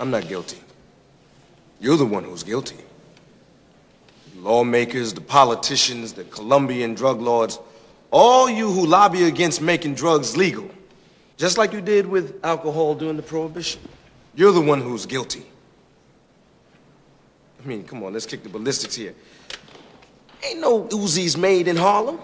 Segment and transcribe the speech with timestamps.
[0.00, 0.56] I'm not guilty.
[1.78, 2.78] You're the one who's guilty.
[4.38, 7.58] Lawmakers, the politicians, the Colombian drug lords,
[8.10, 10.70] all you who lobby against making drugs legal,
[11.36, 13.82] just like you did with alcohol during the Prohibition.
[14.34, 15.44] You're the one who's guilty.
[17.62, 19.14] I mean, come on, let's kick the ballistics here.
[20.42, 22.18] Ain't no Uzis made in Harlem.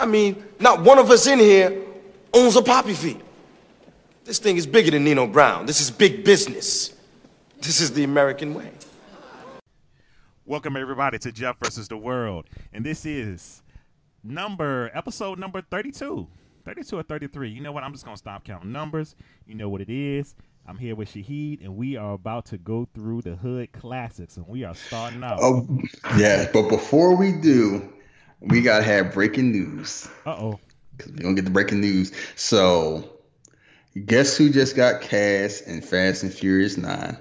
[0.00, 1.82] I mean, not one of us in here
[2.32, 3.22] owns a poppy field.
[4.24, 5.66] This thing is bigger than Nino Brown.
[5.66, 6.94] This is big business.
[7.60, 8.70] This is the American way.
[10.46, 13.62] Welcome everybody to Jeff versus the World, and this is
[14.22, 16.26] number episode number 32,
[16.64, 17.50] 32 or 33.
[17.50, 17.84] You know what?
[17.84, 19.14] I'm just gonna stop counting numbers.
[19.46, 20.34] You know what it is.
[20.66, 24.48] I'm here with Shahid, and we are about to go through the hood classics, and
[24.48, 25.38] we are starting out.
[25.42, 25.68] Oh,
[26.16, 27.92] yeah, but before we do,
[28.40, 30.08] we gotta have breaking news.
[30.24, 30.60] Uh oh.
[30.96, 32.12] Because we don't get the breaking news.
[32.36, 33.13] So,
[34.00, 37.18] guess who just got cast in Fast and Furious Nine?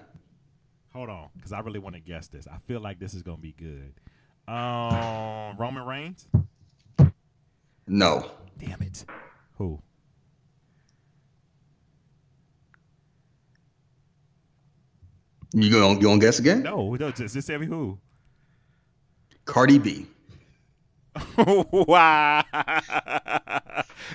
[0.93, 2.47] Hold on, because I really want to guess this.
[2.47, 3.93] I feel like this is gonna be good.
[4.47, 6.27] Um, Roman Reigns.
[7.88, 8.30] No.
[8.59, 9.05] Damn it.
[9.57, 9.81] Who?
[15.53, 16.63] You gonna you gonna guess again?
[16.63, 17.11] No, no.
[17.11, 17.99] Just, just tell me who.
[19.45, 20.08] Cardi B.
[21.37, 22.43] wow.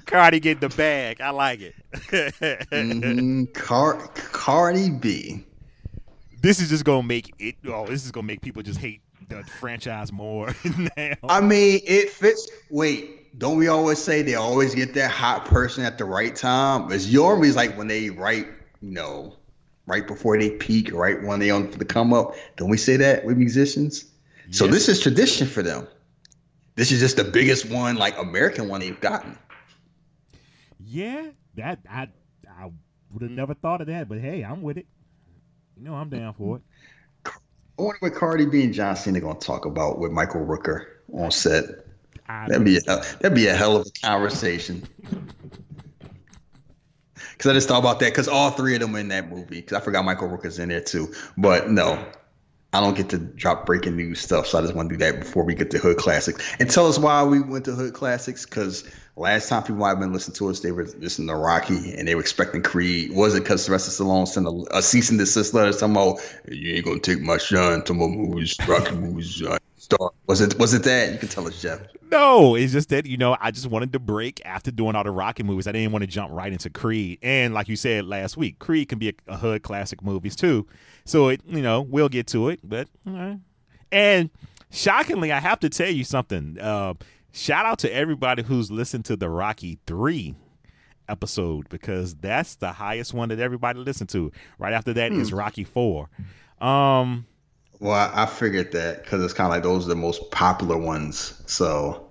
[0.09, 1.21] Cardi get the bag.
[1.21, 1.75] I like it.
[1.93, 5.45] mm, Car- Cardi B.
[6.41, 7.57] This is just gonna make it.
[7.67, 10.55] Oh, this is gonna make people just hate the franchise more
[10.97, 11.15] now.
[11.29, 12.49] I mean, it fits.
[12.71, 16.91] Wait, don't we always say they always get that hot person at the right time?
[16.91, 18.47] It's always like when they right,
[18.81, 19.37] you know,
[19.87, 22.35] right before they peak, right when they on the come up.
[22.57, 24.07] Don't we say that with musicians?
[24.51, 25.87] So this is tradition for them.
[26.77, 29.37] This is just the biggest one, like American one they've gotten.
[30.91, 32.09] Yeah, that I
[32.49, 32.71] I
[33.13, 34.87] would have never thought of that, but hey, I'm with it.
[35.77, 36.63] You know, I'm down for it.
[37.27, 40.87] I wonder what Cardi B and John Cena going to talk about with Michael Rooker
[41.13, 41.65] on set.
[42.27, 44.83] I That'd be a, that'd be a hell of a conversation.
[47.33, 48.11] Because I just thought about that.
[48.11, 49.61] Because all three of them are in that movie.
[49.61, 51.15] Because I forgot Michael Rooker's in there too.
[51.37, 52.05] But no,
[52.73, 54.47] I don't get to drop breaking news stuff.
[54.47, 56.55] So I just want to do that before we get to Hood Classics.
[56.61, 58.45] And tell us why we went to Hood Classics.
[58.45, 58.85] Because
[59.17, 62.07] last time people might have been listening to us, they were listening to Rocky and
[62.07, 63.13] they were expecting Creed.
[63.13, 66.17] Was it because the rest Sylvester Stallone sent a, a cease and desist letter somehow?
[66.47, 69.43] You ain't gonna take my shine to my movies, Rocky movies.
[69.43, 69.59] uh,
[69.91, 70.11] Star.
[70.27, 71.13] Was it was it that?
[71.13, 71.81] You can tell us, Jeff.
[72.11, 75.11] No, it's just that you know I just wanted to break after doing all the
[75.11, 75.67] Rocky movies.
[75.67, 78.91] I didn't want to jump right into Creed, and like you said last week, Creed
[78.91, 80.67] can be a, a hood classic movies too.
[81.07, 83.37] So it you know we'll get to it, but uh,
[83.91, 84.29] and
[84.71, 86.59] shockingly, I have to tell you something.
[86.61, 86.93] Uh,
[87.33, 90.35] shout out to everybody who's listened to the Rocky three
[91.09, 94.33] episode because that's the highest one that everybody listened to.
[94.59, 96.11] Right after that is Rocky four.
[96.61, 97.27] Um,
[97.81, 101.41] Well, I, figured that because it's kind of like those are the most popular ones.
[101.47, 102.11] So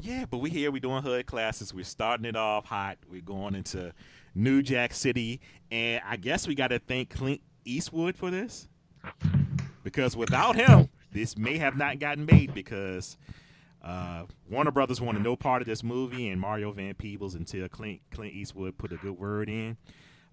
[0.00, 1.72] Yeah, but we here we doing hood classes.
[1.72, 2.98] We're starting it off hot.
[3.10, 3.92] We're going into
[4.34, 5.40] New Jack City,
[5.70, 8.68] and I guess we got to thank Clint Eastwood for this
[9.82, 13.16] because without him, this may have not gotten made because
[13.82, 18.00] uh, Warner Brothers wanted no part of this movie and Mario Van Peebles until Clint
[18.10, 19.78] Clint Eastwood put a good word in.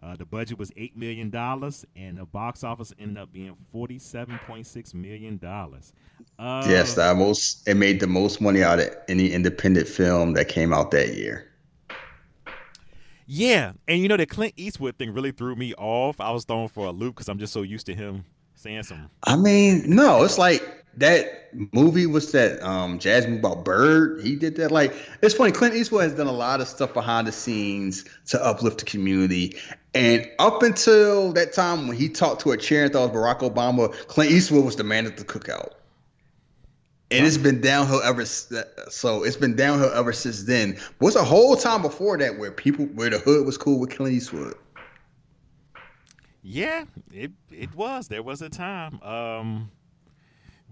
[0.05, 4.39] Uh, the budget was eight million dollars, and the box office ended up being forty-seven
[4.45, 5.93] point six million dollars.
[6.37, 10.47] Uh, yes, that most it made the most money out of any independent film that
[10.47, 11.51] came out that year.
[13.25, 16.19] Yeah, and you know the Clint Eastwood thing really threw me off.
[16.19, 19.09] I was thrown for a loop because I'm just so used to him saying some.
[19.23, 24.21] I mean, no, it's like that movie was that um jazz movie about Bird.
[24.21, 24.71] He did that.
[24.71, 25.51] Like it's funny.
[25.51, 29.57] Clint Eastwood has done a lot of stuff behind the scenes to uplift the community.
[29.93, 33.35] And up until that time when he talked to a chair and thought it was
[33.35, 35.71] Barack Obama, Clint Eastwood was the man at the cookout.
[37.11, 40.77] And it's been downhill ever so it's been downhill ever since then.
[40.97, 44.13] What's a whole time before that where people where the hood was cool with Clint
[44.13, 44.55] Eastwood?
[46.41, 48.07] Yeah, it it was.
[48.07, 49.01] There was a time.
[49.01, 49.71] Um,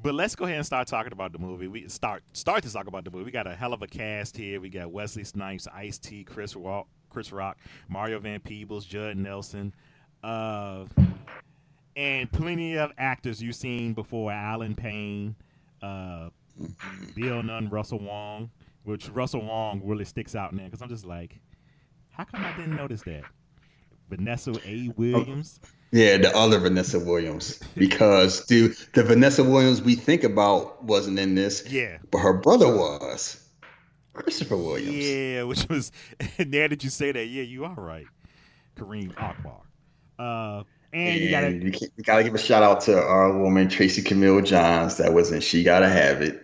[0.03, 1.67] but let's go ahead and start talking about the movie.
[1.67, 3.23] We start start to talk about the movie.
[3.23, 4.59] We got a hell of a cast here.
[4.59, 7.57] We got Wesley Snipes, Ice T, Chris Rock, Chris Rock,
[7.87, 9.73] Mario Van Peebles, Judd Nelson,
[10.23, 10.85] uh,
[11.95, 14.31] and plenty of actors you've seen before.
[14.31, 15.35] Allen Payne,
[15.81, 16.29] uh,
[17.15, 18.51] Bill Nunn, Russell Wong.
[18.83, 21.39] Which Russell Wong really sticks out now because I'm just like,
[22.09, 23.23] how come I didn't notice that?
[24.09, 24.89] Vanessa A.
[24.97, 25.61] Williams.
[25.93, 27.59] Yeah, the other Vanessa Williams.
[27.75, 31.97] Because dude, the Vanessa Williams we think about wasn't in this, Yeah.
[32.11, 33.39] but her brother was.
[34.13, 34.95] Christopher Williams.
[35.07, 35.91] Yeah, which was
[36.39, 38.05] now that you say that, yeah, you are right.
[38.75, 39.61] Kareem Akbar.
[40.19, 43.37] Uh, and, you gotta And we, can- we gotta give a shout out to our
[43.37, 46.41] woman Tracy Camilla Johns that was in She Gotta Have It,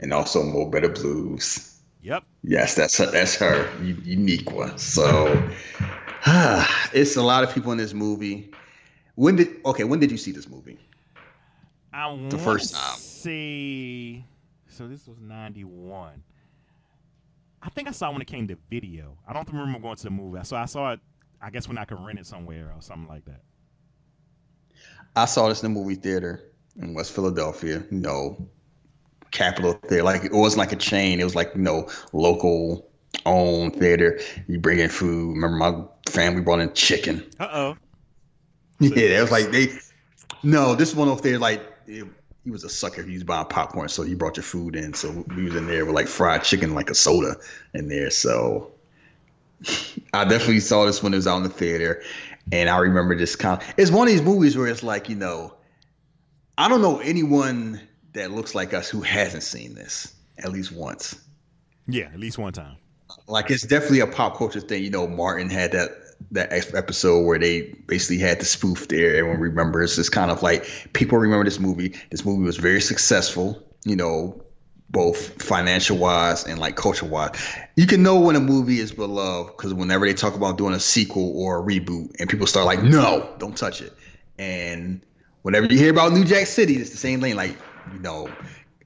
[0.00, 1.78] and also Mo' Better Blues.
[2.02, 2.24] Yep.
[2.44, 4.76] Yes, that's her, that's her unique one.
[4.78, 5.26] So
[6.92, 8.50] it's a lot of people in this movie.
[9.14, 9.84] When did okay?
[9.84, 10.78] When did you see this movie?
[11.92, 12.96] I The first time.
[12.96, 14.24] See,
[14.68, 16.22] so this was ninety one.
[17.62, 19.16] I think I saw it when it came to video.
[19.28, 20.40] I don't remember going to the movie.
[20.44, 21.00] So I saw it.
[21.40, 23.40] I guess when I could rent it somewhere or something like that.
[25.14, 26.42] I saw this in the movie theater
[26.80, 27.84] in West Philadelphia.
[27.90, 28.48] You know,
[29.30, 30.02] Capitol Theater.
[30.02, 31.20] Like it wasn't like a chain.
[31.20, 32.88] It was like you know local
[33.26, 34.18] owned theater.
[34.48, 35.34] You bring in food.
[35.34, 37.24] Remember, my family brought in chicken.
[37.38, 37.76] Uh oh.
[38.82, 39.68] Yeah, it was like they.
[40.42, 42.04] No, this one off there, like it,
[42.44, 43.02] he was a sucker.
[43.02, 44.94] He was buying popcorn, so he brought your food in.
[44.94, 47.36] So we was in there with like fried chicken, like a soda
[47.74, 48.10] in there.
[48.10, 48.72] So
[50.12, 52.02] I definitely saw this when it was out in the theater,
[52.50, 53.62] and I remember this kind.
[53.62, 55.54] Of, it's one of these movies where it's like you know,
[56.58, 57.80] I don't know anyone
[58.14, 61.18] that looks like us who hasn't seen this at least once.
[61.86, 62.76] Yeah, at least one time.
[63.26, 64.82] Like it's definitely a pop culture thing.
[64.82, 65.90] You know, Martin had that
[66.30, 69.16] that episode where they basically had the spoof there.
[69.16, 69.98] Everyone remembers.
[69.98, 71.94] It's kind of like people remember this movie.
[72.10, 73.62] This movie was very successful.
[73.84, 74.42] You know,
[74.90, 77.30] both financial wise and like culture wise.
[77.76, 80.80] You can know when a movie is beloved because whenever they talk about doing a
[80.80, 83.92] sequel or a reboot, and people start like, "No, don't touch it."
[84.38, 85.00] And
[85.42, 87.36] whenever you hear about New Jack City, it's the same thing.
[87.36, 87.56] Like,
[87.92, 88.30] you know,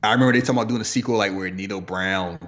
[0.03, 2.39] I remember they talking about doing a sequel like where Nino Brown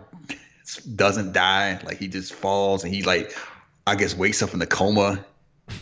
[0.97, 3.37] doesn't die, like he just falls and he like
[3.89, 5.25] I guess wakes up in a coma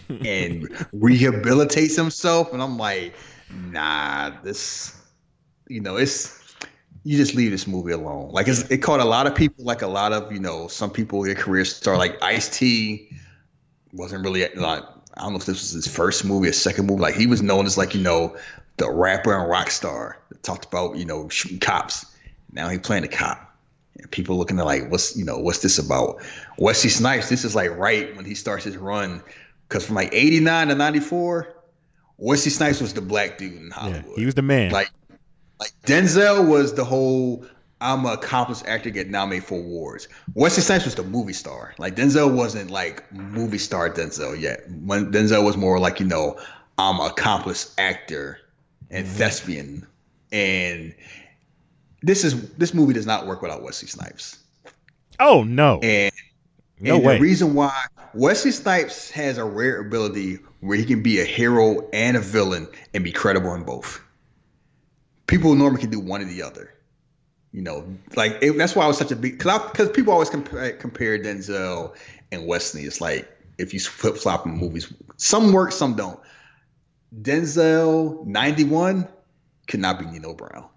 [0.09, 2.53] and rehabilitates himself.
[2.53, 3.15] And I'm like,
[3.51, 5.01] nah, this,
[5.69, 6.55] you know, it's
[7.05, 8.31] you just leave this movie alone.
[8.33, 11.23] Like it caught a lot of people, like a lot of you know, some people
[11.23, 13.09] their careers start like Ice T
[13.93, 14.83] wasn't really like
[15.15, 17.01] I don't know if this was his first movie or second movie.
[17.01, 18.37] Like he was known as like you know
[18.77, 22.07] the rapper and rock star that talked about you know shooting cops.
[22.53, 23.46] Now he playing a cop.
[24.11, 26.17] People looking at like what's you know what's this about?
[26.59, 27.29] Wesley Snipes.
[27.29, 29.23] This is like right when he starts his run
[29.69, 31.55] because from like '89 to '94,
[32.19, 34.19] Wesley Snipes was the black dude in Yeah, Hollywood.
[34.19, 34.71] he was the man.
[34.71, 34.91] Like,
[35.59, 37.45] like Denzel was the whole
[37.81, 40.09] I'm an accomplished actor get nominated for awards.
[40.35, 41.75] Wesley Snipes was the movie star.
[41.79, 44.69] Like Denzel wasn't like movie star Denzel yet.
[44.71, 46.39] When Denzel was more like you know
[46.79, 48.39] I'm an accomplished actor
[48.91, 49.17] and mm-hmm.
[49.17, 49.87] thespian.
[50.33, 50.95] And
[52.03, 54.39] this is this movie does not work without Wesley Snipes.
[55.21, 56.13] oh no, And
[56.81, 57.17] no and way.
[57.17, 57.75] The reason why
[58.15, 62.69] Wesley Snipes has a rare ability where he can be a hero and a villain
[62.95, 64.01] and be credible in both.
[65.27, 66.73] People normally can do one or the other.
[67.53, 70.31] You know, like it, that's why I was such a big because because people always
[70.31, 71.97] compare compare Denzel
[72.31, 72.83] and Wesley.
[72.83, 73.27] It's like
[73.57, 76.21] if you flip flop in movies, some work, some don't.
[77.19, 79.09] Denzel ninety one
[79.69, 80.69] could not be Nino Brown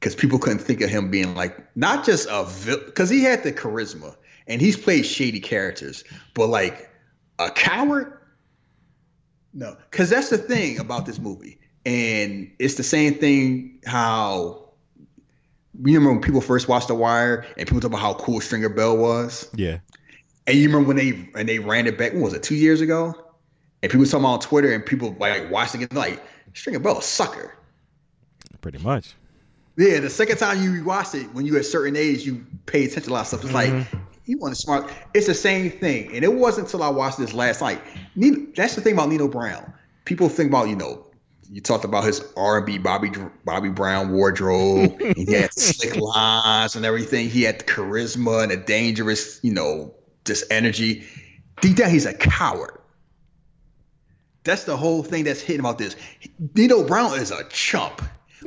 [0.00, 2.48] because people couldn't think of him being like not just a
[2.86, 4.16] because he had the charisma
[4.46, 6.04] and he's played shady characters,
[6.34, 6.90] but like
[7.38, 8.18] a coward.
[9.52, 14.70] No, because that's the thing about this movie, and it's the same thing how
[15.84, 18.68] you remember when people first watched The Wire and people talk about how cool Stringer
[18.68, 19.78] Bell was, yeah,
[20.46, 22.12] and you remember when they and they ran it back.
[22.12, 22.42] When was it?
[22.42, 23.14] Two years ago,
[23.82, 26.22] and people talking on Twitter and people like watching it like
[26.54, 27.54] Stringer Bell a sucker.
[28.62, 29.14] pretty much.
[29.76, 32.84] Yeah, the second time you rewatch it, when you're at a certain age, you pay
[32.84, 33.44] attention to a lot of stuff.
[33.44, 33.98] It's like mm-hmm.
[34.24, 34.92] he wasn't smart.
[35.14, 37.80] It's the same thing, and it wasn't until I watched this last night.
[38.14, 39.72] Nino, that's the thing about Nino Brown.
[40.04, 41.06] People think about you know,
[41.50, 43.10] you talked about his R and B Bobby
[43.44, 45.00] Bobby Brown wardrobe.
[45.00, 47.28] and he had slick lines and everything.
[47.28, 51.04] He had the charisma and a dangerous, you know, just energy.
[51.60, 52.78] Deep down, he's a coward.
[54.44, 55.96] That's the whole thing that's hidden about this.
[56.54, 58.00] Nino Brown is a chump,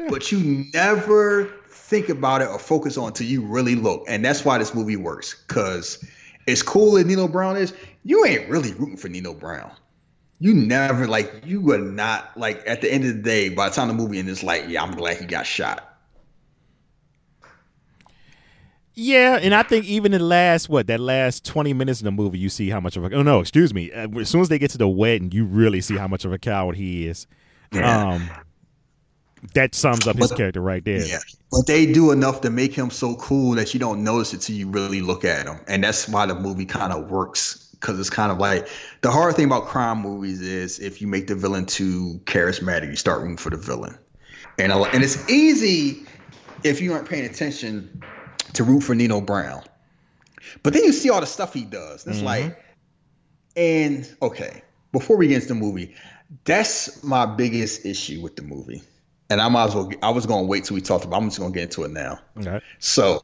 [0.09, 4.03] but you never think about it or focus on until you really look.
[4.07, 5.33] And that's why this movie works.
[5.47, 6.03] Cause
[6.47, 7.73] as cool as Nino Brown is,
[8.03, 9.71] you ain't really rooting for Nino Brown.
[10.39, 13.75] You never like you were not like at the end of the day, by the
[13.75, 15.89] time the movie ends, it's like, yeah, I'm glad he got shot.
[18.95, 22.12] Yeah, and I think even in the last what that last twenty minutes in the
[22.12, 23.91] movie, you see how much of a oh no, excuse me.
[23.91, 26.33] Uh, As soon as they get to the wedding, you really see how much of
[26.33, 27.25] a coward he is.
[27.71, 28.09] Yeah.
[28.09, 28.29] Um,
[29.53, 31.05] that sums up his But- character right there.
[31.05, 31.19] Yeah.
[31.51, 34.55] But they do enough to make him so cool that you don't notice it till
[34.55, 35.59] you really look at him.
[35.67, 37.69] And that's why the movie kind of works.
[37.73, 38.67] Because it's kind of like
[39.01, 42.95] the hard thing about crime movies is if you make the villain too charismatic, you
[42.95, 43.97] start rooting for the villain.
[44.57, 46.05] And, a, and it's easy
[46.63, 48.01] if you aren't paying attention
[48.53, 49.63] to root for Nino Brown.
[50.63, 52.07] But then you see all the stuff he does.
[52.07, 52.25] It's mm-hmm.
[52.25, 52.63] like,
[53.55, 55.93] and okay, before we get into the movie,
[56.45, 58.81] that's my biggest issue with the movie.
[59.30, 59.89] And I might as well.
[60.01, 61.22] I was going to wait till we talked about.
[61.22, 62.20] I'm just going to get into it now.
[62.38, 62.60] Okay.
[62.80, 63.24] So,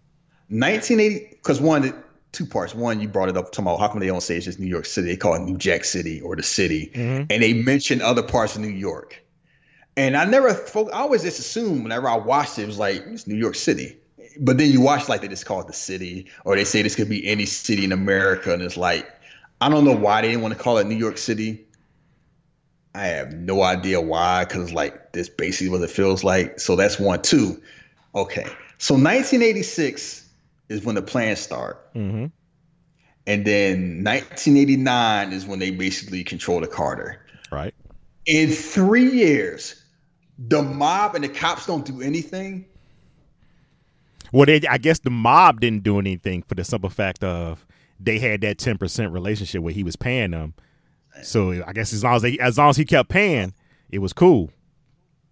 [0.50, 1.28] 1980.
[1.32, 1.94] Because one,
[2.32, 2.74] two parts.
[2.74, 4.68] One, you brought it up talking about how come they don't say it's just New
[4.68, 5.08] York City?
[5.08, 7.28] They call it New Jack City or the city, Mhm.
[7.30, 9.22] and they mention other parts of New York.
[9.98, 13.28] And I never, I always just assumed whenever I watched it, it was like it's
[13.28, 13.98] New York City.
[14.40, 16.96] But then you watch like they just call it the city, or they say this
[16.96, 19.10] could be any city in America, and it's like
[19.62, 21.66] I don't know why they didn't want to call it New York City.
[22.96, 26.60] I have no idea why, because like this basically what it feels like.
[26.60, 27.22] So that's one.
[27.22, 27.62] Two.
[28.16, 28.46] Okay.
[28.78, 30.28] So 1986
[30.70, 31.94] is when the plans start.
[31.94, 32.28] Mm-hmm.
[33.28, 37.24] And then 1989 is when they basically control the Carter.
[37.52, 37.76] Right.
[38.26, 39.84] In three years,
[40.40, 42.66] the mob and the cops don't do anything.
[44.32, 47.66] Well, they, I guess the mob didn't do anything for the simple fact of
[48.00, 50.54] they had that ten percent relationship where he was paying them.
[51.24, 53.54] So I guess as long as they, as long as he kept paying,
[53.90, 54.52] it was cool.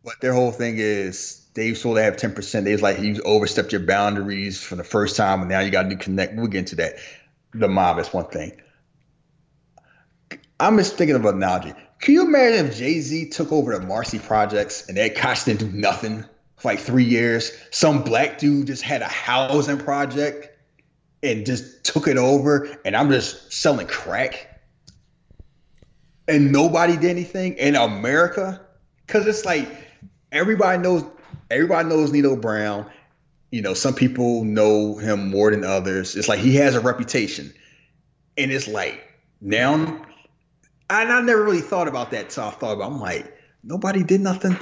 [0.03, 2.63] But their whole thing is they supposed to have 10%.
[2.63, 5.83] They was like, you overstepped your boundaries for the first time, and now you got
[5.83, 6.35] to do connect.
[6.35, 6.95] We'll get into that.
[7.53, 8.61] The mob is one thing.
[10.59, 11.73] I'm just thinking of an analogy.
[11.99, 15.59] Can you imagine if Jay Z took over the Marcy Projects and Ed Koch didn't
[15.59, 16.23] do nothing
[16.57, 17.51] for like three years?
[17.71, 20.49] Some black dude just had a housing project
[21.23, 24.56] and just took it over, and I'm just selling crack,
[26.27, 28.61] and nobody did anything in America
[29.05, 29.69] because it's like
[30.31, 31.03] everybody knows
[31.49, 32.89] everybody knows Nino Brown.
[33.51, 36.15] You know, some people know him more than others.
[36.15, 37.53] It's like he has a reputation,
[38.37, 39.01] and it's like
[39.41, 40.05] now, and
[40.89, 42.31] I never really thought about that.
[42.31, 42.91] So I thought about.
[42.91, 44.57] I'm like, nobody did nothing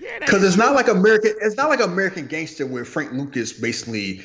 [0.00, 1.34] Yeah, because it's not like American.
[1.42, 4.22] It's not like American Gangster where Frank Lucas basically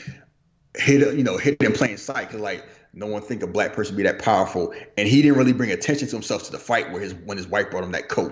[0.76, 3.96] hit you know hit in plain sight because like no one think a black person
[3.96, 7.02] be that powerful, and he didn't really bring attention to himself to the fight where
[7.02, 8.32] his when his wife brought him that coat.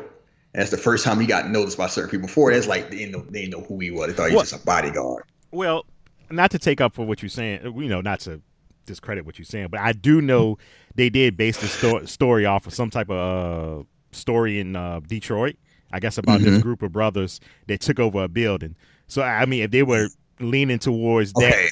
[0.53, 2.27] And that's the first time he got noticed by certain people.
[2.27, 4.07] Before that's like they didn't know, they didn't know who he was.
[4.07, 4.49] They thought he was What?
[4.49, 5.23] just a bodyguard.
[5.51, 5.85] Well,
[6.31, 8.41] not to take up for what you're saying, you know, not to
[8.85, 10.57] discredit what you're saying, but I do know
[10.95, 14.99] they did base the sto- story off of some type of uh, story in uh,
[15.07, 15.55] Detroit.
[15.91, 18.75] I guess about this group of brothers that took over a building.
[19.07, 20.07] So I mean, if they were
[20.39, 21.69] leaning towards that, Okay.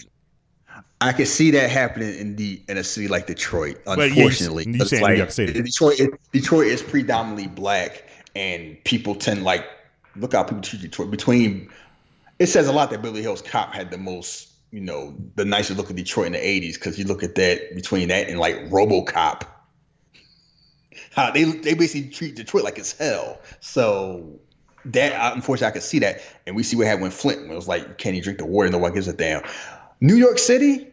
[1.01, 3.77] I can see that happening in the in a city like Detroit.
[3.85, 5.53] You- Unfortunately, you saying New York City.
[5.61, 5.99] Detroit,
[6.31, 8.03] Detroit is predominantly black,
[8.35, 9.65] and people tend like
[10.15, 11.09] look how people treat Detroit.
[11.11, 11.69] Between
[12.39, 15.77] it says a lot that Beverly Hills Cop had the most, you know, the nicest
[15.77, 18.57] look of Detroit in the '80s because you look at that between that and like
[18.69, 19.41] RoboCop.
[21.11, 23.39] How they they basically treat Detroit like it's hell.
[23.59, 24.39] So
[24.85, 27.55] that unfortunately I could see that, and we see what happened when Flint when it
[27.55, 28.69] was like, can you drink the water?
[28.69, 29.43] No one gives a damn.
[29.99, 30.87] New York City,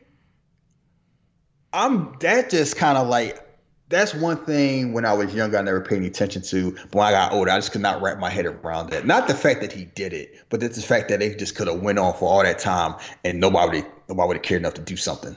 [1.72, 3.44] I'm that just kind of like
[3.88, 6.72] that's one thing when I was younger I never paid any attention to.
[6.72, 9.06] But when I got older, I just could not wrap my head around that.
[9.06, 11.68] Not the fact that he did it, but it's the fact that they just could
[11.68, 12.94] have went on for all that time
[13.24, 15.36] and nobody nobody would have cared enough to do something.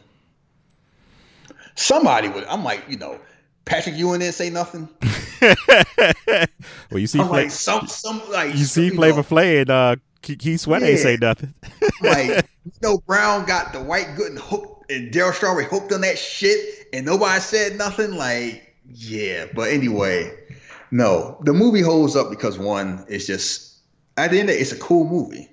[1.75, 2.43] Somebody would.
[2.45, 3.17] I'm like, you know,
[3.65, 4.89] Patrick Ewing didn't say nothing.
[5.41, 9.69] well, you see, I'm Fla- like some some like you see know, Flavor Flav and
[9.69, 11.53] uh, Keith Sweat ain't say nothing.
[12.01, 12.27] like
[12.65, 16.17] you know Brown got the white good and hooked and Darryl Strawberry hooked on that
[16.17, 19.45] shit and nobody said nothing like yeah.
[19.53, 20.38] But anyway
[20.91, 21.38] no.
[21.41, 23.77] The movie holds up because one it's just
[24.17, 25.48] at the end of it, it's a cool movie.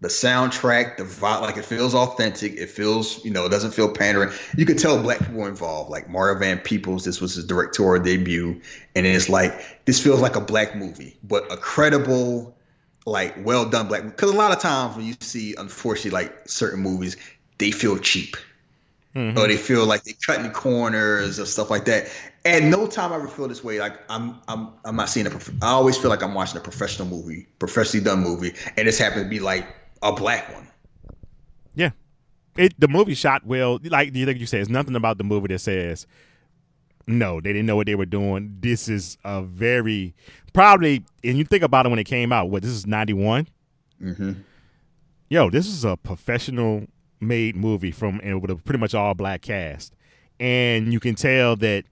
[0.00, 2.54] The soundtrack the vibe like it feels authentic.
[2.54, 4.30] It feels you know it doesn't feel pandering.
[4.56, 8.60] You could tell black people involved like Mario Van Peebles this was his directorial debut
[8.94, 12.56] and it's like this feels like a black movie but a credible
[13.06, 16.80] like well done black because a lot of times when you see unfortunately like certain
[16.80, 17.16] movies
[17.58, 18.36] they feel cheap
[19.16, 19.36] Mhm.
[19.38, 22.08] or they feel like they're cutting corners or stuff like that
[22.44, 25.30] and no time I ever feel this way like i'm i'm i'm not seeing a
[25.30, 28.98] prof- i always feel like i'm watching a professional movie professionally done movie and this
[28.98, 29.66] happened to be like
[30.02, 30.68] a black one
[31.74, 31.90] Yeah,
[32.56, 33.78] it the movie shot well.
[33.82, 36.06] Like you like you said, it's nothing about the movie that says
[37.08, 38.56] no, they didn't know what they were doing.
[38.60, 40.12] This is a very
[40.52, 42.50] probably, and you think about it when it came out.
[42.50, 43.46] What this is ninety one.
[44.02, 44.32] mm-hmm.
[45.28, 46.86] Yo, this is a professional
[47.20, 49.94] made movie from and with a pretty much all black cast,
[50.40, 51.84] and you can tell that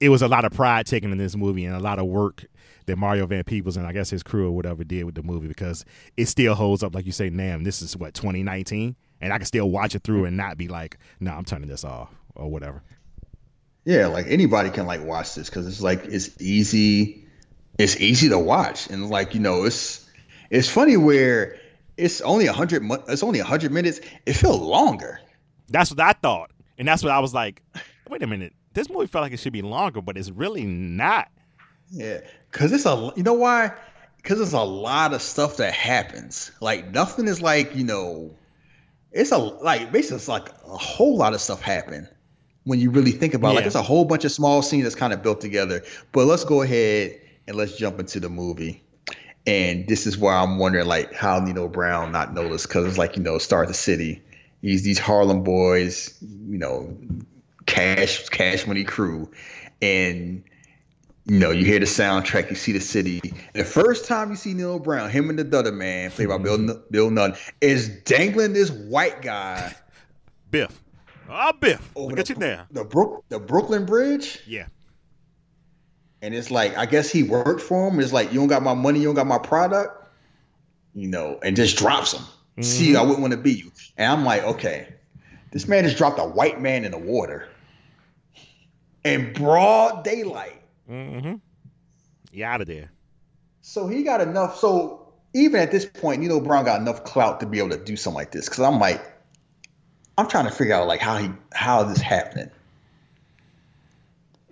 [0.00, 2.44] it was a lot of pride taken in this movie and a lot of work
[2.86, 5.46] that Mario Van Peebles and I guess his crew or whatever did with the movie
[5.46, 5.84] because
[6.16, 6.94] it still holds up.
[6.94, 10.24] Like you say, damn, this is what 2019, and I can still watch it through
[10.24, 12.82] and not be like, no, I'm turning this off or whatever.
[13.84, 17.26] yeah like anybody can like watch this because it's like it's easy
[17.78, 20.08] it's easy to watch and like you know it's
[20.50, 21.58] it's funny where
[22.02, 25.20] it's only a hundred it's only a hundred minutes it felt longer
[25.68, 27.62] That's what I thought, and that's what I was like.
[28.10, 31.28] Wait a minute, this movie felt like it should be longer, but it's really not.
[31.90, 33.72] Yeah, because it's a you know why?
[34.16, 36.52] Because there's a lot of stuff that happens.
[36.60, 38.34] Like nothing is like you know,
[39.12, 42.06] it's a like basically it's like a whole lot of stuff happen
[42.64, 43.52] when you really think about.
[43.52, 43.54] it.
[43.54, 43.66] Like Yeah.
[43.68, 45.82] it's a whole bunch of small scenes that's kind of built together.
[46.12, 48.82] But let's go ahead and let's jump into the movie.
[49.46, 53.16] And this is where I'm wondering like how Nino Brown not noticed because it's like
[53.16, 54.22] you know start the city.
[54.60, 56.96] He's these Harlem boys, you know,
[57.66, 59.30] cash cash money crew,
[59.80, 60.44] and
[61.26, 63.20] you know, you hear the soundtrack, you see the city.
[63.54, 66.58] The first time you see Neil Brown, him and the Dutter Man, played by Bill
[66.58, 66.80] mm-hmm.
[66.90, 69.74] Bill Nunn, is dangling this white guy
[70.50, 70.82] Biff.
[71.28, 71.90] Oh, Biff.
[71.96, 72.66] Look the, at you there.
[72.70, 74.40] the Brook the Brooklyn Bridge.
[74.46, 74.66] Yeah.
[76.22, 78.00] And it's like, I guess he worked for him.
[78.00, 80.06] It's like, you don't got my money, you don't got my product,
[80.94, 82.22] you know, and just drops him.
[82.60, 83.72] See, I wouldn't want to be you.
[83.96, 84.88] And I'm like, okay,
[85.50, 87.48] this man just dropped a white man in the water
[89.04, 90.60] in broad daylight.
[90.88, 91.36] Mm-hmm.
[92.30, 92.90] You out of there.
[93.62, 94.58] So he got enough.
[94.58, 97.96] So even at this point, Nino Brown got enough clout to be able to do
[97.96, 98.48] something like this.
[98.48, 99.02] Because I'm like,
[100.18, 102.50] I'm trying to figure out like how he how this happening.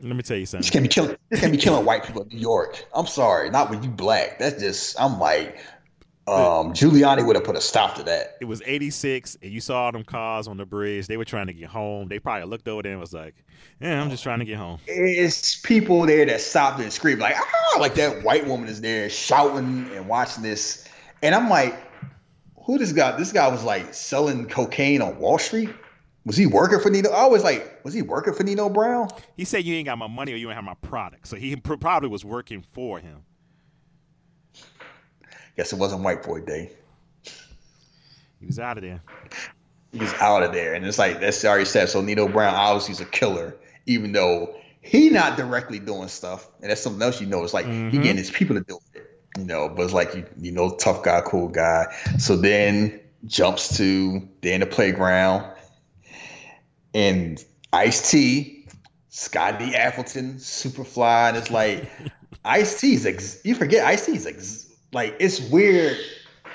[0.03, 0.71] Let me tell you This something.
[0.71, 1.17] can't be killing.
[1.31, 2.85] This can't be killing white people in New York.
[2.95, 4.39] I'm sorry, not when you black.
[4.39, 5.01] That's just.
[5.01, 5.59] I'm like,
[6.27, 8.37] um, Giuliani would have put a stop to that.
[8.41, 11.07] It was 86, and you saw them cars on the bridge.
[11.07, 12.09] They were trying to get home.
[12.09, 13.35] They probably looked over there and was like,
[13.81, 14.79] yeah, I'm just trying to get home.
[14.87, 19.11] It's people there that stopped and screamed like, ah, like that white woman is there
[19.11, 20.87] shouting and watching this,
[21.23, 21.77] and I'm like,
[22.65, 23.17] who this guy?
[23.17, 25.71] This guy was like selling cocaine on Wall Street.
[26.25, 27.11] Was he working for Nino?
[27.11, 29.09] I was like, was he working for Nino Brown?
[29.37, 31.27] He said, you ain't got my money or you ain't have my product.
[31.27, 33.25] So he pr- probably was working for him.
[35.57, 36.71] Guess it wasn't White Boy Day.
[38.39, 39.03] He was out of there.
[39.93, 41.89] He was out of there, and it's like that's already said.
[41.89, 46.71] So Nino Brown obviously is a killer, even though he not directly doing stuff, and
[46.71, 47.43] that's something else you know.
[47.43, 48.03] It's like he mm-hmm.
[48.03, 49.69] getting his people to do it, you know.
[49.69, 51.87] But it's like you, you know, tough guy, cool guy.
[52.19, 55.45] So then jumps to they're in the playground,
[56.95, 58.67] and Ice T,
[59.09, 61.91] Scotty Appleton, Superfly, and it's like
[62.45, 65.97] Ice T is ex- you forget Ice T is ex- like it's weird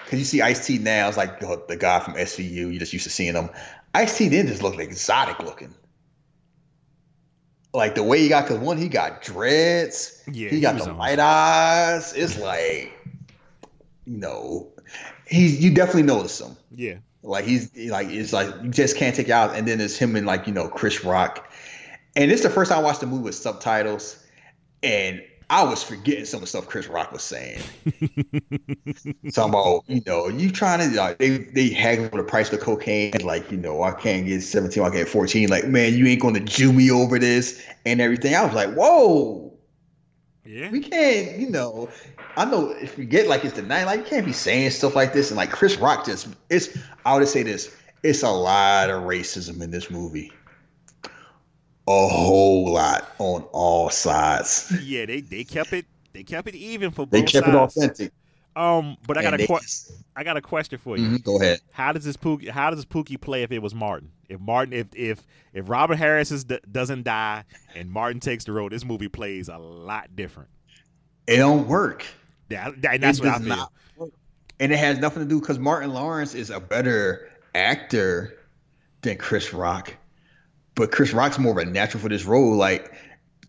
[0.05, 2.49] because you see Ice T now, it's like the, the guy from SVU.
[2.49, 3.49] You just used to seeing him.
[3.93, 5.73] Ice T then just looked exotic looking.
[7.73, 10.23] Like the way he got, because one, he got dreads.
[10.31, 12.13] Yeah, he he got was the light eyes.
[12.13, 12.93] It's like,
[14.05, 14.71] you know,
[15.27, 16.55] he's you definitely notice him.
[16.73, 16.95] Yeah.
[17.25, 19.55] Like he's like it's like you just can't take it out.
[19.55, 21.51] And then it's him and like you know Chris Rock,
[22.15, 24.23] and it's the first time I watched the movie with subtitles,
[24.83, 27.61] and I was forgetting some of the stuff Chris Rock was saying.
[29.33, 33.13] Talking about you know you trying to like they they haggle the price of cocaine
[33.23, 36.21] like you know I can't get seventeen I can't get fourteen like man you ain't
[36.21, 38.35] gonna Jew me over this and everything.
[38.35, 39.44] I was like whoa
[40.45, 40.69] Yeah.
[40.69, 41.89] we can't, you know.
[42.37, 44.95] I know if we get like it's the night, like you can't be saying stuff
[44.95, 45.31] like this.
[45.31, 49.61] And like Chris Rock just it's I would say this, it's a lot of racism
[49.61, 50.31] in this movie.
[51.87, 54.73] A whole lot on all sides.
[54.83, 58.11] Yeah, they, they kept it they kept it even for both They kept it authentic.
[58.55, 61.05] Um, but I got And a just- I got a question for you.
[61.05, 61.59] Mhm, Go ahead.
[61.71, 62.47] How does this Pookie?
[62.49, 64.11] How does Pookie play if it was Martin?
[64.29, 65.21] If Martin, if if
[65.53, 67.43] if Robert Harris is, doesn't die
[67.75, 70.49] and Martin takes the road, this movie plays a lot different.
[71.27, 72.05] It don't work.
[72.49, 73.71] That, that- that's It what I feel.
[74.59, 78.37] And it has nothing to do because Martin Lawrence is a better actor
[79.01, 79.93] than Chris Rock.
[80.75, 82.55] But Chris Rock's more of a natural for this role.
[82.55, 82.93] Like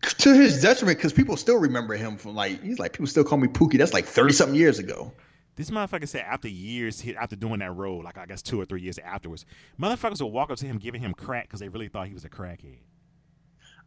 [0.01, 3.37] to his detriment, because people still remember him from like he's like people still call
[3.37, 3.77] me Pookie.
[3.77, 5.11] That's like thirty something years ago.
[5.55, 8.81] This motherfucker said after years, after doing that role, like I guess two or three
[8.81, 9.45] years afterwards,
[9.79, 12.25] motherfuckers will walk up to him giving him crack because they really thought he was
[12.25, 12.77] a crackhead.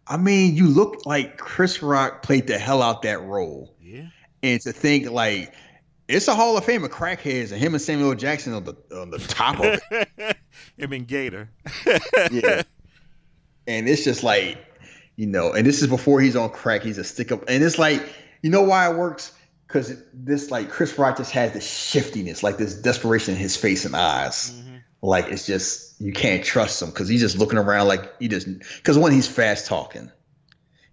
[0.07, 4.09] I mean, you look like Chris Rock played the hell out that role, Yeah.
[4.43, 5.55] and to think like
[6.09, 9.11] it's a Hall of Fame of crackheads, and him and Samuel Jackson on the on
[9.11, 10.37] the top of it.
[10.77, 11.51] him and Gator.
[12.33, 12.63] yeah.
[13.67, 14.59] And it's just like,
[15.21, 16.83] you know, and this is before he's on crack.
[16.83, 18.03] He's a stick up, and it's like,
[18.41, 19.37] you know why it works?
[19.67, 23.85] Because this like Chris Rock just has this shiftiness, like this desperation in his face
[23.85, 24.51] and eyes.
[24.51, 24.77] Mm-hmm.
[25.03, 28.47] Like it's just you can't trust him because he's just looking around like he just
[28.77, 30.11] because when he's fast talking.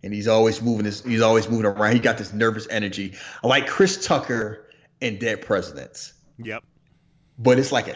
[0.04, 1.94] And he's always moving his he's always moving around.
[1.94, 3.14] He got this nervous energy.
[3.44, 4.68] Like Chris Tucker
[5.02, 6.64] and Dead Presidents Yep.
[7.40, 7.96] but it's like a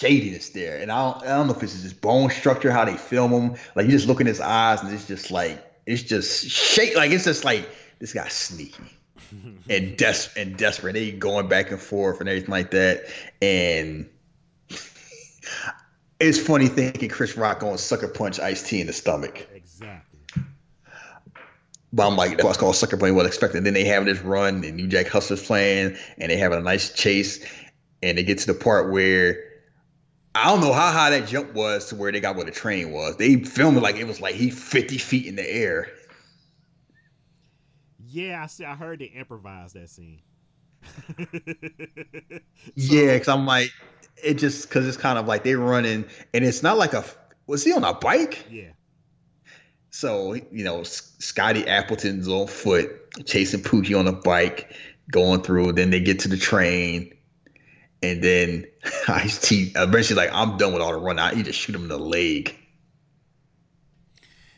[0.00, 0.78] shadiness there.
[0.78, 3.56] And I don't, I don't know if it's just bone structure, how they film him.
[3.74, 6.96] Like you just look in his eyes, and it's just like it's just shake.
[6.96, 8.82] Like it's just like this guy's sneaky
[9.68, 10.94] and des- and desperate.
[10.94, 13.04] They going back and forth and everything like that.
[13.42, 14.08] And
[16.20, 19.46] it's funny thinking Chris Rock going sucker punch Ice T in the stomach.
[19.54, 20.06] Exactly.
[21.92, 23.56] But I'm like, what's called Sucker Punch, what expected.
[23.56, 26.60] And then they have this run, and New Jack Hustler's playing, and they have a
[26.60, 27.44] nice chase,
[28.00, 29.49] and they get to the part where
[30.34, 32.92] I don't know how high that jump was to where they got where the train
[32.92, 33.16] was.
[33.16, 35.88] They filmed it like it was like he 50 feet in the air.
[38.06, 38.64] Yeah, I see.
[38.64, 40.20] I heard they improvised that scene.
[41.16, 41.24] so,
[42.74, 43.72] yeah, because I'm like,
[44.22, 47.04] it just because it's kind of like they're running, and it's not like a.
[47.46, 48.44] Was he on a bike?
[48.50, 48.70] Yeah.
[49.90, 52.90] So you know, Scotty Appleton's on foot
[53.26, 54.74] chasing Pookie on a bike,
[55.10, 55.72] going through.
[55.72, 57.12] Then they get to the train,
[58.02, 58.66] and then
[59.08, 61.18] Ice T eventually like, I'm done with all the run.
[61.18, 62.56] I just shoot him in the leg.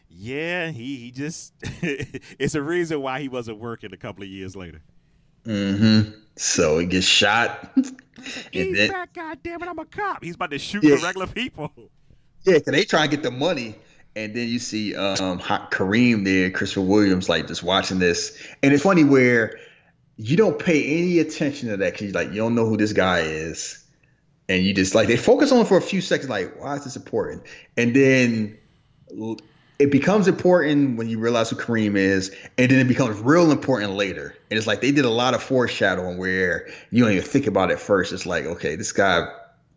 [0.08, 1.52] Yeah, he he just
[1.82, 4.80] it's a reason why he wasn't working a couple of years later.
[5.44, 6.12] Mm-hmm.
[6.36, 7.72] So he gets shot.
[8.52, 10.22] He's then, back, God damn it, I'm a cop.
[10.22, 10.94] He's about to shoot yeah.
[10.94, 11.72] the regular people.
[12.44, 13.74] Yeah, cause they try and get the money.
[14.14, 18.40] And then you see um Hot Kareem there, Christopher Williams, like just watching this.
[18.62, 19.58] And it's funny where
[20.16, 22.92] you don't pay any attention to that because you like you don't know who this
[22.92, 23.78] guy is.
[24.48, 26.96] And you just like they focus on for a few seconds, like, why is this
[26.96, 27.44] important?
[27.76, 28.58] And then
[29.78, 33.92] it becomes important when you realize who Kareem is, and then it becomes real important
[33.94, 34.36] later.
[34.50, 37.70] And it's like they did a lot of foreshadowing where you don't even think about
[37.70, 38.12] it first.
[38.12, 39.28] It's like, okay, this guy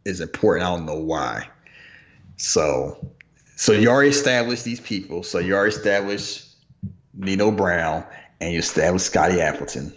[0.04, 0.68] is important.
[0.68, 1.48] I don't know why.
[2.38, 3.14] So,
[3.56, 5.24] so you already established these people.
[5.24, 6.50] So you already established
[7.14, 8.06] Nino Brown,
[8.42, 9.94] and you established Scotty Appleton.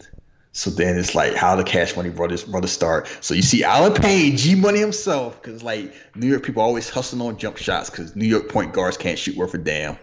[0.53, 3.07] So then it's like how the Cash Money brothers brothers start.
[3.21, 7.23] So you see Allen Payne, G Money himself, because like New York people always hustling
[7.23, 9.99] on jump shots because New York point guards can't shoot worth a damn.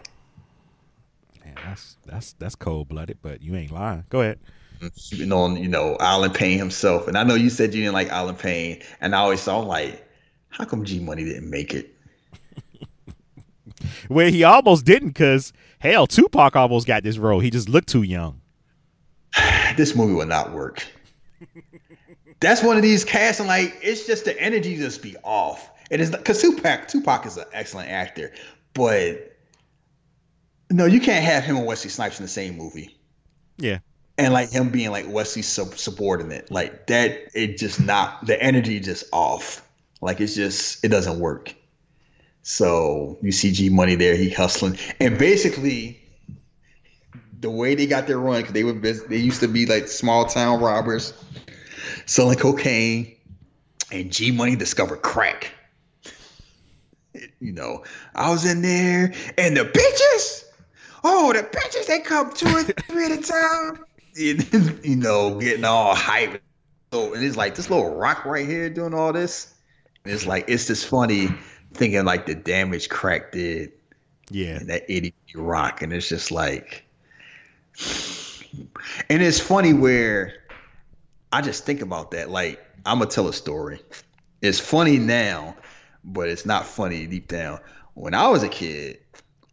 [1.43, 4.05] Man, that's that's that's cold blooded, but you ain't lying.
[4.09, 4.39] Go ahead.
[4.79, 7.95] Mm, shooting on you know Allen Payne himself, and I know you said you didn't
[7.95, 10.07] like Allen Payne, and I always saw like,
[10.49, 11.93] how come G Money didn't make it?
[14.07, 17.39] Where he almost didn't, because hell, Tupac almost got this role.
[17.39, 18.41] He just looked too young.
[19.77, 20.85] This movie will not work.
[22.39, 25.69] That's one of these casting like it's just the energy just be off.
[25.89, 28.33] It is because Tupac Tupac is an excellent actor,
[28.73, 29.37] but
[30.69, 32.97] no, you can't have him and Wesley Snipes in the same movie.
[33.57, 33.79] Yeah,
[34.17, 37.29] and like him being like Wesley's sub- subordinate, like that.
[37.33, 39.67] It just not the energy just off.
[40.01, 41.53] Like it's just it doesn't work.
[42.41, 46.04] So you see G Money there, he hustling, and basically
[47.39, 50.25] the way they got their run because they were they used to be like small
[50.25, 51.13] town robbers
[52.05, 53.15] selling cocaine,
[53.91, 55.51] and G Money discovered crack.
[57.39, 60.45] You know, I was in there, and the bitches,
[61.03, 63.85] oh, the bitches, they come two or three at a time.
[64.15, 66.41] you know, getting all hype.
[66.93, 69.53] So and it's like this little rock right here doing all this.
[70.03, 71.27] And it's like it's just funny
[71.73, 73.73] thinking like the damage crack did.
[74.29, 74.57] Yeah.
[74.57, 75.81] And that 80 rock.
[75.81, 76.84] And it's just like
[79.09, 80.33] and it's funny where
[81.31, 82.29] I just think about that.
[82.29, 83.81] Like, I'm gonna tell a story.
[84.41, 85.55] It's funny now,
[86.03, 87.59] but it's not funny deep down.
[87.93, 88.99] When I was a kid,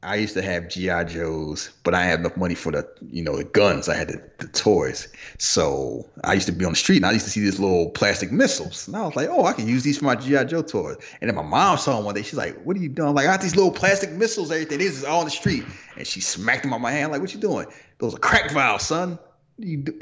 [0.05, 3.37] I used to have GI Joes, but I had enough money for the you know
[3.37, 3.89] the guns.
[3.89, 5.07] I had the, the, toys,
[5.39, 7.91] so I used to be on the street and I used to see these little
[7.91, 10.63] plastic missiles, and I was like, oh, I can use these for my GI Joe
[10.63, 10.97] toys.
[11.21, 12.23] And then my mom saw them one day.
[12.23, 13.11] She's like, what are you doing?
[13.11, 14.51] I'm like, I got these little plastic missiles.
[14.51, 15.65] Everything this is all on the street,
[15.97, 17.13] and she smacked them on my hand.
[17.13, 17.67] Like, what you doing?
[18.03, 19.17] Those are crack vials, son.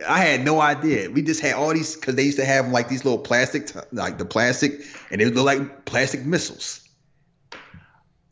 [0.09, 1.11] I had no idea.
[1.11, 4.17] We just had all these because they used to have like these little plastic, like
[4.17, 6.81] the plastic, and they look like plastic missiles.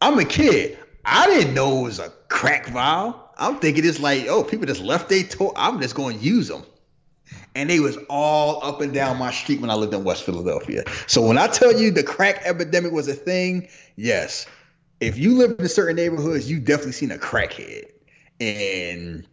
[0.01, 0.79] I'm a kid.
[1.05, 3.31] I didn't know it was a crack vial.
[3.37, 5.53] I'm thinking it's like, oh, people just left their toy.
[5.55, 6.65] I'm just going to use them.
[7.55, 10.85] And they was all up and down my street when I lived in West Philadelphia.
[11.09, 14.47] So when I tell you the crack epidemic was a thing, yes.
[15.01, 17.85] If you live in certain neighborhoods, you definitely seen a crackhead.
[18.41, 19.27] And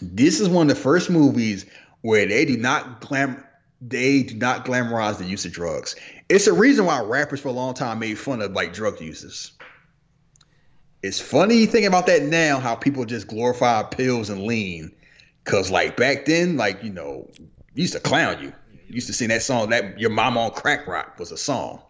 [0.00, 1.66] this is one of the first movies
[2.02, 3.44] where they do not glam
[3.80, 5.96] they do not glamorize the use of drugs.
[6.28, 9.52] It's a reason why rappers for a long time made fun of like drug users
[11.02, 14.92] it's funny thinking about that now, how people just glorify pills and lean.
[15.44, 17.30] Cause like back then, like, you know,
[17.74, 18.52] used to clown you.
[18.86, 21.80] you used to sing that song that your mom on crack rock was a song.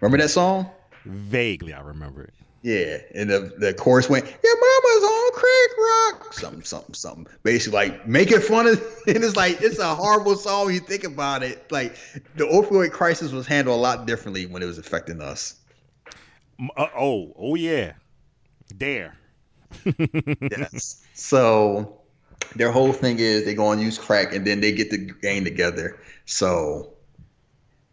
[0.00, 0.70] Remember that song?
[1.04, 2.34] Vaguely I remember it.
[2.62, 2.98] Yeah.
[3.14, 6.34] And the, the chorus went, Your mama's on crack rock.
[6.34, 7.26] Something, something, something.
[7.42, 11.04] Basically like making fun of and it's like it's a horrible song when you think
[11.04, 11.70] about it.
[11.70, 11.96] Like
[12.36, 15.56] the opioid crisis was handled a lot differently when it was affecting us.
[16.76, 17.94] Uh, oh, oh yeah,
[18.76, 19.16] dare.
[19.84, 21.02] yes.
[21.14, 22.00] So
[22.56, 25.44] their whole thing is they go and use crack, and then they get the gang
[25.44, 25.98] together.
[26.26, 26.92] So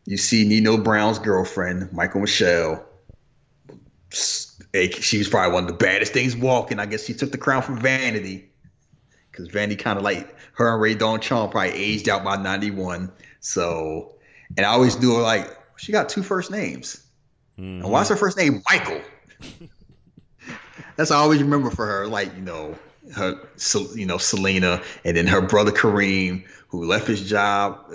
[0.05, 2.85] you see Nino Brown's girlfriend, Michael Michelle,
[4.73, 6.79] she was probably one of the baddest things walking.
[6.79, 8.49] I guess she took the crown from Vanity
[9.31, 13.11] because Vanity kind of like her and Rae Dawn Chong probably aged out by 91.
[13.39, 14.15] So,
[14.57, 17.05] and I always do like she got two first names.
[17.59, 17.83] Mm-hmm.
[17.83, 19.01] And why's her first name Michael?
[20.95, 22.07] That's I always remember for her.
[22.07, 22.75] Like you know
[23.15, 23.39] her,
[23.95, 27.85] you know Selina, and then her brother Kareem, who left his job.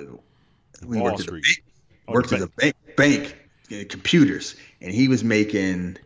[0.85, 1.65] We worked at the bank,
[2.09, 5.99] worked at the bank, bank computers, and he was making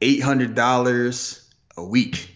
[0.00, 2.34] eight hundred dollars a week,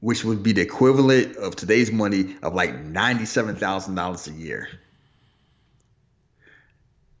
[0.00, 4.68] which would be the equivalent of today's money of like ninety-seven thousand dollars a year.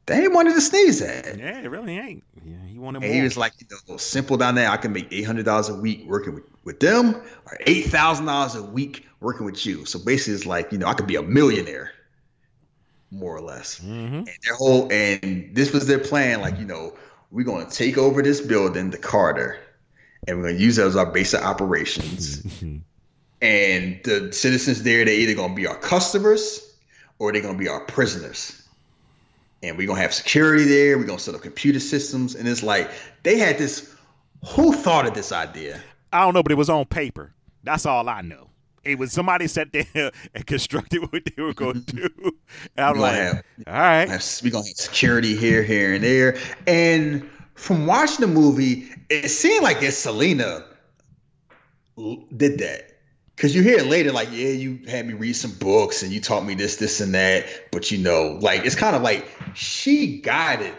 [0.06, 1.38] They ain't wanted to sneeze at.
[1.38, 2.24] Yeah, it really ain't.
[2.44, 3.10] Yeah, he wanted more.
[3.10, 4.68] he was like, you know, simple down there.
[4.68, 8.26] I can make eight hundred dollars a week working with, with them, or eight thousand
[8.26, 9.84] dollars a week working with you.
[9.84, 11.92] So basically, it's like, you know, I could be a millionaire,
[13.12, 13.78] more or less.
[13.78, 14.14] Mm-hmm.
[14.14, 16.40] And their whole and this was their plan.
[16.40, 16.94] Like, you know,
[17.32, 19.58] we're going to take over this building, the Carter,
[20.28, 22.44] and we're going to use it as our base of operations.
[23.42, 26.76] and the citizens there, they're either going to be our customers
[27.18, 28.62] or they're going to be our prisoners
[29.62, 30.98] and we're gonna have security there.
[30.98, 32.90] We're gonna set up computer systems, and it's like
[33.22, 33.94] they had this.
[34.56, 35.80] Who thought of this idea?
[36.12, 37.32] I don't know, but it was on paper.
[37.62, 38.48] That's all I know.
[38.84, 42.32] It was somebody sat there and constructed what they were going to do.
[42.76, 46.36] And I'm like, have, all right, we're gonna have security here, here, and there.
[46.66, 50.64] And from watching the movie, it seemed like it's Selina
[52.36, 52.88] did that.
[53.36, 56.20] Cause you hear it later, like, yeah, you had me read some books and you
[56.20, 57.46] taught me this, this, and that.
[57.72, 60.74] But you know, like it's kind of like she guided.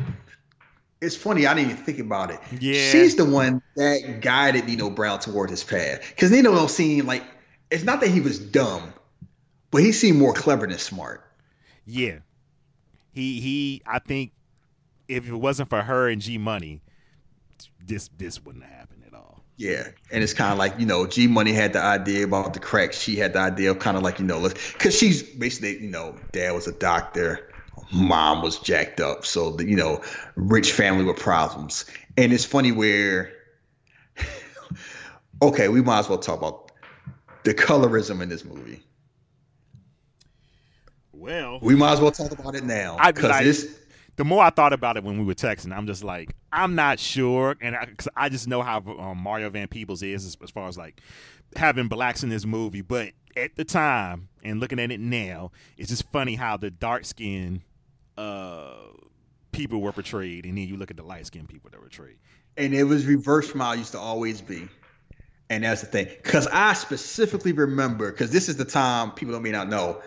[1.02, 2.40] It's funny, I didn't even think about it.
[2.62, 2.90] Yeah.
[2.90, 6.08] She's the one that guided Nino Brown toward his path.
[6.08, 7.24] Because Nino don't seem like
[7.74, 8.94] it's not that he was dumb,
[9.72, 11.24] but he seemed more clever than smart.
[11.86, 12.20] Yeah.
[13.12, 14.32] He he I think
[15.08, 16.82] if it wasn't for her and G Money,
[17.86, 18.94] this this wouldn't have happened.
[19.56, 22.60] Yeah, and it's kind of like you know, G Money had the idea about the
[22.60, 22.94] crack.
[22.94, 26.16] She had the idea of kind of like you know, because she's basically you know,
[26.32, 27.52] dad was a doctor,
[27.94, 30.02] mom was jacked up, so the, you know,
[30.36, 31.86] rich family with problems.
[32.18, 33.32] And it's funny where,
[35.42, 36.63] okay, we might as well talk about
[37.44, 38.82] the colorism in this movie.
[41.12, 43.80] Well, we might as well talk about it now because like, this
[44.16, 47.00] the more I thought about it when we were texting, I'm just like, I'm not
[47.00, 50.52] sure, and I, cause I just know how um, Mario Van Peebles is as, as,
[50.52, 51.02] far as like
[51.56, 52.82] having blacks in this movie.
[52.82, 57.06] But at the time, and looking at it now, it's just funny how the dark
[57.06, 57.62] skinned
[58.18, 58.76] uh,
[59.52, 62.18] people were portrayed, and then you look at the light skinned people that were portrayed.
[62.56, 64.68] And it was reverse from how it used to always be.
[65.54, 69.44] And that's the thing, because I specifically remember, because this is the time people don't
[69.44, 70.02] may not know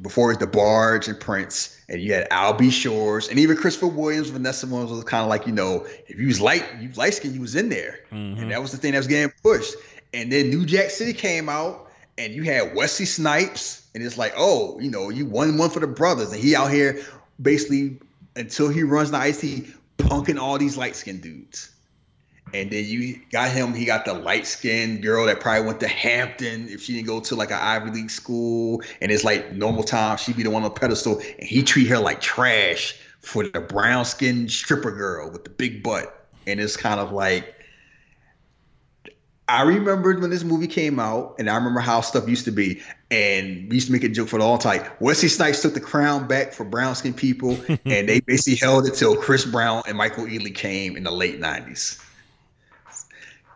[0.00, 2.70] before it was barge and Prince, and you had Al B.
[2.70, 6.28] Sure's, and even Christopher Williams, Vanessa Williams was kind of like, you know, if you
[6.28, 8.00] was light, you light skin, you was in there.
[8.10, 8.40] Mm-hmm.
[8.40, 9.74] And that was the thing that was getting pushed.
[10.14, 14.32] And then New Jack City came out, and you had Wesley Snipes, and it's like,
[14.34, 17.02] oh, you know, you won one for the brothers, and he out here
[17.40, 17.98] basically
[18.34, 19.66] until he runs the IC
[19.98, 21.70] punking all these light skinned dudes.
[22.54, 25.88] And then you got him, he got the light skinned girl that probably went to
[25.88, 28.80] Hampton if she didn't go to like an Ivy League school.
[29.02, 31.18] And it's like normal time, she'd be the one on the pedestal.
[31.18, 35.82] And he treat her like trash for the brown skinned stripper girl with the big
[35.82, 36.28] butt.
[36.46, 37.52] And it's kind of like,
[39.48, 42.80] I remembered when this movie came out, and I remember how stuff used to be.
[43.10, 44.82] And we used to make a joke for the all time.
[45.00, 48.94] Wesley Snipes took the crown back for brown skinned people, and they basically held it
[48.94, 52.00] till Chris Brown and Michael Ealy came in the late 90s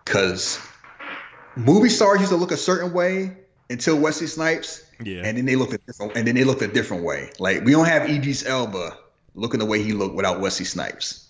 [0.08, 0.58] because
[1.54, 3.36] movie stars used to look a certain way
[3.68, 4.84] until Wesley Snipes.
[5.02, 5.22] Yeah.
[5.24, 7.30] And then they looked a different and then they looked a different way.
[7.38, 8.96] Like we don't have Idris Elba
[9.34, 11.28] looking the way he looked without Wesley Snipes.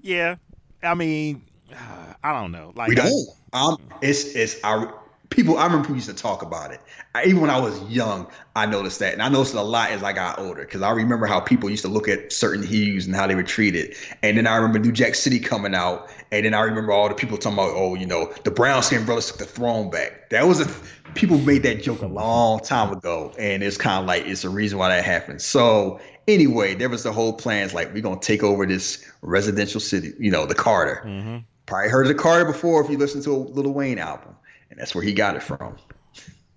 [0.00, 0.36] Yeah.
[0.82, 1.42] I mean,
[2.24, 2.72] I don't know.
[2.74, 3.28] Like we don't.
[3.52, 4.99] I, um, it's it's our
[5.30, 5.56] people.
[5.56, 6.80] I remember people used to talk about it.
[7.14, 9.90] I, even when I was young, I noticed that, and I noticed it a lot
[9.90, 13.06] as I got older because I remember how people used to look at certain hues
[13.06, 13.96] and how they were treated.
[14.22, 17.14] And then I remember New Jack City coming out, and then I remember all the
[17.14, 20.30] people talking about, oh, you know, the brown skin brothers took the throne back.
[20.30, 20.70] That was a
[21.14, 24.50] people made that joke a long time ago, and it's kind of like it's a
[24.50, 25.42] reason why that happened.
[25.42, 30.12] So anyway, there was the whole plans like we're gonna take over this residential city,
[30.18, 31.02] you know, the Carter.
[31.04, 31.38] Mm-hmm.
[31.66, 34.34] Probably heard of the Carter before if you listen to a Lil Wayne album,
[34.70, 35.76] and that's where he got it from.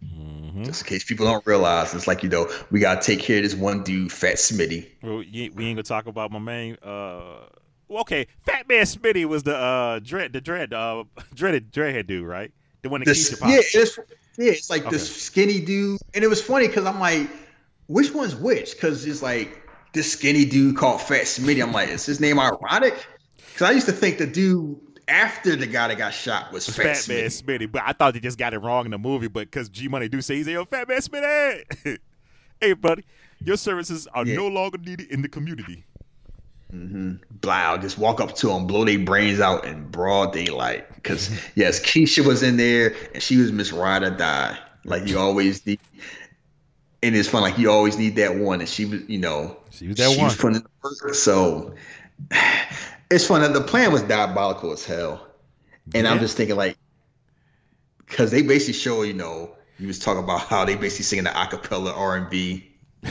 [0.04, 0.63] Mm-hmm.
[0.63, 3.43] Just in case people don't realize, it's like you know we gotta take care of
[3.43, 4.88] this one dude, Fat Smitty.
[5.02, 6.78] Well, we ain't gonna talk about my main.
[6.84, 7.45] Uh,
[7.89, 12.52] okay, Fat Man Smitty was the uh dread, the dread, uh, dreaded dreadhead dude, right?
[12.82, 13.99] The one that this, keeps Yeah, it's
[14.38, 14.91] yeah, it's like okay.
[14.91, 17.30] this skinny dude, and it was funny because I'm like,
[17.88, 18.73] which one's which?
[18.73, 21.63] Because it's like this skinny dude called Fat Smitty.
[21.63, 22.95] I'm like, is his name ironic?
[23.36, 26.98] Because I used to think the dude after the guy that got shot was Fat,
[26.98, 27.72] Fat Man Smitty.
[27.72, 29.28] But I thought they just got it wrong in the movie.
[29.28, 31.98] But because G Money do say he's a Fat Man Smitty.
[32.62, 33.04] hey, buddy,
[33.44, 34.36] your services are Yeah.
[34.38, 35.84] no longer needed in the community.
[36.74, 37.13] Mm-hmm.
[37.42, 40.92] Blow, just walk up to them, blow their brains out in broad daylight.
[40.96, 45.20] Because yes, Keisha was in there, and she was Miss Ride or Die, like you
[45.20, 45.80] always need.
[47.04, 49.88] And it's fun, like you always need that one, and she was, you know, She
[49.89, 50.32] was that one.
[50.32, 50.70] putting in the
[51.04, 51.13] work.
[51.13, 51.76] So
[53.13, 53.52] it's fun.
[53.54, 55.26] The plan was diabolical as hell,
[55.93, 56.78] and I'm just thinking like,
[58.08, 61.32] because they basically show, you know, you was talking about how they basically singing the
[61.32, 62.69] acapella R and B.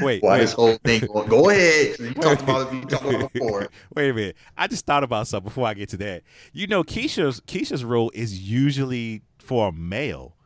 [0.00, 1.00] Wait, Why wait, this whole thing?
[1.06, 1.96] Going, go ahead.
[1.98, 2.74] You talked about it.
[2.74, 3.68] You talked about before.
[3.96, 4.36] wait a minute.
[4.56, 6.22] I just thought about something before I get to that.
[6.52, 10.36] You know, Keisha's Keisha's role is usually for a male.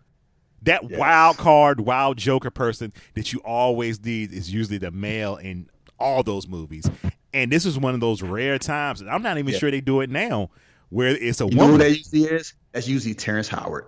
[0.63, 0.99] That Yes.
[0.99, 5.69] wild card, wild joker person that you always need is usually the male in
[6.01, 6.89] all those movies.
[7.37, 9.03] And this is one of those rare times.
[9.03, 9.59] and I'm not even Yeah.
[9.59, 10.49] sure they do it now,
[10.89, 11.79] where it's a You woman.
[11.79, 12.55] that usually is?
[12.73, 13.85] That's usually Terrence Howard.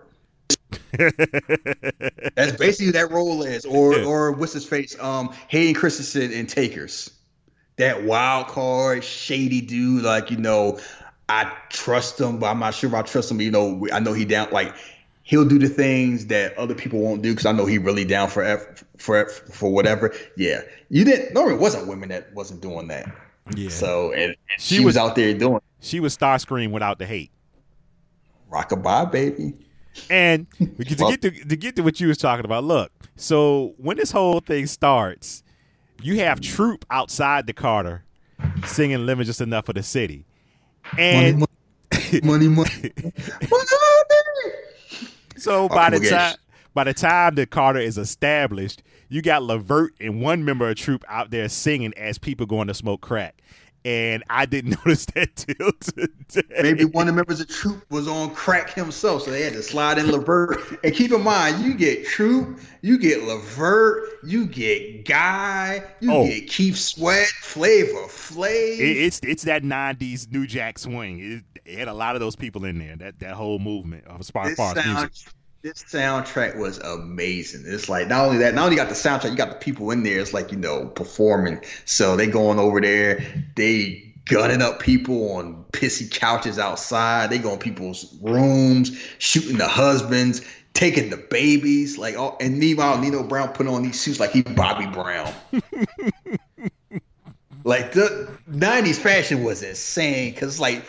[0.92, 4.96] That's basically that role is, or or what's his face?
[5.00, 7.10] Um, Hayden Christensen in Takers.
[7.76, 10.02] That wild card, shady dude.
[10.02, 10.78] Like you know,
[11.28, 13.40] I trust him, but I'm not sure if I trust him.
[13.40, 14.48] You know, I know he down.
[14.50, 14.74] Like
[15.22, 18.28] he'll do the things that other people won't do because I know he really down
[18.28, 20.14] for for for whatever.
[20.36, 21.34] Yeah, you didn't.
[21.34, 23.10] No, it wasn't women that wasn't doing that.
[23.54, 23.68] Yeah.
[23.70, 26.98] So and, and She she, was, was- out there doing she was star Starscream without
[26.98, 27.30] the hate.
[28.50, 29.54] rockabye, baby.
[30.10, 32.92] And to get, to get to to get to what you was talking about, look.
[33.16, 35.42] So when this whole thing starts,
[36.02, 38.04] you have Troop outside the Carter
[38.64, 40.24] singing "Living Just Enough for the City,"
[40.96, 42.92] and money, money, money, money.
[45.36, 46.36] so oh, by the time
[46.74, 51.04] by the time the Carter is established, you got LeVert and one member of Troop
[51.08, 53.42] out there singing as people going to smoke crack.
[53.84, 55.70] And I didn't notice that till
[56.28, 56.62] today.
[56.62, 59.62] Maybe one of the members of Troop was on crack himself, so they had to
[59.62, 60.84] slide in LeVert.
[60.84, 66.26] And keep in mind, you get Troop, you get Lavert, you get Guy, you Oh.
[66.26, 68.78] get Keith Sweat, Flavor Flav.
[68.78, 71.44] It, it's it's that '90s New Jack Swing.
[71.54, 72.96] It, it had a lot of those people in there.
[72.96, 75.12] That that whole movement of Spark Farms music.
[75.62, 77.64] This soundtrack was amazing.
[77.66, 80.02] It's like not only that, not only got the soundtrack, you got the people in
[80.02, 80.20] there.
[80.20, 81.60] It's like you know performing.
[81.84, 83.24] So they going over there,
[83.56, 87.30] they gunning up people on pissy couches outside.
[87.30, 90.42] They go in people's rooms, shooting the husbands,
[90.74, 91.98] taking the babies.
[91.98, 95.32] Like oh, and meanwhile, Nino Brown put on these suits like he Bobby Brown.
[97.64, 100.84] like the '90s fashion was insane because like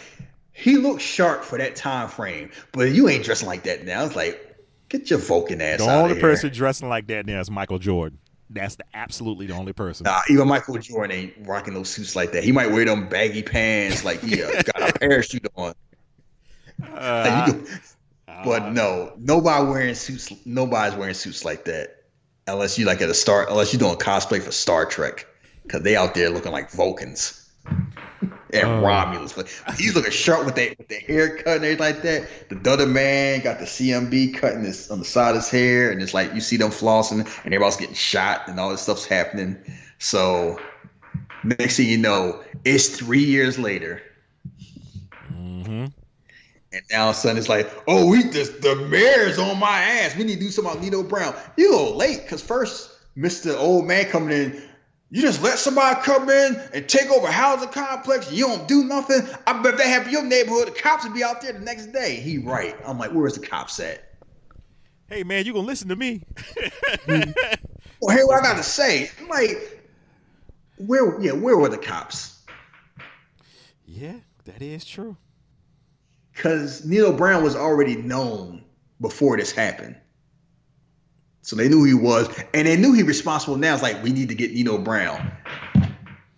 [0.59, 4.05] he looked sharp for that time frame, but you ain't dressing like that now.
[4.05, 4.48] It's like,
[4.89, 8.19] get your Vulcan ass The out only person dressing like that now is Michael Jordan.
[8.51, 10.05] That's the absolutely the only person.
[10.05, 12.43] Nah, even Michael Jordan ain't rocking those suits like that.
[12.43, 15.73] He might wear them baggy pants like he uh, got a parachute on.
[16.83, 17.67] Uh, Like, can-
[18.27, 20.33] uh, but no, nobody wearing suits.
[20.45, 22.03] Nobody's wearing suits like that,
[22.47, 23.47] unless you like at a star.
[23.49, 25.27] Unless you're doing cosplay for Star Trek,
[25.63, 27.51] because they out there looking like Vulcans
[28.53, 28.81] and Oh.
[28.81, 29.33] Romulus.
[29.33, 32.27] But he's looking sharp with that with the haircut and everything like that.
[32.49, 36.01] The other man got the CMB cutting this on the side of his hair, and
[36.01, 39.57] it's like you see them flossing, and everybody's getting shot, and all this stuff's happening.
[39.99, 40.59] So
[41.43, 44.01] next thing you know, it's three years later.
[45.31, 45.91] mhm.
[46.71, 49.79] And now all of a sudden it's like, oh, we just the mayor's on my
[49.79, 50.15] ass.
[50.15, 51.33] We need to do something about Nino Brown.
[51.57, 53.57] You go late because first, Mr.
[53.57, 54.61] Old Man coming in,
[55.11, 58.31] you just let somebody come in and take over a housing complex.
[58.31, 59.21] You don't do nothing.
[59.47, 61.59] I bet if that happened in your neighborhood, the cops would be out there the
[61.59, 62.15] next day.
[62.17, 62.75] He right.
[62.85, 64.05] I'm like, where's the cops at?
[65.09, 66.21] Hey man, you gonna listen to me?
[68.01, 69.09] Well, hear what I got to say.
[69.19, 69.83] I'm like,
[70.77, 71.19] where?
[71.19, 72.39] Yeah, where were the cops?
[73.85, 74.13] yeah,
[74.45, 75.17] that is true.
[76.33, 78.63] because Nino Brown was already known
[79.01, 79.97] before this happened.
[81.41, 83.57] So they knew he was, and they knew he was responsible.
[83.57, 85.31] Now it's like we need to get Nino Brown.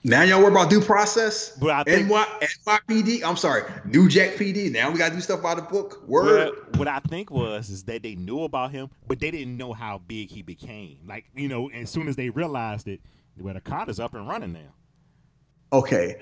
[0.03, 1.55] Now y'all worry about due process.
[1.57, 2.25] But I think- NY,
[2.65, 3.23] NYPD.
[3.23, 4.71] I'm sorry, New Jack PD.
[4.71, 6.07] Now we gotta do stuff by the book.
[6.07, 6.49] Word.
[6.49, 9.73] What, what I think was is that they knew about him, but they didn't know
[9.73, 10.97] how big he became.
[11.05, 12.99] Like you know, as soon as they realized it,
[13.39, 14.73] well, the is up and running now.
[15.73, 16.21] Okay.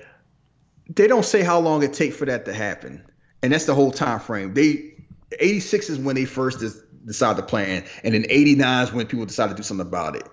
[0.94, 3.04] They don't say how long it take for that to happen,
[3.42, 4.52] and that's the whole time frame.
[4.54, 4.94] They
[5.38, 9.26] 86 is when they first des- decided the plan, and then 89 is when people
[9.26, 10.24] decided to do something about it.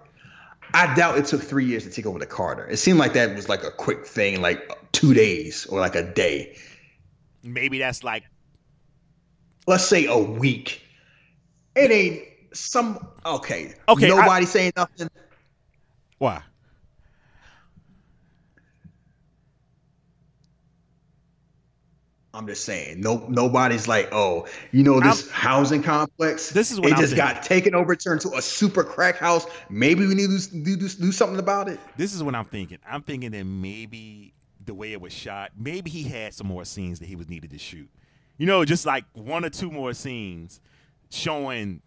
[0.74, 2.68] I doubt it took three years to take over the Carter.
[2.68, 6.03] It seemed like that was like a quick thing, like two days or like a
[6.03, 6.57] day.
[7.43, 8.24] Maybe that's like
[9.68, 10.82] Let's say a week.
[11.76, 13.74] It ain't some okay.
[13.89, 15.09] Okay, I- Nobody saying nothing.
[16.20, 16.41] why?
[22.38, 26.52] I'm just saying, no, nobody's like, oh, you know, this I'm, housing complex.
[26.52, 27.34] This is what it I'm just thinking.
[27.34, 29.48] got taken over, turned to a super crack house.
[29.72, 31.80] Maybe we need to do, do, do something about it.
[31.98, 32.78] This is what I'm thinking.
[32.88, 37.00] I'm thinking that maybe the way it was shot, maybe he had some more scenes
[37.00, 37.90] that he was needed to shoot.
[38.38, 40.62] You know, just like one or two more scenes
[41.10, 41.82] showing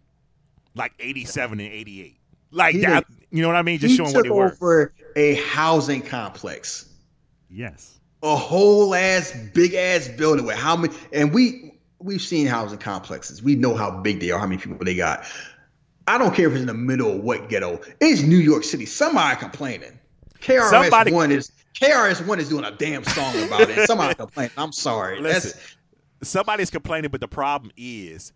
[0.74, 2.16] like 87 and 88.
[2.50, 3.78] Like he that, did, you know what I mean?
[3.78, 4.50] Just showing what they were.
[4.50, 6.88] over a housing complex.
[7.48, 12.78] Yes a whole ass big ass building with how many and we we've seen housing
[12.78, 13.42] complexes.
[13.42, 15.24] We know how big they are, how many people they got.
[16.06, 17.80] I don't care if it's in the middle of what ghetto.
[18.00, 18.86] It's New York City.
[18.86, 19.98] Somebody complaining.
[20.40, 23.86] KRS Somebody, One is KRS One is doing a damn song about it.
[23.86, 24.52] Somebody complaining.
[24.56, 25.20] I'm sorry.
[25.20, 25.52] Listen,
[26.20, 28.32] That's, somebody's complaining, but the problem is,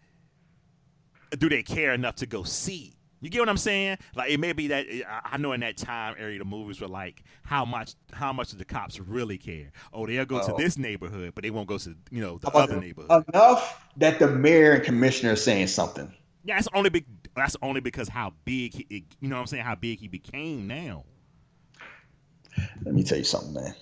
[1.37, 2.95] do they care enough to go see?
[3.25, 3.97] You get what I'm saying?
[4.15, 4.87] Like it may be that
[5.25, 8.59] I know in that time area the movies were like how much how much do
[8.59, 9.73] the cops really care?
[9.95, 10.47] Oh, they'll go oh.
[10.49, 13.25] to this neighborhood, but they won't go to you know the other neighborhood.
[13.33, 16.13] Enough that the mayor and commissioner are saying something.
[16.45, 17.07] Yeah, that's only big.
[17.35, 20.67] That's only because how big he, you know what I'm saying how big he became
[20.67, 21.05] now.
[22.85, 23.75] Let me tell you something, man.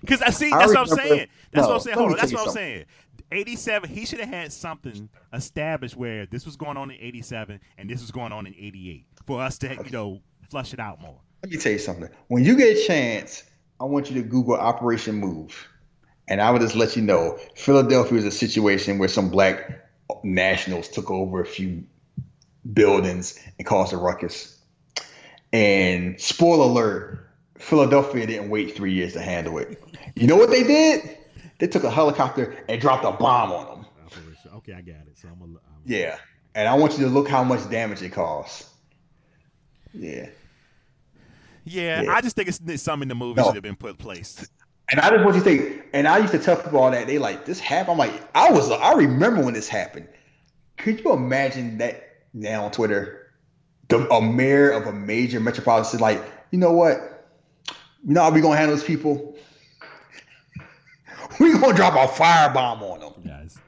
[0.00, 1.28] Because uh, I see, that's I what I'm saying.
[1.52, 1.96] That's no, what I'm saying.
[1.96, 2.84] Hold on, that's what I'm saying.
[3.34, 7.90] 87, he should have had something established where this was going on in 87 and
[7.90, 10.20] this was going on in 88 for us to, you know,
[10.50, 11.20] flush it out more.
[11.42, 12.08] Let me tell you something.
[12.28, 13.44] When you get a chance,
[13.80, 15.68] I want you to Google Operation Move.
[16.26, 19.90] And I would just let you know Philadelphia is a situation where some black
[20.22, 21.84] nationals took over a few
[22.72, 24.58] buildings and caused a ruckus.
[25.52, 29.82] And spoiler alert, Philadelphia didn't wait three years to handle it.
[30.16, 31.18] You know what they did?
[31.58, 33.86] They took a helicopter and dropped a bomb on them.
[34.56, 35.16] Okay, I got it.
[35.16, 36.18] So I'm, a, I'm yeah,
[36.54, 38.66] and I want you to look how much damage it caused.
[39.92, 40.28] Yeah.
[41.64, 42.12] Yeah, yeah.
[42.12, 43.46] I just think it's something in the movie no.
[43.46, 44.48] should have been put in place.
[44.90, 47.06] And I just want you to think, and I used to tell people all that
[47.06, 47.92] they like this happened.
[47.92, 50.08] I'm like, I was, I remember when this happened.
[50.76, 53.32] Could you imagine that now on Twitter,
[53.88, 57.30] the, a mayor of a major metropolitan city, like, you know what,
[58.06, 59.36] you know how we gonna handle these people?
[61.38, 63.12] We gonna drop a firebomb on them.
[63.24, 63.58] Yeah, it's,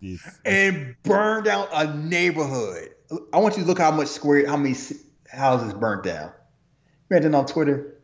[0.00, 2.90] it's, it's, and burn down a neighborhood.
[3.32, 4.76] I want you to look how much square, how many
[5.30, 6.32] houses burnt down.
[7.10, 7.94] Imagine on Twitter.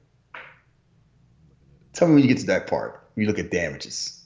[1.92, 3.08] Tell me when you get to that part.
[3.14, 4.24] When you look at damages.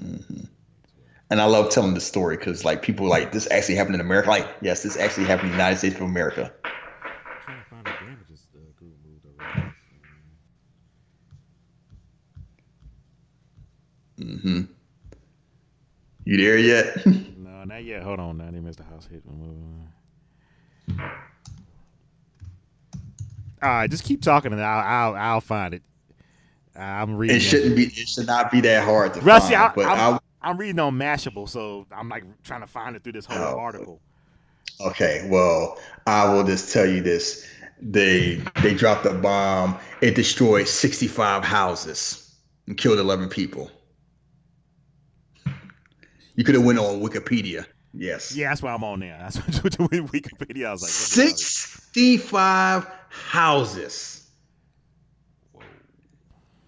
[0.00, 0.44] Mm-hmm.
[1.30, 4.30] And I love telling the story because like people like this actually happened in America.
[4.30, 6.52] Like yes, this actually happened in the United States of America.
[14.18, 14.62] Mm-hmm.
[16.24, 17.06] You there yet?
[17.06, 18.02] no, not yet.
[18.02, 18.38] Hold on.
[18.38, 19.22] They missed the house hit.
[23.60, 25.82] All right, just keep talking, and I'll I'll, I'll find it.
[26.76, 27.36] I'm reading.
[27.36, 27.86] It shouldn't be.
[27.86, 29.72] It should not be that hard to Rusty, find.
[29.72, 33.02] I, but I'm, I, I'm reading on Mashable, so I'm like trying to find it
[33.02, 34.00] through this whole oh, article.
[34.80, 37.48] Okay, well, I will just tell you this:
[37.80, 39.76] they they dropped a bomb.
[40.00, 42.36] It destroyed 65 houses
[42.68, 43.70] and killed 11 people.
[46.38, 47.66] You could have went on Wikipedia.
[47.92, 48.32] Yes.
[48.36, 49.18] Yeah, that's why I'm on there.
[49.18, 50.68] That's what Wikipedia.
[50.68, 54.30] I was like, sixty-five houses.
[55.52, 55.62] Whoa.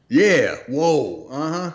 [0.08, 0.56] Yeah.
[0.66, 1.28] Whoa.
[1.30, 1.70] Uh huh.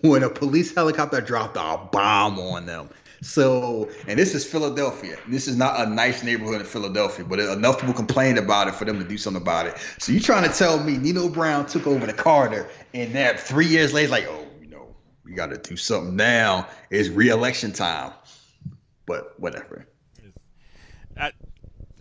[0.00, 2.88] When a police helicopter dropped a bomb on them.
[3.20, 5.18] So, and this is Philadelphia.
[5.28, 8.86] This is not a nice neighborhood in Philadelphia, but enough people complained about it for
[8.86, 9.76] them to do something about it.
[9.98, 13.66] So you trying to tell me Nino Brown took over the Carter, and that three
[13.66, 14.46] years later, like, oh,
[15.28, 16.66] we got to do something now.
[16.90, 18.12] It's re-election time,
[19.06, 19.86] but whatever.
[21.16, 21.32] I,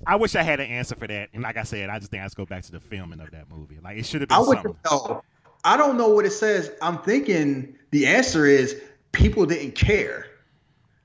[0.05, 2.21] I wish I had an answer for that, and like I said, I just think
[2.23, 3.79] I just go back to the filming of that movie.
[3.83, 4.37] Like it should have been.
[4.37, 4.75] I something.
[4.85, 5.23] know.
[5.63, 6.71] I don't know what it says.
[6.81, 10.27] I'm thinking the answer is people didn't care,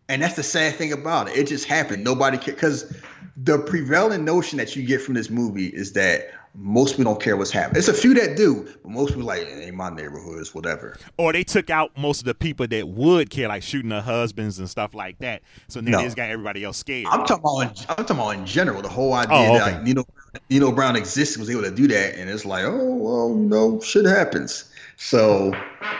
[0.08, 1.36] and that's the sad thing about it.
[1.36, 2.04] It just happened.
[2.04, 2.94] Nobody cared because
[3.36, 7.36] the prevailing notion that you get from this movie is that most people don't care
[7.36, 7.78] what's happening.
[7.78, 10.98] It's a few that do, but most people like, it ain't my neighborhoods, whatever.
[11.16, 14.58] Or they took out most of the people that would care, like shooting their husbands
[14.58, 15.42] and stuff like that.
[15.68, 15.98] So now no.
[15.98, 17.06] they just got everybody else scared.
[17.10, 18.82] I'm talking about, in, I'm talking about in general.
[18.82, 19.58] The whole idea oh, okay.
[19.58, 20.04] that like, Nino,
[20.50, 24.04] Nino Brown exists was able to do that, and it's like, oh well, no, shit
[24.04, 24.70] happens.
[24.96, 25.52] So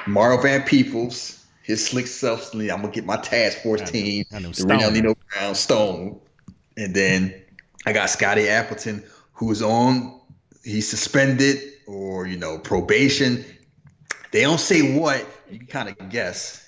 [0.06, 4.82] Mario Van Peebles, his slick self, I'm gonna get my task force team, to bring
[4.82, 6.20] out Nino Brown Stone,
[6.76, 7.34] and then
[7.86, 10.20] I got Scotty Appleton, who was on
[10.64, 13.44] he's suspended or you know probation.
[14.32, 15.26] They don't say what.
[15.50, 16.58] You can kind of guess.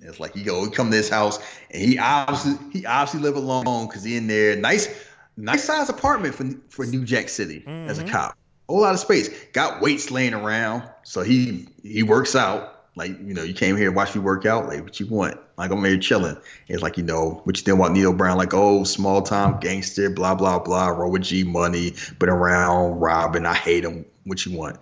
[0.00, 1.38] It's like you go, he come to this house,
[1.70, 4.56] and he obviously he obviously live alone because he in there.
[4.56, 4.88] Nice,
[5.36, 7.88] nice size apartment for for New Jack City mm-hmm.
[7.88, 8.12] as a mm-hmm.
[8.12, 8.36] cop.
[8.68, 9.28] whole lot of space.
[9.52, 12.77] Got weights laying around, so he he works out.
[12.98, 14.66] Like you know, you came here to watch me work out.
[14.66, 15.38] Like what you want?
[15.56, 16.36] Like I'm here chilling.
[16.66, 18.36] It's like you know what you think about Nino Brown?
[18.36, 20.88] Like oh, small time gangster, blah blah blah.
[20.88, 23.46] Roll with G Money, been around robbing.
[23.46, 24.04] I hate him.
[24.24, 24.78] What you want?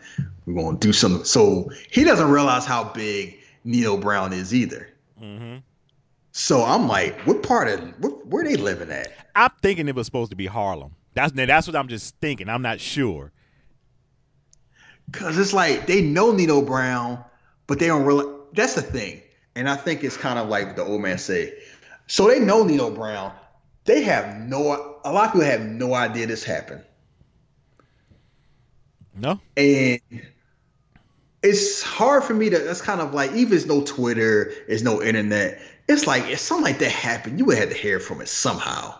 [0.47, 1.25] We're gonna do something.
[1.25, 4.89] So he doesn't realize how big Nino Brown is either.
[5.21, 5.59] Mm-hmm.
[6.33, 9.09] So I'm like, what part of what, where they living at?
[9.35, 10.95] I'm thinking it was supposed to be Harlem.
[11.13, 12.49] That's that's what I'm just thinking.
[12.49, 13.33] I'm not sure.
[15.13, 17.25] Cause it's like they know Nino Brown,
[17.67, 18.33] but they don't really.
[18.53, 19.23] That's the thing,
[19.55, 21.55] and I think it's kind of like the old man say.
[22.07, 23.33] So they know Nino Brown.
[23.85, 24.99] They have no.
[25.05, 26.85] A lot of people have no idea this happened,
[29.15, 29.41] No.
[29.57, 30.01] and
[31.43, 32.59] it's hard for me to.
[32.59, 35.61] That's kind of like even it's no Twitter, it's no internet.
[35.89, 38.95] It's like if something like that happened, you would have to hear from it somehow.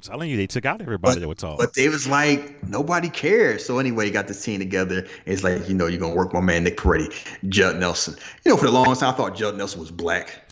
[0.00, 1.58] I'm telling you, they took out everybody But, that would talk.
[1.58, 3.64] but they was like nobody cares.
[3.64, 5.06] So anyway, got this team together.
[5.26, 7.12] It's like you know you're gonna work my man Nick Peretti,
[7.48, 8.16] Judd Nelson.
[8.44, 10.50] You know for the longest time I thought Judd Nelson was black.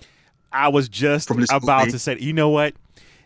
[0.52, 2.74] I was just about to say, you know what?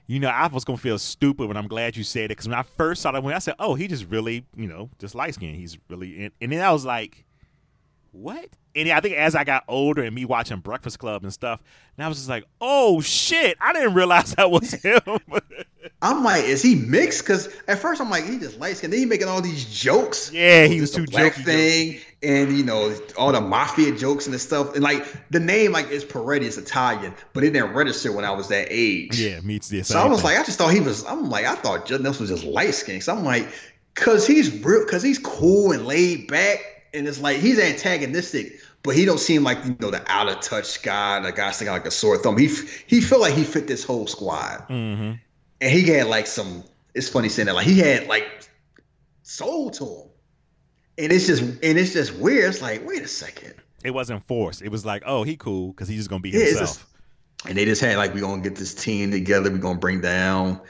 [0.07, 2.59] You know, I was gonna feel stupid, but I'm glad you said it because when
[2.59, 5.35] I first saw that movie, I said, "Oh, he just really, you know, just light
[5.35, 5.57] skinned.
[5.57, 7.25] He's really," and, and then I was like,
[8.13, 11.61] "What?" And I think as I got older and me watching Breakfast Club and stuff,
[11.97, 13.57] and I was just like, "Oh shit!
[13.61, 15.01] I didn't realize that was him."
[16.01, 17.23] I'm like, is he mixed?
[17.23, 18.93] Because at first I'm like, he just light skinned.
[18.93, 20.33] Then he making all these jokes.
[20.33, 24.35] Yeah, he was too black jokey thing, and you know all the mafia jokes and
[24.35, 24.75] the stuff.
[24.75, 28.33] And like the name like is Peretti, it's Italian, but it didn't register when I
[28.33, 29.21] was that age.
[29.21, 31.05] yeah, meets the So I was like, I just thought he was.
[31.05, 33.05] I'm like, I thought Judd Nelson was just light skinned.
[33.05, 33.49] So I'm like,
[33.95, 36.59] cause he's real, cause he's cool and laid back,
[36.95, 40.41] and it's like he's antagonistic, but he don't seem like you know the out of
[40.41, 42.37] touch guy, the guy sticking like a sore thumb.
[42.37, 42.49] He
[42.87, 45.13] he felt like he fit this whole squad, hmm
[45.61, 46.65] and he had like some.
[46.95, 48.27] It's funny saying that, like he had like
[49.23, 50.09] soul to him,
[50.99, 52.51] and it's just and it's just weird.
[52.51, 53.55] It's like, wait a second.
[53.85, 54.63] it wasn't forced.
[54.63, 56.85] It was like, "Oh, he cool because he's just gonna be Yeah, himself." just-
[57.45, 59.51] and they just had like, we're gonna get this team together.
[59.51, 60.61] We're gonna bring down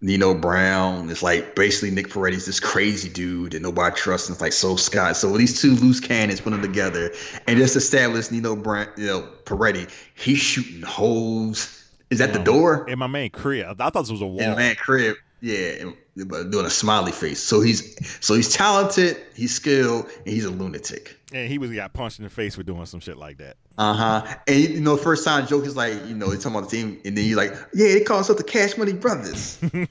[0.00, 1.10] Nino Brown.
[1.10, 4.28] It's like basically Nick Peretti's this crazy dude that nobody trusts.
[4.28, 5.16] And it's like so Scott.
[5.16, 7.12] So these two loose cannons put them together
[7.46, 9.90] and just establish Nino Brown, you know, Peretti.
[10.14, 11.74] He's shooting holes.
[12.10, 12.88] Is that the door?
[12.88, 13.80] in my main crib.
[13.80, 14.40] I thought this was a wall.
[14.40, 15.16] In the man crib.
[15.40, 17.40] Yeah, but doing a smiley face.
[17.40, 17.94] So he's
[18.24, 21.16] so he's talented, he's skilled, and he's a lunatic.
[21.32, 23.56] and he was got punched in the face for doing some shit like that.
[23.78, 24.36] Uh huh.
[24.48, 27.00] And you know, first time joke is like, you know, they talking about the team,
[27.04, 29.58] and then you're like, yeah, they call themselves the Cash Money Brothers.
[29.62, 29.88] and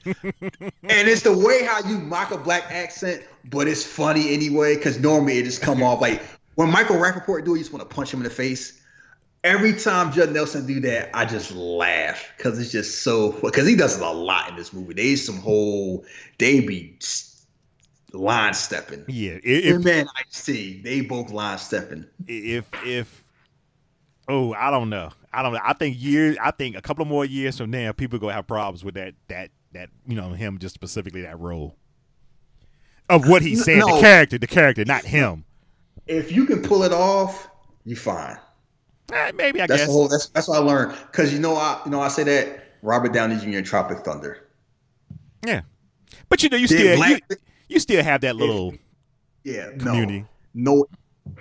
[0.82, 5.38] it's the way how you mock a black accent, but it's funny anyway, because normally
[5.38, 6.20] it just come off like
[6.56, 8.84] when Michael Rapaport do it, you just want to punch him in the face.
[9.42, 13.74] Every time Judd Nelson do that, I just laugh because it's just so because he
[13.74, 14.92] does it a lot in this movie.
[14.92, 16.04] There's some whole
[16.38, 16.98] they be
[18.12, 19.04] line stepping.
[19.08, 22.04] Yeah, Him if and Ice T, they both line stepping.
[22.26, 23.24] if if
[24.28, 25.10] oh, I don't know.
[25.32, 25.60] I don't know.
[25.62, 26.36] I think years.
[26.40, 29.14] I think a couple more years from now, people are gonna have problems with that
[29.28, 31.76] that that you know him just specifically that role
[33.08, 33.78] of what he said.
[33.78, 33.96] no.
[33.96, 35.44] The character, the character, not him.
[36.06, 37.48] If you can pull it off,
[37.84, 38.38] you fine.
[39.12, 39.90] Eh, maybe I That's guess.
[39.90, 40.08] whole.
[40.08, 40.96] That's that's what I learned.
[41.10, 43.58] Because you know, I you know I say that Robert Downey Jr.
[43.58, 44.48] in Tropic Thunder.
[45.46, 45.60] yeah,
[46.28, 47.36] but you know, you Did still Black- you,
[47.68, 48.74] you still have that little
[49.44, 50.24] Yeah, community.
[50.54, 50.86] no,
[51.26, 51.34] no.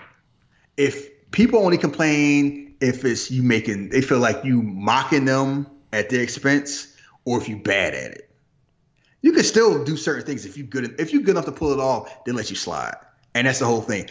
[0.76, 6.10] If people only complain if it's you making, they feel like you mocking them at
[6.10, 8.30] their expense, or if you bad at it.
[9.22, 11.74] You can still do certain things if you good if you good enough to pull
[11.74, 12.96] it off, they let you slide,
[13.36, 14.10] and that's the whole thing.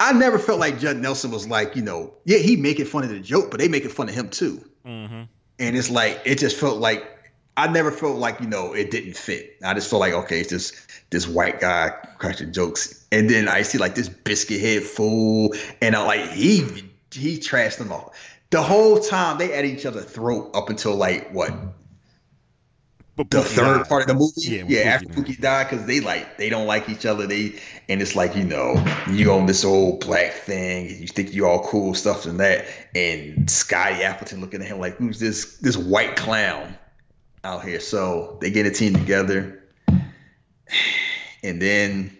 [0.00, 3.10] I never felt like Judd Nelson was like, you know, yeah, he making fun of
[3.10, 4.64] the joke, but they making fun of him too.
[4.84, 5.22] hmm
[5.58, 7.08] and it's like it just felt like
[7.56, 9.56] I never felt like you know it didn't fit.
[9.64, 10.74] I just felt like okay, it's just
[11.10, 15.94] this white guy cracking jokes, and then I see like this biscuit head fool, and
[15.94, 18.12] I like he he trashed them all
[18.50, 19.38] the whole time.
[19.38, 21.52] They at each other's throat up until like what
[23.16, 23.88] But the Pookie third died.
[23.88, 24.32] part of the movie.
[24.36, 25.24] Yeah, Yeah, when after Pookie died.
[25.26, 27.26] Pookie died, because they like they don't like each other.
[27.26, 30.88] They and it's like you know you own this old black thing.
[30.88, 32.66] You think you all cool stuff and that.
[32.94, 36.76] And Scotty Appleton looking at him like who's this this white clown
[37.44, 37.80] out here?
[37.80, 39.62] So they get a team together,
[41.42, 42.16] and then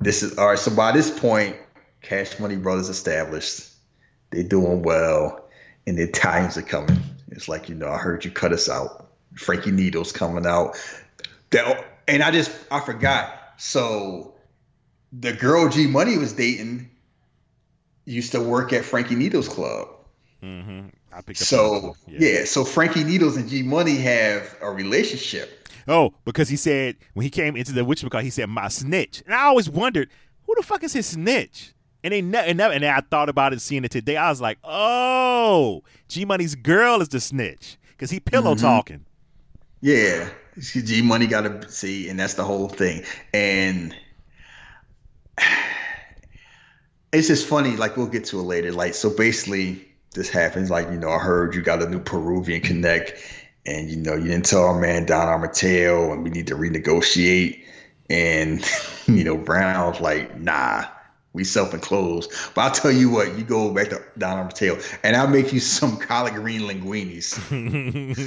[0.00, 0.58] this is all right.
[0.58, 1.56] So by this point,
[2.02, 3.66] Cash Money Brothers established.
[4.30, 5.48] They doing well,
[5.86, 6.98] and the Italians are coming.
[7.30, 9.08] It's like you know I heard you cut us out.
[9.34, 10.76] Frankie Needles coming out.
[11.50, 13.34] That and I just I forgot.
[13.56, 14.34] So
[15.12, 16.90] the girl G Money was dating
[18.04, 19.88] used to work at Frankie Needles Club.
[20.42, 20.90] Mhm.
[21.12, 21.46] I picked up.
[21.48, 22.20] So that.
[22.20, 22.44] yeah.
[22.44, 25.68] so Frankie Needles and G Money have a relationship.
[25.86, 29.22] oh, because he said when he came into the witch because he said my snitch,
[29.26, 30.10] and I always wondered
[30.46, 31.72] who the fuck is his snitch.
[32.04, 34.16] And they ne- and, never, and I thought about it, seeing it today.
[34.16, 38.60] I was like, oh, G Money's girl is the snitch because he pillow Mhm.
[38.60, 39.04] talking.
[39.80, 40.28] Yeah,
[40.60, 43.04] G Money got to see, and that's the whole thing.
[43.34, 43.94] And
[47.12, 47.76] it's just funny.
[47.76, 48.72] Like we'll get to it later.
[48.72, 49.84] Like so, basically,
[50.14, 50.70] this happens.
[50.70, 53.14] Like you know, I heard you got a new Peruvian connect,
[53.66, 57.62] and you know, you didn't tell our man Don Armateo, and we need to renegotiate.
[58.10, 58.64] And
[59.06, 60.84] you know, Brown's like, nah.
[61.38, 63.38] We self-enclosed, but I'll tell you what.
[63.38, 64.74] You go back to Don Armateo,
[65.04, 67.38] and I'll make you some collard green linguinis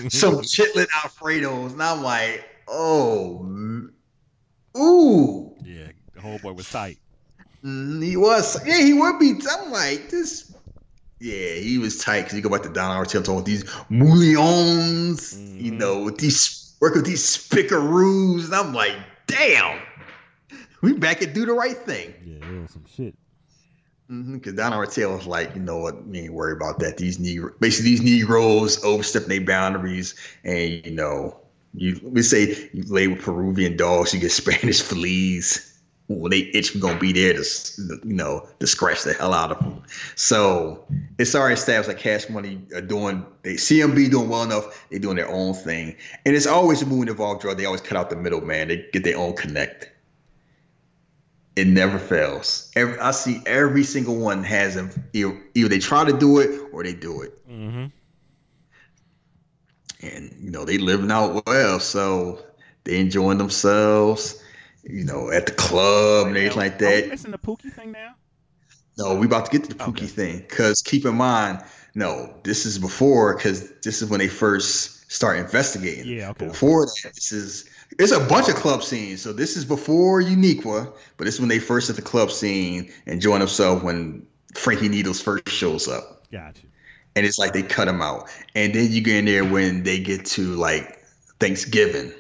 [0.14, 3.46] some chitlet alfredos, and I'm like, oh,
[4.78, 7.00] ooh, yeah, the whole boy was tight.
[7.66, 9.34] Mm, he was, yeah, he would be.
[9.52, 10.56] I'm like, this,
[11.20, 15.74] yeah, he was tight because you go back to Don Artento with these moulions, you
[15.74, 15.78] Mhm.
[15.78, 18.96] know, with these work with these spickaroos, and I'm like,
[19.28, 19.82] damn,
[20.82, 22.14] we back and do the right thing.
[22.26, 23.16] Yeah, some shit.
[24.12, 26.98] Mm-hmm, because Don Artell was like, you know what, we ain't worry about that.
[26.98, 31.40] These Negro, basically these Negroes overstepping their boundaries, and you know,
[31.74, 35.68] you we say you lay with Peruvian dogs, you get Spanish fleas.
[36.08, 39.52] When they itch, we're gonna be there to, you know, to scratch the hell out
[39.52, 39.82] of them.
[40.16, 40.86] So
[41.18, 44.88] it's already established like Cash Money are doing, they CMB doing well enough.
[44.90, 47.58] They're doing their own thing, and it's always a moving involved drug.
[47.58, 48.68] They always cut out the middleman.
[48.68, 49.90] They get their own connect
[51.56, 52.72] it never fails.
[52.76, 54.90] Every, I see every single one has them.
[55.14, 57.86] Either, either they try to do it or they do it, Mm-hmm.
[60.02, 62.40] and you know they living out well, so
[62.84, 64.42] they enjoying themselves.
[64.84, 67.10] You know, at the club and everything like Are we that.
[67.10, 68.16] missing the Pookie thing now?
[68.98, 70.06] No, we about to get to the Pookie Okay.
[70.08, 71.62] thing because keep in mind,
[71.94, 76.08] no, this is before because this is when they first start investigating.
[76.08, 76.48] Yeah, okay.
[76.48, 77.70] Before that, this is
[78.00, 79.22] it's a bunch of club scenes.
[79.22, 82.92] So this is before Uniqua, but this is when they first at the club scene
[83.06, 84.26] and join themselves when
[84.56, 86.26] Frankie Needles first shows up.
[86.32, 86.64] Gotcha.
[87.16, 88.30] And it's like they cut him out.
[88.56, 91.04] And then you get in there when they get to like
[91.40, 92.14] Thanksgiving.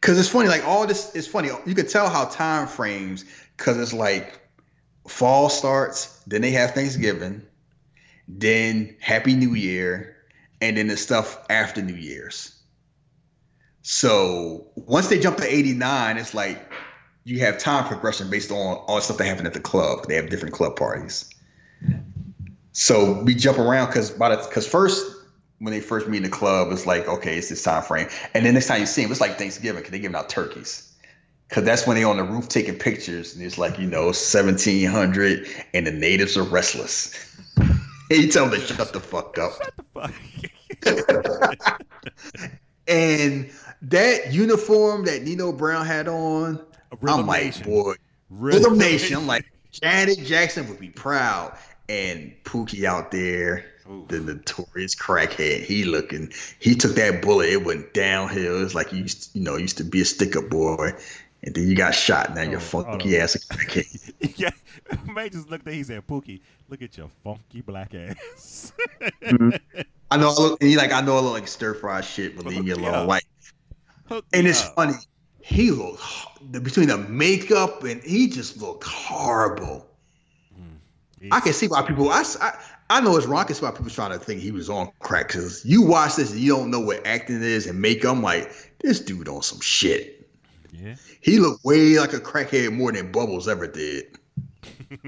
[0.00, 1.48] Cause it's funny, like all this it's funny.
[1.64, 3.24] You can tell how time frames,
[3.56, 4.38] cause it's like
[5.08, 7.42] fall starts, then they have Thanksgiving,
[8.28, 10.16] then Happy New Year,
[10.60, 12.53] and then the stuff after New Year's.
[13.84, 16.72] So once they jump to 89, it's like
[17.24, 20.06] you have time progression based on all the stuff that happened at the club.
[20.08, 21.28] They have different club parties.
[22.72, 25.04] So we jump around because by the because first
[25.58, 28.46] when they first meet in the club, it's like okay, it's this time frame, and
[28.46, 30.90] then next time you see them, it's like Thanksgiving because they're giving out turkeys.
[31.50, 34.88] Cause that's when they're on the roof taking pictures, and it's like you know, seventeen
[34.88, 37.36] hundred, and the natives are restless.
[37.58, 37.78] and
[38.10, 39.52] you tell them to shut the fuck up.
[39.92, 40.14] What
[40.82, 41.80] the fuck?
[42.86, 43.50] And
[43.90, 46.60] that uniform that Nino Brown had on,
[47.00, 47.64] Rhythm I'm like, Nation.
[47.64, 47.94] boy,
[48.30, 49.16] Rhythm Nation.
[49.16, 51.56] I'm like, Janet Jackson would be proud.
[51.88, 54.06] And Pookie out there, Ooh.
[54.08, 58.64] the notorious crackhead, he looking, he took that bullet, it went downhill.
[58.64, 60.92] It's like you used, to, you know, used to be a stick up boy,
[61.42, 62.34] and then you got shot.
[62.34, 63.22] Now you're Oh, funky oh.
[63.22, 64.38] ass crackhead.
[64.38, 64.50] yeah,
[65.14, 65.74] May just looked at.
[65.74, 68.72] He said, "Pookie, look at your funky black ass."
[69.20, 69.50] Mm-hmm.
[70.10, 72.46] I know, I look, he like, I know I look like stir fry shit, but
[72.46, 73.06] leave me alone.
[73.08, 73.24] Like,
[74.06, 74.74] Hook and it's up.
[74.74, 74.94] funny,
[75.40, 76.02] he looked
[76.52, 79.86] between the makeup and he just looked horrible.
[80.58, 82.10] Mm, I can see why people.
[82.10, 82.22] I
[82.90, 83.46] I know it's wrong.
[83.48, 85.28] I why people trying to think he was on crack.
[85.28, 88.12] Because you watch this and you don't know what acting is and makeup.
[88.12, 90.28] I'm like, this dude on some shit.
[90.72, 90.96] Yeah.
[91.20, 94.04] He looked way like a crackhead more than Bubbles ever did.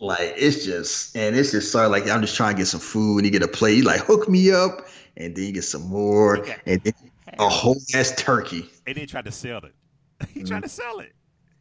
[0.00, 1.88] like it's just, and it's just sorry.
[1.88, 3.18] Like I'm just trying to get some food.
[3.18, 3.76] And you get a plate.
[3.78, 6.56] You like hook me up, and then you get some more, Okay.
[6.66, 6.94] and then
[7.38, 8.70] a whole ass turkey.
[8.86, 9.74] And then tried to sell it.
[10.32, 10.48] he Mm-hmm.
[10.48, 11.12] tried to sell it.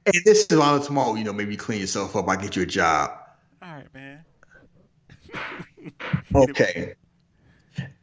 [0.06, 1.16] And this is on tomorrow.
[1.16, 2.28] You know, maybe clean yourself up.
[2.30, 3.12] I get you a job.
[3.62, 4.24] All right, man.
[6.34, 6.94] Okay.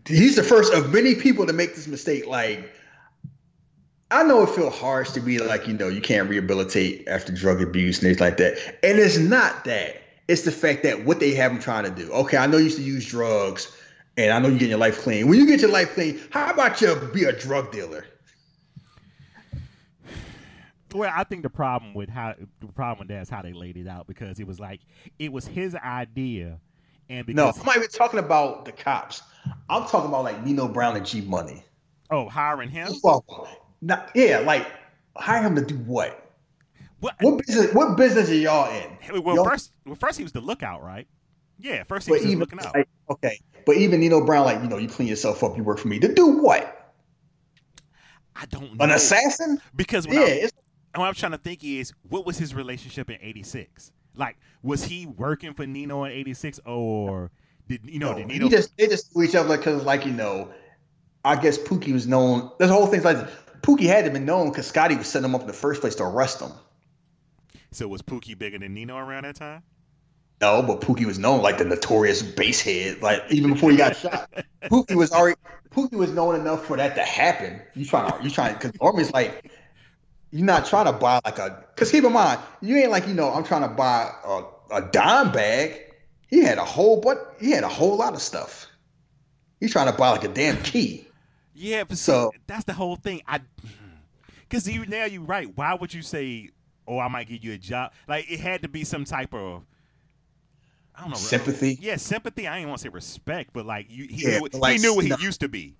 [0.06, 2.26] He's the first of many people to make this mistake.
[2.26, 2.70] Like,
[4.10, 7.62] I know it feels harsh to be like, you know, you can't rehabilitate after drug
[7.62, 8.58] abuse and things like that.
[8.84, 10.02] And it's not that.
[10.28, 12.10] It's the fact that what they have them trying to do.
[12.12, 13.76] Okay, I know you used to use drugs,
[14.16, 15.28] and I know you're getting your life clean.
[15.28, 18.04] When you get your life clean, how about you be a drug dealer?
[20.94, 23.78] Well, I think the problem with how the problem with that is how they laid
[23.78, 24.80] it out because it was like
[25.18, 26.60] it was his idea,
[27.08, 29.22] and No, because I'm not even talking about the cops.
[29.70, 31.64] I'm talking about like Nino Brown and G Money.
[32.10, 32.92] oh hiring him.
[33.80, 34.66] Not, yeah, like
[35.16, 36.30] hire him to do what?
[37.00, 37.16] What?
[37.20, 37.72] What business?
[37.72, 39.22] What business are y'all in?
[39.24, 41.08] Well, Y'all- first, well, first he was the lookout, right?
[41.62, 42.74] Yeah, first he But was even looking out.
[42.74, 45.78] like, okay, but even Nino Brown, like you know, you clean yourself up, you work
[45.78, 46.92] for me to do what?
[48.34, 48.84] I don't know.
[48.84, 49.60] An assassin?
[49.76, 50.48] Because Yeah, I,
[50.98, 53.92] what I'm trying to think is, what was his relationship in '86?
[54.14, 57.30] Like, was he working for Nino in '86, or
[57.68, 58.12] did you know?
[58.12, 58.48] no, did he Nino?
[58.48, 60.52] just they just knew each other because, like you know,
[61.24, 62.50] I guess Pookie was known.
[62.58, 63.16] There's a whole things like
[63.62, 65.94] Pookie had to been known because Scotty was setting him up in the first place
[65.96, 66.52] to arrest him.
[67.70, 69.62] so was Pookie bigger than Nino around that time?
[70.42, 73.00] No, but Pookie was known like the notorious basehead.
[73.00, 74.28] Like even before he got shot,
[74.64, 75.36] Pookie was already
[75.70, 77.62] Pookie was known enough for that to happen.
[77.74, 79.52] You trying to you trying because normally it's like
[80.32, 83.14] you're not trying to buy like a because keep in mind you ain't like you
[83.14, 85.80] know I'm trying to buy a, a dime bag.
[86.26, 88.66] He had a whole but he had a whole lot of stuff.
[89.60, 91.06] He's trying to buy like a damn key.
[91.54, 93.22] Yeah, but So- so that's the whole thing.
[93.28, 93.40] I
[94.40, 95.48] because you now you're right.
[95.56, 96.50] Why would you say,
[96.88, 97.92] "Oh, I might give you a job"?
[98.08, 99.62] Like it had to be some type of
[101.02, 101.78] I don't know Sympathy?
[101.80, 102.46] Yeah, sympathy.
[102.46, 104.82] I ain't want to say respect, but like you, he, Yeah, knew, but like, he
[104.82, 105.16] knew what no.
[105.16, 105.74] he used to be.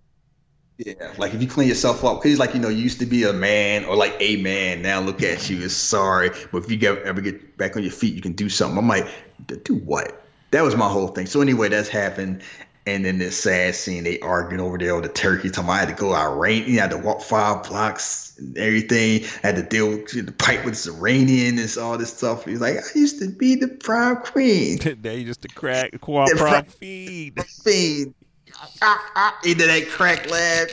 [0.79, 3.07] Yeah, like if you clean yourself up, because he's like, you know, you used to
[3.07, 4.83] be a man or like a man.
[4.83, 6.31] Now look at you, it's sorry.
[6.51, 8.79] But if you get, ever get back on your feet, you can do something.
[8.79, 9.07] I'm like,
[9.63, 10.25] do what?
[10.51, 11.27] That was my whole thing.
[11.27, 12.43] So anyway, that's happened.
[12.85, 15.51] And then this sad scene, they arguing over there with the turkey.
[15.51, 16.65] Talking, I had to go out rain.
[16.67, 19.23] You had to walk five blocks and everything.
[19.45, 22.45] I had to deal with the pipe with this Iranian and all this stuff.
[22.45, 24.79] He's like, I used to be the prime queen.
[25.01, 26.73] they just to crack quad Yeah, prop right.
[26.73, 27.41] feed.
[27.65, 28.15] fiend.
[28.55, 29.39] Ah, ah, ah.
[29.45, 30.69] Into that crack laugh.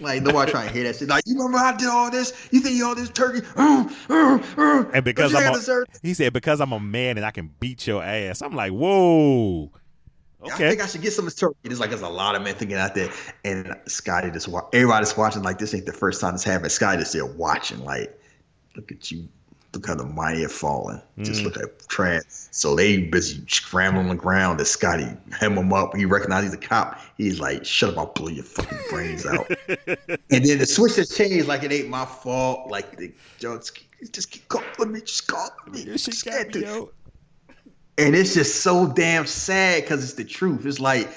[0.00, 1.08] Like nobody trying to hear that shit.
[1.08, 2.48] Like you remember I did all this?
[2.50, 3.46] You think you all this turkey?
[3.56, 4.84] Uh, uh, uh.
[4.92, 8.02] And because I'm a, he said because I'm a man and I can beat your
[8.02, 8.42] ass.
[8.42, 9.70] I'm like, whoa.
[10.42, 10.66] Okay.
[10.66, 11.56] I think I should get some of this turkey.
[11.64, 13.10] It's like there's a lot of men thinking out there,
[13.44, 15.42] and Scotty just everybody's watching.
[15.42, 16.72] Like this ain't the first time this happened.
[16.72, 17.84] Scotty just there watching.
[17.84, 18.18] Like,
[18.74, 19.28] look at you.
[19.72, 21.00] Look how the mighty have fallen.
[21.20, 21.44] Just Mm.
[21.44, 22.24] look at Trent.
[22.28, 24.58] So they busy scrambling on the ground.
[24.58, 25.96] That Scotty hem him up.
[25.96, 27.00] He recognizes the cop.
[27.16, 27.98] He's like, "Shut up!
[27.98, 31.46] I'll blow your fucking brains out." and then the switch has changed.
[31.46, 32.68] Like it ain't my fault.
[32.68, 33.78] Like the just,
[34.12, 35.02] just keep calling me.
[35.02, 35.84] Just call me.
[35.84, 36.90] Just me, do-
[37.98, 40.66] and it's just so damn sad because it's the truth.
[40.66, 41.08] It's like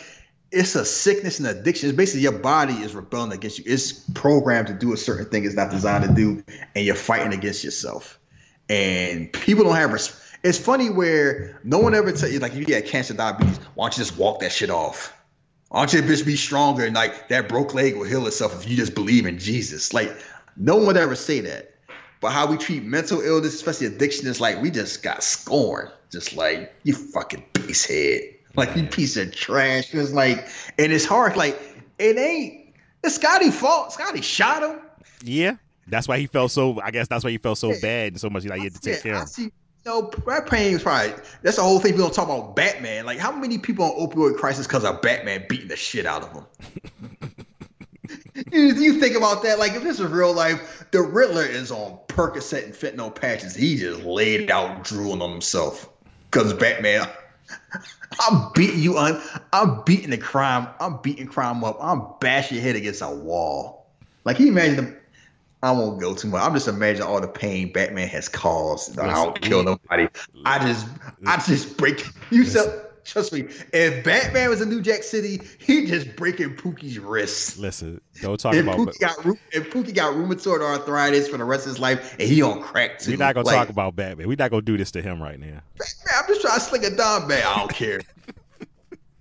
[0.52, 1.90] it's a sickness and addiction.
[1.90, 3.64] It's basically your body is rebelling against you.
[3.68, 6.44] It's programmed to do a certain thing it's not designed to do,
[6.76, 8.20] and you're fighting against yourself.
[8.70, 9.92] And people don't have.
[9.92, 13.58] Res- it's funny where no one ever tell you like if you get cancer, diabetes,
[13.76, 15.14] why don't you just walk that shit off?
[15.70, 18.70] Why don't you just be stronger and like that broke leg will heal itself if
[18.70, 19.94] you just believe in Jesus?
[19.94, 20.16] Like
[20.58, 21.74] no one would ever say that.
[22.22, 25.92] But how we treat mental illness, especially addiction, is like we just got scorned.
[26.10, 28.22] Just like you fucking piece head.
[28.56, 29.94] Like you piece of trash.
[29.94, 30.48] It's like,
[30.78, 31.36] and it's hard.
[31.36, 31.60] Like
[31.98, 32.76] it ain't.
[33.04, 33.92] It's Scotty fault.
[33.92, 34.80] Scotty shot him.
[35.24, 35.56] Yeah.
[35.88, 38.30] That's why he felt so I guess that's why he felt so bad and so
[38.30, 39.30] much like he had to take care I of.
[39.30, 39.52] see.
[39.86, 41.92] No, that pain is probably that's the whole thing.
[41.92, 43.06] People don't talk about Batman.
[43.06, 46.34] Like, how many people on opioid crisis because of Batman beating the shit out of
[46.34, 46.46] them?
[48.52, 49.60] you, you think about that?
[49.60, 53.56] Like, if this is real life, the Riddler is on Percocet and fentanyl patches.
[53.56, 55.90] He just laid out drooling on himself
[56.32, 57.08] because Batman.
[58.20, 59.22] I'm beating you on.
[59.52, 60.68] I'm beating the crime.
[60.80, 61.78] I'm beating crime up.
[61.82, 63.88] I'm bashing your head against a wall.
[64.24, 64.98] Like, can you imagine the
[65.64, 66.42] I won't go too much.
[66.42, 69.00] I'm just imagining all the pain Batman has caused.
[69.00, 70.10] I don't kill nobody.
[70.44, 70.86] I just,
[71.26, 72.06] I just break.
[72.32, 73.48] You said, trust me.
[73.72, 77.58] If Batman was in New Jack City, he just breaking Pookie's wrists.
[77.58, 81.66] Listen, don't talk If about Pookie got if Pookie got rheumatoid arthritis for the rest
[81.66, 83.12] of his life, and he on crack too.
[83.12, 84.28] We're not gonna Like, talk about Batman.
[84.28, 85.48] We're not gonna do this to him right now.
[85.48, 85.62] Man,
[86.18, 87.46] I'm just trying to sling a dime bag.
[87.46, 88.02] I don't care.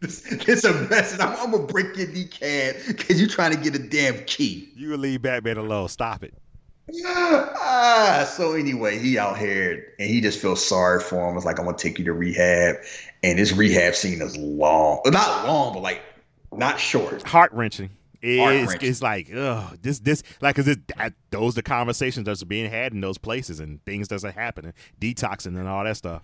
[0.02, 1.20] This- It's a message.
[1.20, 4.68] I'm, I'm gonna break your kneecap because you're trying to get a damn key.
[4.76, 5.88] You will leave Batman alone.
[5.88, 6.34] Stop it.
[7.06, 11.36] ah, so anyway, he out here and he just feels sorry for him.
[11.36, 12.76] It's like I'm gonna take you to rehab,
[13.22, 16.02] and this rehab scene is long, not long, but like
[16.52, 17.22] not short.
[17.22, 17.90] Heart wrenching.
[18.24, 22.70] It's, it's like ugh, this this like cause it, that, those the conversations that's being
[22.70, 26.22] had in those places and things that's happening, detoxing and all that stuff.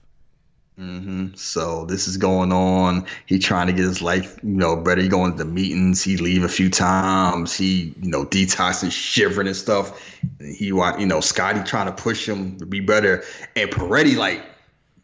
[0.78, 3.04] Hmm So this is going on.
[3.26, 5.02] He trying to get his life, you know, better.
[5.02, 6.04] He going to meetings.
[6.04, 7.52] He leave a few times.
[7.56, 10.00] He, you know, detoxing, shivering and stuff.
[10.40, 13.24] He, wa- you know, Scotty trying to push him to be better,
[13.56, 14.40] and Peretti like,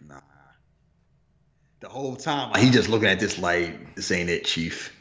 [0.06, 0.20] nah.
[1.80, 4.94] The whole time, like, he just looking at this like, this ain't it, Chief.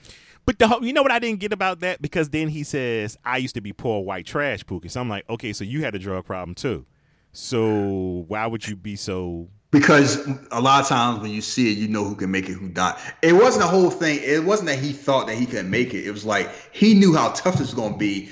[0.45, 3.15] But the whole, you know what I didn't get about that because then he says
[3.24, 4.89] I used to be poor white trash Pookie.
[4.89, 6.86] So I'm like, okay, so you had a drug problem too.
[7.32, 9.49] So why would you be so?
[9.74, 12.53] Because a lot of times when you see it, you know who can make it,
[12.53, 12.99] who not.
[13.21, 14.19] It wasn't a whole thing.
[14.24, 16.05] It wasn't that he thought that he couldn't make it.
[16.05, 18.30] It was like he knew how tough this was going to be.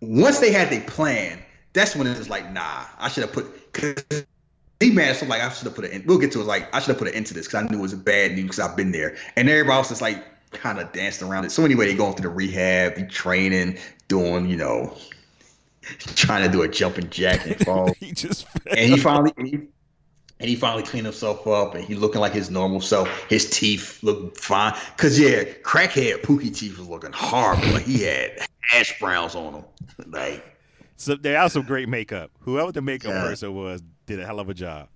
[0.00, 1.38] Once they had their plan,
[1.72, 3.72] that's when it was like, nah, I should have put.
[3.72, 4.24] Cause
[4.78, 6.04] he mad, so like I should have put it in.
[6.06, 6.44] We'll get to it.
[6.44, 8.42] Like I should have put it into this because I knew it was bad news
[8.42, 9.16] because I've been there.
[9.36, 10.22] And everybody else is like,
[10.52, 11.50] kind of dancing around it.
[11.50, 13.78] So anyway, they going through the rehab, he training,
[14.08, 14.96] doing, you know,
[15.98, 17.92] trying to do a jumping jack and fall.
[17.98, 19.60] he just and he finally and he,
[20.42, 23.08] and he finally cleaned himself up and he looking like his normal self.
[23.28, 24.74] His teeth look fine.
[24.96, 27.68] Cause yeah, crackhead Pookie teeth was looking horrible.
[27.72, 29.64] Like he had hash browns on him.
[30.12, 30.44] Like
[30.96, 32.30] so there was some great makeup.
[32.40, 33.22] Whoever the makeup Yeah.
[33.22, 34.88] person was did a hell of a job.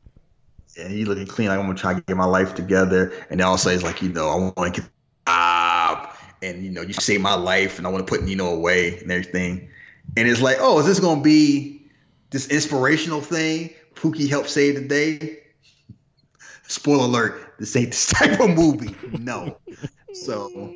[0.79, 1.49] and he looking clean.
[1.49, 3.13] Like I'm gonna try to get my life together.
[3.31, 4.91] And also he's like, you know, I want to get
[5.27, 8.99] job, and you know, you saved my life, and I want to put Nino away
[8.99, 9.69] and everything.
[10.17, 11.83] And it's like, oh, is this gonna be
[12.31, 13.71] this inspirational thing?
[13.97, 15.39] Pookie helped save the day.
[16.69, 18.95] Spoiler alert: this ain't this type of movie.
[19.19, 19.59] No.
[20.13, 20.73] So,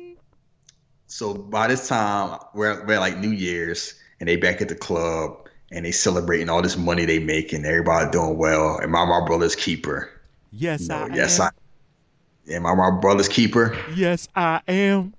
[1.07, 5.37] so by this time we're we're like New Year's, and they back at the club.
[5.73, 9.55] And they celebrating all this money they making, everybody doing well, and my my brother's
[9.55, 10.11] keeper.
[10.51, 11.49] Yes, No, I yes, am.
[12.49, 12.53] I.
[12.53, 13.77] Am I my brother's keeper?
[13.95, 15.13] Yes, I am.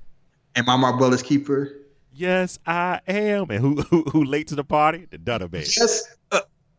[0.54, 1.72] Am I my brother's keeper?
[2.14, 3.50] Yes, I am.
[3.50, 5.06] And who who, who late to the party?
[5.10, 5.62] The Dunner Man.
[5.62, 6.16] Yes,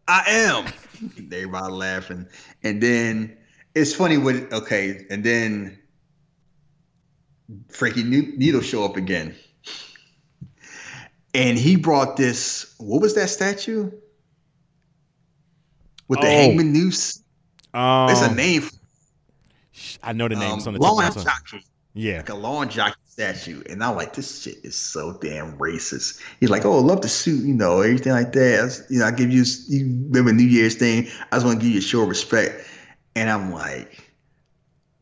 [0.07, 0.65] I am.
[1.31, 2.27] Everybody laughing,
[2.63, 3.37] and then
[3.75, 5.77] it's funny with okay, and then
[7.69, 9.35] Frankie Ne- Needle show up again,
[11.33, 12.75] and he brought this.
[12.79, 13.91] What was that statue
[16.07, 16.29] with the Oh.
[16.29, 17.21] hangman noose?
[17.73, 18.69] Um, It's a name.
[20.03, 21.65] I know the names Um, on the tip of lawn jockey.
[21.93, 22.17] Yeah.
[22.17, 23.61] like a lawn jockey statue.
[23.69, 26.19] And I'm like, this shit is so damn racist.
[26.39, 28.59] He's like, oh, I love the suit, you know, everything like that.
[28.59, 31.07] I was- you know, I give you, you remember New Year's thing.
[31.31, 32.67] I just want to give you a show of respect.
[33.15, 34.11] And I'm like,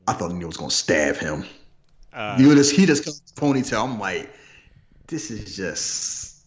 [0.08, 1.46] I thought Neil was gonna stab him.
[2.12, 3.86] Uh, you know, this he just comes ponytail.
[3.86, 4.30] I'm like,
[5.08, 6.38] this is just.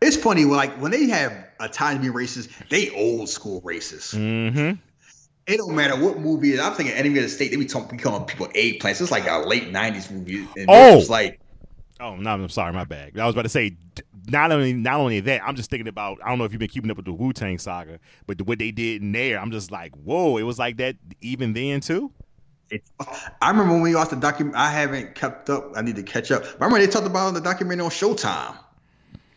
[0.00, 3.60] It's funny when like when they have a time to be racist, they old school
[3.62, 4.14] racist.
[4.14, 4.78] mm-hmm.
[5.46, 6.60] It don't matter what movie it is.
[6.60, 7.50] I'm thinking Enemy of the State.
[7.50, 9.00] They be talking, calling people eggplants.
[9.00, 10.50] It's like a late '90s movie.
[10.56, 10.98] And Oh!
[10.98, 11.40] it's like
[11.98, 13.18] Oh no, I'm sorry, my bad.
[13.18, 13.76] I was about to say
[14.28, 16.68] not only not only that, I'm just thinking about I don't know if you've been
[16.68, 19.50] keeping up with the Wu Tang saga, but the, what they did in there, I'm
[19.50, 22.12] just like, whoa, it was like that even then too.
[22.70, 22.82] it,
[23.40, 24.56] I remember when we watched the document.
[24.56, 25.72] I haven't kept up.
[25.76, 26.42] I need to catch up.
[26.42, 28.56] But I remember they talked about the documentary on Showtime,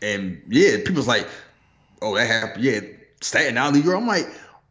[0.01, 1.27] and yeah, people's like,
[2.01, 2.81] "Oh, that happened." Yeah,
[3.21, 3.97] Staten Island, New York.
[4.01, 4.27] I'm like,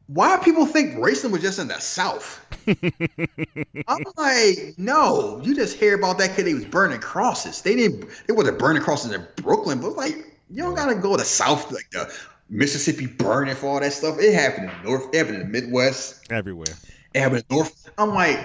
[0.08, 2.44] why do people think racism was just in the South?
[2.66, 6.46] I'm like, no, you just hear about that kid.
[6.46, 7.60] They was burning crosses.
[7.60, 8.08] They didn't.
[8.26, 11.90] They wasn't burning crosses in Brooklyn, but like, you don't gotta go to South like
[11.90, 12.12] the
[12.48, 14.18] Mississippi burning for all that stuff.
[14.18, 15.14] It happened in the North.
[15.14, 16.26] It happened in the Midwest.
[16.30, 16.74] Everywhere.
[17.12, 17.90] It happened in North.
[17.98, 18.38] I'm like,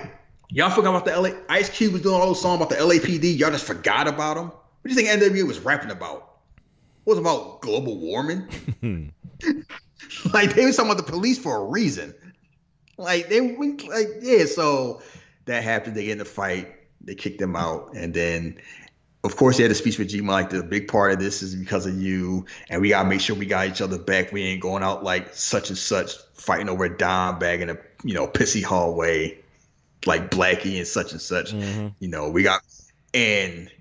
[0.50, 1.38] y'all forgot about the LA.
[1.48, 3.38] Ice Cube was doing all those songs about the LAPD.
[3.38, 4.48] Y'all just forgot about them.
[4.48, 4.54] What
[4.84, 6.40] do you think NWA was rapping about?
[7.06, 8.50] What was about global warming?
[10.34, 12.14] like they was talking about the police for a reason.
[12.98, 14.46] Like they we like yeah.
[14.46, 15.02] So
[15.46, 15.96] that happened.
[15.96, 16.74] They get in the fight.
[17.02, 18.60] They kicked them out, and then.
[19.26, 20.20] Of course, they had a speech with G.
[20.20, 23.38] Like the big part of this is because of you, and we gotta make sure
[23.38, 24.34] we got each other back.
[24.34, 27.78] We ain't going out like such and such, fighting over a dime bag in a
[28.04, 29.38] you know pissy hallway,
[30.06, 31.54] like Blackie and such and such.
[31.54, 31.88] Mm-hmm.
[32.00, 32.64] You know, we got
[33.14, 33.72] and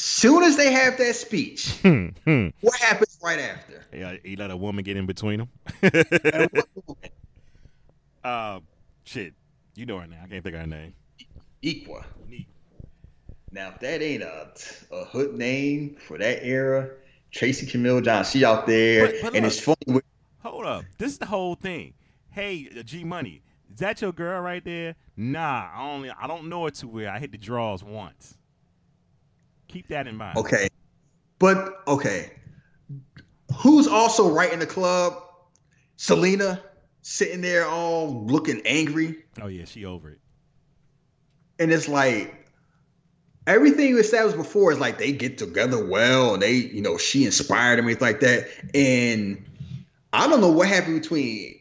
[0.00, 2.48] soon as they have that speech, Hmm, hmm.
[2.60, 3.84] what happens right after?
[3.92, 5.48] Yeah, he let a woman get in between them.
[5.82, 7.12] And what movement?
[8.24, 8.60] uh,
[9.04, 9.34] shit,
[9.74, 10.18] you know her name.
[10.22, 10.94] I can't think of her name.
[11.62, 12.04] Equa.
[13.54, 14.48] Now, if that ain't a,
[14.90, 16.88] a hood name for that era,
[17.30, 19.52] Tracy Camille John, she out there, But- but and look.
[19.52, 19.76] it's funny.
[19.86, 20.04] With,
[20.42, 21.92] Hold up, this is the whole thing.
[22.30, 24.96] Hey, uh, G Money, is that your girl right there?
[25.16, 27.12] Nah, I only I don't know her too well.
[27.14, 28.36] I hit the draws once.
[29.72, 30.36] Keep that in mind.
[30.36, 30.68] okay,
[31.38, 32.30] but okay,
[33.56, 35.14] who's also right in the club?
[35.96, 36.60] Selina
[37.02, 39.24] sitting there all looking angry.
[39.40, 40.18] Oh yeah, she over it.
[41.58, 42.46] and it's like
[43.46, 47.24] everything you established before is like they get together well and they you know she
[47.24, 49.44] inspired him and like that and
[50.12, 51.58] i don't know what happened between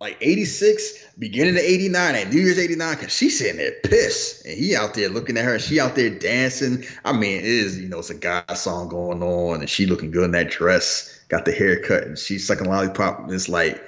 [0.00, 4.58] like 86 beginning of 89 and new year's 89 because she's sitting there pissed and
[4.58, 7.78] he out there looking at her and she out there dancing i mean it is
[7.78, 11.20] you know it's a guy song going on and she looking good in that dress
[11.28, 13.82] got the haircut and she's sucking lollipop and it's like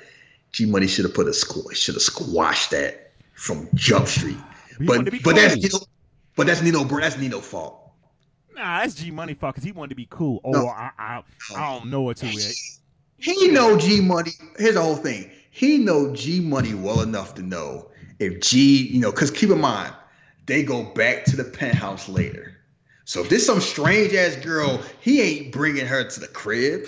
[0.53, 4.39] g money should have put a squ- should have squashed that from jump street
[4.81, 5.57] but but that's.
[5.57, 5.79] Nino,
[6.37, 6.85] but that's Nino.
[6.85, 7.93] That's Nino fault.
[8.55, 10.41] Nah, that's G Money fuck because he wanted to be cool.
[10.45, 10.67] Oh, No.
[10.69, 11.23] I, I
[11.55, 12.27] I don't know what to.
[13.19, 14.33] He know G Money.
[14.59, 15.31] Here's the whole thing.
[15.57, 17.89] He know G Money well enough to know
[18.19, 19.91] if G, you know, because keep in mind
[20.45, 22.59] they go back to the penthouse later.
[23.07, 26.85] So if this some strange ass girl, he ain't bringing her to the crib.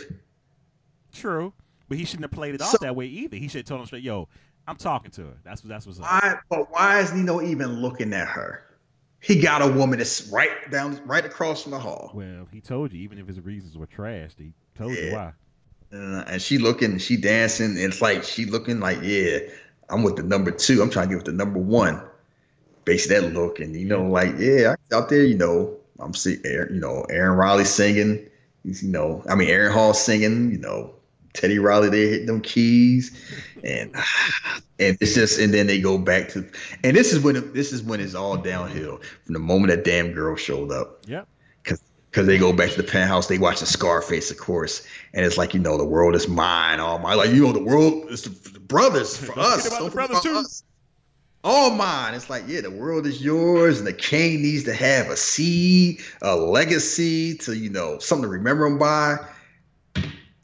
[1.15, 1.55] True,
[1.89, 3.39] but he shouldn't have played it off that way either.
[3.39, 4.29] He should have told him straight, "Yo,
[4.67, 6.05] I'm talking to her." That's what that's what's up.
[6.05, 6.35] Why?
[6.51, 8.65] But why is Nino even looking at her?
[9.21, 12.11] he got a woman that's right down, right across from the hall.
[12.15, 15.03] Well, he told you, even if his reasons were trash, he told yeah.
[15.03, 15.33] you why.
[15.93, 17.71] Uh, and she looking, she dancing.
[17.71, 19.39] And it's like she looking like, yeah,
[19.89, 20.83] I'm with the number two.
[20.83, 22.01] I'm trying to get with the number one.
[22.85, 26.67] Base that look, and you know, like, yeah, out there, you know, I'm seeing, you
[26.71, 28.27] know, Aaron Riley singing.
[28.65, 30.51] You know, I mean, Aaron Hall singing.
[30.51, 30.95] You know,
[31.35, 33.13] Teddy Riley they hit them keys,
[33.63, 33.95] and
[34.79, 36.49] and it's just and then they go back to
[36.83, 40.13] and this is when this is when it's all downhill from the moment that damn
[40.13, 41.05] girl showed up.
[41.07, 41.29] Yep.
[42.19, 45.25] Because because they go back to the penthouse, they watch the Scarface, of course, and
[45.25, 48.11] it's like you know the world is mine, all my like you know the world
[48.11, 50.35] is the, the brothers for us, the brothers too.
[50.35, 50.65] Us.
[51.45, 52.15] All mine.
[52.15, 56.01] It's like yeah, the world is yours, and the king needs to have a seed,
[56.21, 59.19] a legacy to you know something to remember him by.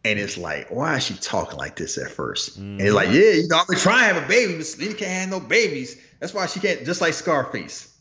[0.07, 3.09] And it's like, why is she talking like this at 1st mm And it's like,
[3.09, 5.41] yeah, you know, I've been trying to have a baby, but Selina can't have no
[5.41, 5.99] babies.
[6.21, 7.94] That's why she can't, just like Scarface.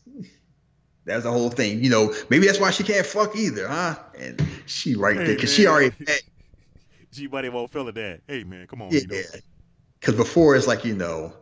[1.04, 1.82] That's the whole thing.
[1.82, 3.96] You know, maybe that's why she can't fuck either, huh?
[4.18, 5.94] And she right hey, there, because she already
[7.12, 8.20] G Money won't feel it that.
[8.26, 8.90] Hey man, come on.
[8.90, 9.00] Yeah.
[10.00, 11.32] Because before it's like, you know,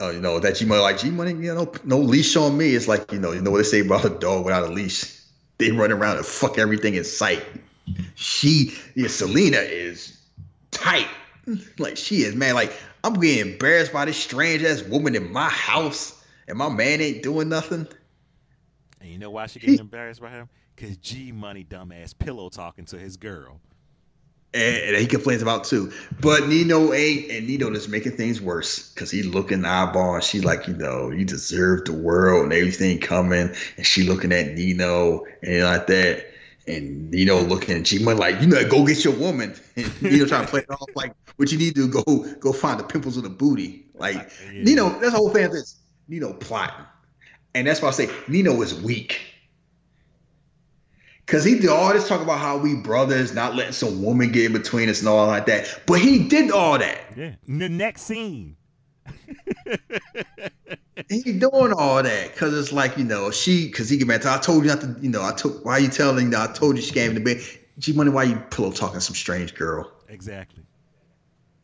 [0.00, 2.74] uh, you know, that G Money like G Money, you know, no leash on me.
[2.74, 5.16] It's like, you know, you know what they say about a dog without a leash.
[5.58, 7.44] They run around and fuck everything in sight
[8.14, 10.18] she, yeah, Selina is
[10.70, 11.08] tight.
[11.78, 12.54] Like she is, man.
[12.54, 12.72] Like
[13.04, 17.22] I'm getting embarrassed by this strange ass woman in my house, and my man ain't
[17.22, 17.86] doing nothing.
[19.00, 20.48] And you know why she getting embarrassed by him?
[20.76, 23.60] Cause G Money dumbass pillow talking to his girl.
[24.54, 25.92] And, he complains about too.
[26.20, 30.40] But Nino ain't, and Nino just making things worse because he looking eyeball, and she
[30.40, 35.24] like, you know, you deserve the world and everything coming, and she looking at Nino
[35.42, 36.28] and like that
[36.68, 39.54] and Nino looking at G Money like, you know, go get your woman.
[39.76, 42.52] And Nino trying to play it off like, what you need to do, go go
[42.52, 43.86] find the pimples of the booty.
[43.94, 44.62] Like yeah.
[44.62, 45.50] Nino, that's the whole thing.
[45.50, 45.76] This
[46.08, 46.84] Nino plotting,
[47.54, 49.20] and that's why I say Nino is weak.
[51.26, 54.46] Cause he did all this talk about how we brothers, not letting some woman get
[54.46, 55.82] in between us and all like that.
[55.86, 56.98] But he did all that.
[57.14, 57.34] Yeah.
[57.46, 58.56] The next scene,
[61.10, 64.24] he doing all that because it's like you know she because he get mad.
[64.24, 66.46] I told you not to you know I took why you telling you know, I
[66.46, 67.42] told you she came to bed.
[67.78, 69.90] G money why you pillow talking some strange girl.
[70.08, 70.64] Exactly.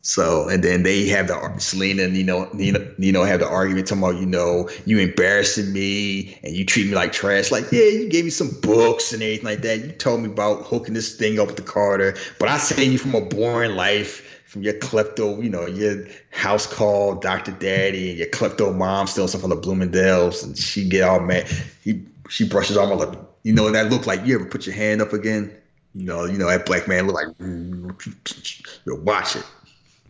[0.07, 4.03] So and then they have the Selina and Nino Nino Nino have the argument talking
[4.03, 7.49] about you know you embarrassing me and you treat me like trash.
[7.49, 9.79] Like yeah, you gave me some books and everything like that.
[9.79, 12.99] You told me about hooking this thing up with the Carter, but I saved you
[12.99, 17.53] from a boring life from your klepto, you know, your house call Dr.
[17.53, 21.47] Daddy and your klepto mom stealing stuff from the Bloomingdale's and she get all mad.
[21.83, 24.75] He she brushes off like you know, and that look like you ever put your
[24.75, 25.51] hand up again?
[25.95, 29.43] You know, you know, that black man look like you watch it.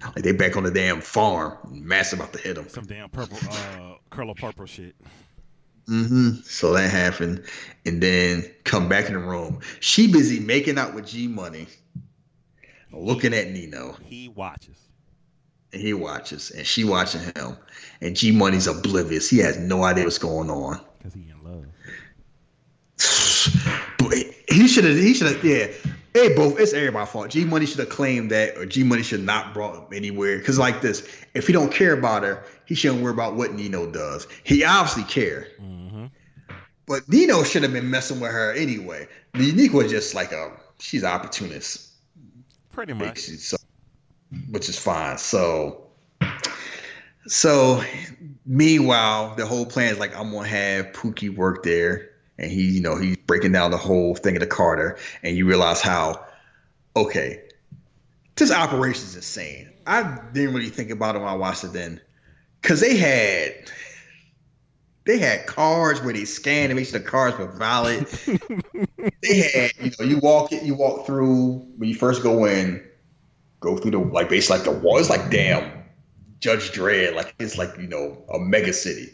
[0.03, 2.67] Like they back on the damn farm, massive about to hit them.
[2.69, 4.95] Some damn purple uh curl of purple shit.
[5.87, 6.41] Mm-hmm.
[6.43, 7.43] So that happened.
[7.85, 9.61] And then come back in the room.
[9.79, 11.67] She busy making out with G Money
[12.91, 13.95] looking at Nino.
[14.03, 14.77] He watches.
[15.73, 17.57] And he watches, and she watching him.
[18.01, 19.29] And G Money's oblivious.
[19.29, 20.79] He has no idea what's going on.
[20.97, 21.65] Because he in love.
[23.97, 24.13] but
[24.49, 24.95] he should have.
[24.95, 25.43] He should have.
[25.43, 25.67] Yeah.
[26.15, 26.57] Hey, both.
[26.57, 27.29] It's everybody's fault.
[27.29, 30.37] G Money should have claimed that, or G Money should not brought him anywhere.
[30.37, 33.91] Because like this, if he don't care about her, he shouldn't worry about what Nino
[33.91, 34.25] does.
[34.45, 35.49] He obviously care.
[35.61, 36.05] Mm-hmm.
[36.85, 39.09] But Nino should have been messing with her anyway.
[39.33, 41.91] Unique was just like a she's an opportunist.
[42.71, 43.19] Pretty much.
[43.19, 43.57] So,
[44.51, 45.17] which is fine.
[45.17, 45.87] So,
[47.27, 47.83] so
[48.45, 52.81] meanwhile, the whole plan is like I'm gonna have Pookie work there, and he, you
[52.81, 56.25] know, he's breaking down the whole thing of the Carter, and you realize how,
[56.95, 57.41] okay,
[58.35, 59.71] this operation is insane.
[59.87, 62.01] I didn't really think about it when I watched it then,
[62.61, 63.69] because they had
[65.05, 68.07] they had cards where they scanned and make sure the cards were valid.
[69.21, 72.83] they had, you know, you walk it, you walk through when you first go in,
[73.59, 74.97] go through the like base like the wall.
[74.97, 75.83] It's like damn
[76.39, 79.11] Judge Dredd, like it's like, you know, a mega city.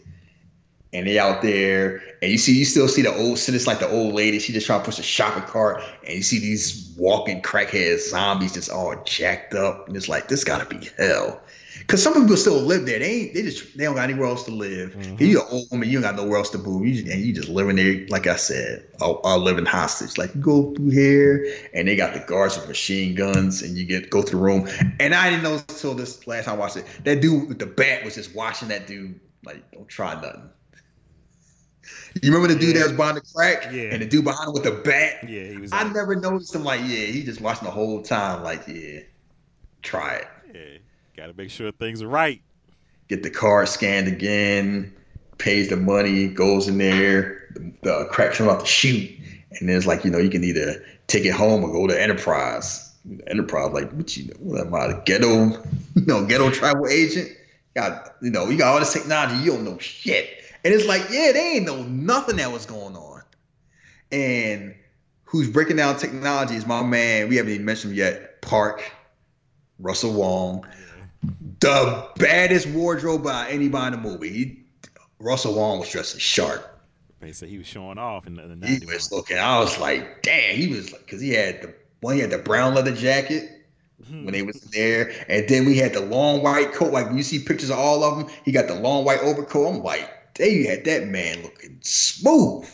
[0.94, 3.89] And they out there, and you see, you still see the old, it's like the
[3.89, 4.39] old lady.
[4.39, 8.54] She just trying to push a shopping cart, and you see these walking crackhead zombies
[8.54, 11.42] just all jacked up, and it's like this gotta be hell.
[11.88, 13.00] Cause some people still live there.
[13.00, 13.34] They ain't.
[13.34, 14.94] They just they don't got anywhere else to live.
[14.94, 15.24] Mm-hmm.
[15.24, 15.89] You're an old woman.
[15.89, 16.86] You don't got nowhere else to move.
[16.86, 18.06] You, and you just living there.
[18.08, 20.18] Like I said, a, living hostage.
[20.18, 23.86] Like you go through here, and they got the guards with machine guns, and you
[23.86, 24.70] get go through the room.
[25.00, 26.86] And I didn't know until this last time I watched it.
[27.06, 29.20] That dude with the bat was just watching that dude.
[29.44, 30.50] Like don't try nothing.
[32.22, 32.82] You remember the dude yeah.
[32.82, 33.72] that was behind the crack?
[33.72, 33.93] Yeah.
[33.93, 35.30] And the dude behind him with the bat?
[35.30, 35.72] Yeah, he was.
[35.72, 36.64] I never noticed him.
[36.64, 38.43] Like, yeah, he just watching the whole time.
[38.43, 38.99] Like, yeah,
[39.82, 40.28] try it.
[40.53, 40.78] Yeah.
[41.16, 42.41] Got to make sure things are right.
[43.07, 44.93] Get the card scanned again.
[45.38, 49.09] pays the money, goes in there, the, the crack comes out the shoot,
[49.59, 51.99] and then it's like, you know, you can either take it home or go to
[51.99, 52.93] Enterprise.
[53.28, 55.28] Enterprise, like, what you know, what am I, a ghetto,
[55.95, 57.30] you know, ghetto travel agent?
[57.76, 60.41] Got, you know, you got all this technology, you don't know shit.
[60.64, 63.22] And it's like, yeah, they ain't know nothing that was going on.
[64.12, 64.76] And
[65.24, 68.84] who's breaking down technology is my man, we haven't even mentioned him yet, Park,
[69.80, 70.66] Russell Wong.
[71.59, 74.30] The baddest wardrobe by anybody in the movie.
[74.30, 74.64] He,
[75.20, 76.68] Russell Wong was dressed as sharp.
[77.20, 79.38] They said he was showing off in the, the He was looking.
[79.38, 80.55] I was like, damn.
[80.55, 82.16] He was like, because he had the one.
[82.16, 83.62] He had the brown leather jacket
[84.07, 84.26] Hmm.
[84.26, 86.91] when they was there, and then we had the long white coat.
[86.91, 88.36] Like you see pictures of all of them.
[88.43, 89.76] He got the long white overcoat.
[89.76, 92.69] I'm like, they had that man looking smooth.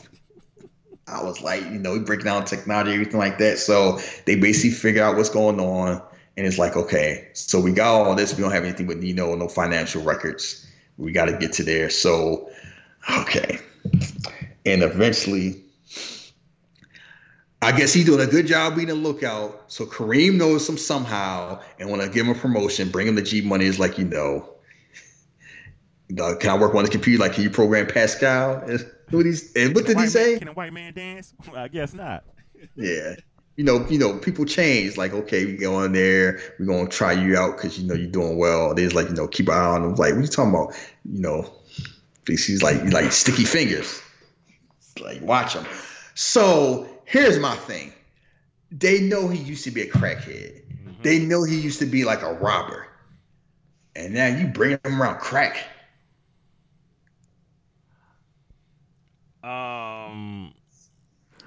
[1.07, 3.59] I was like, you know, he breaking down technology, everything like that.
[3.59, 6.01] So they basically figure out what's going on,
[6.35, 8.35] and it's like, okay, so we got all this.
[8.35, 10.67] We don't have anything with Nino, no financial records.
[10.97, 11.89] We got to get to there.
[11.89, 12.49] So,
[13.09, 13.59] okay,
[14.65, 15.63] and eventually
[17.61, 19.63] I guess he's doing a good job being a lookout.
[19.67, 23.21] So Kareem knows him somehow and want to give him a promotion, bring him the
[23.21, 23.65] G money.
[23.65, 24.47] Is like, you know,
[26.19, 27.21] uh, can I work on the computer?
[27.21, 28.57] Like, can you program Pascal?
[28.59, 30.31] And what, he's, and what did he say?
[30.31, 31.33] Man, can a white man dance?
[31.51, 32.23] Well, I guess not.
[32.75, 33.15] Yeah.
[33.55, 34.97] You know, you know, people change.
[34.97, 38.09] Like, okay, we go in there, we're gonna try you out because you know you're
[38.09, 38.75] doing well.
[38.75, 39.95] There's like, you know, keep an eye on them.
[39.95, 40.75] Like, what you talking about?
[41.05, 41.53] You know,
[42.27, 43.99] he's like like sticky fingers.
[45.01, 45.65] Like, watch him.
[46.13, 47.93] So here's my thing.
[48.71, 50.61] They know he used to be a crackhead.
[50.85, 51.03] Mhm.
[51.03, 52.87] They know he used to be like a robber.
[53.95, 55.57] And now you bring him around crack.
[59.43, 60.53] Um,
[61.39, 61.46] G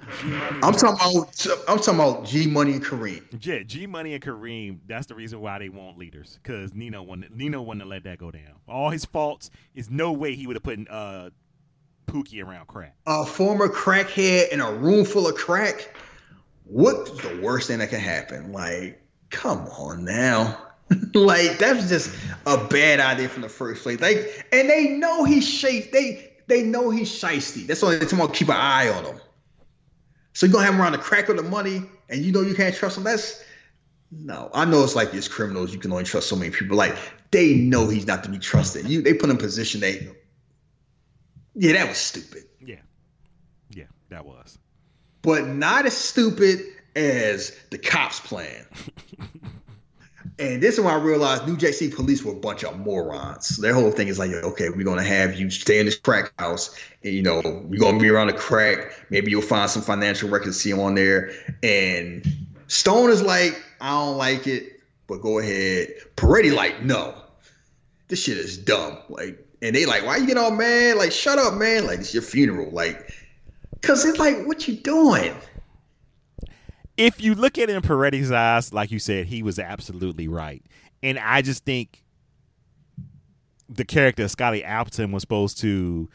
[0.63, 3.23] I'm talking about I'm talking about G Money and Kareem.
[3.45, 4.79] Yeah, G Money and Kareem.
[4.87, 6.39] That's the reason why they want leaders.
[6.43, 7.35] Cause Nino wouldn't.
[7.35, 8.53] Nino wouldn't let that go down.
[8.67, 11.29] All his faults is no way he would have put uh
[12.07, 12.95] Pookie around crack.
[13.07, 15.95] a former crackhead in a room full of crack,
[16.65, 18.51] what's the worst thing that can happen?
[18.51, 20.57] Like, come on now.
[21.13, 22.13] like, that's just
[22.45, 24.01] a bad idea from the first place.
[24.01, 25.89] Like, and they know he's shady.
[25.91, 27.65] They they know he's shisty.
[27.65, 29.21] That's why they're talking about keep an eye on him.
[30.33, 32.55] So you're gonna have him around the crack with the money, and you know you
[32.55, 33.03] can't trust him.
[33.03, 33.43] That's
[34.11, 34.49] no.
[34.53, 36.75] I know it's like these criminals, you can only trust so many people.
[36.77, 36.95] Like,
[37.31, 38.87] they know he's not to be trusted.
[38.87, 40.09] You they put him in position they
[41.55, 42.43] Yeah, that was stupid.
[42.59, 42.81] Yeah,
[43.69, 44.57] yeah, that was.
[45.21, 46.61] but not as stupid
[46.95, 48.65] as the cops plan.
[50.39, 53.57] and this is when I realized New City police were a bunch of morons.
[53.57, 56.75] Their whole thing is like, okay, we're gonna have you stay in this crack house,
[57.03, 58.91] and you know, we're gonna be around the crack.
[59.09, 61.31] Maybe you'll find some financial records, see on there.
[61.63, 62.25] And
[62.67, 65.89] Stone is like, I don't like it, but go ahead.
[66.15, 67.13] Peretti like, no,
[68.07, 68.97] this shit is dumb.
[69.09, 70.97] Like, and they like, why you get all mad?
[70.97, 71.85] Like, shut up, man.
[71.85, 72.71] Like, it's your funeral.
[72.71, 73.13] Like,
[73.81, 75.35] cause it's like, what you doing?
[77.01, 80.63] If you look at it in Peretti's eyes, like you said, he was absolutely right.
[81.01, 82.03] And I just think
[83.69, 86.09] the character of Scotty Appleton was supposed to.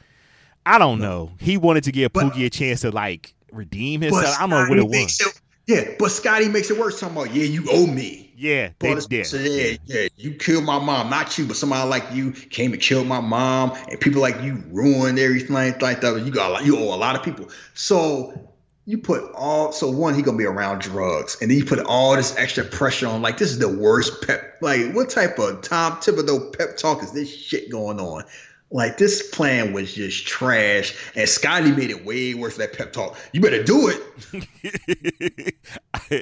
[0.64, 1.32] I don't know.
[1.40, 4.36] He wanted to give But- Pookie a chance to like redeem himself.
[4.38, 5.18] I don't know what it makes
[5.66, 7.00] yeah, but Scotty makes it worse.
[7.00, 8.32] Talking about, yeah, you owe me.
[8.36, 12.32] Yeah, they so, yeah, yeah, you killed my mom, not you, but somebody like you
[12.32, 16.22] came and killed my mom, and people like you ruined everything like that.
[16.24, 17.48] You got a lot, you owe a lot of people.
[17.74, 18.54] So
[18.86, 22.14] you put all so one, he gonna be around drugs, and then you put all
[22.14, 23.20] this extra pressure on.
[23.20, 24.58] Like this is the worst pep.
[24.62, 28.24] Like what type of Tom Thibodeau pep talk is this shit going on?
[28.70, 33.16] Like this plan was just trash, and Scotty made it way worse that pep talk.
[33.32, 35.54] You better do it.
[35.94, 36.20] I,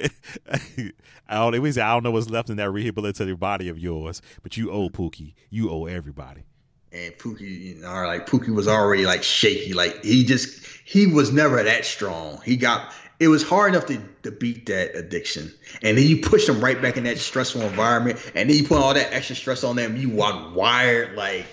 [1.29, 1.55] don't.
[1.55, 5.33] I don't know what's left in that rehabilitative body of yours, but you owe Pookie.
[5.51, 6.45] You owe everybody.
[6.95, 9.73] And Pookie, you know, like Pookie was already like shaky.
[9.73, 12.39] Like he just he was never that strong.
[12.45, 15.53] He got it was hard enough to, to beat that addiction.
[15.81, 18.77] And then you push him right back in that stressful environment, and then you put
[18.77, 19.97] all that extra stress on them.
[19.97, 21.45] You want wired like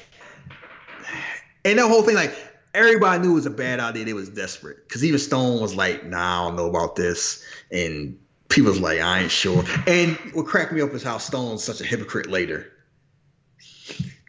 [1.64, 2.34] and that whole thing, like
[2.74, 4.04] everybody knew it was a bad idea.
[4.04, 4.88] They was desperate.
[4.88, 7.44] Cause even Stone was like, nah, I don't know about this.
[7.70, 9.64] And people was like, I ain't sure.
[9.86, 12.72] And what cracked me up is how Stone's such a hypocrite later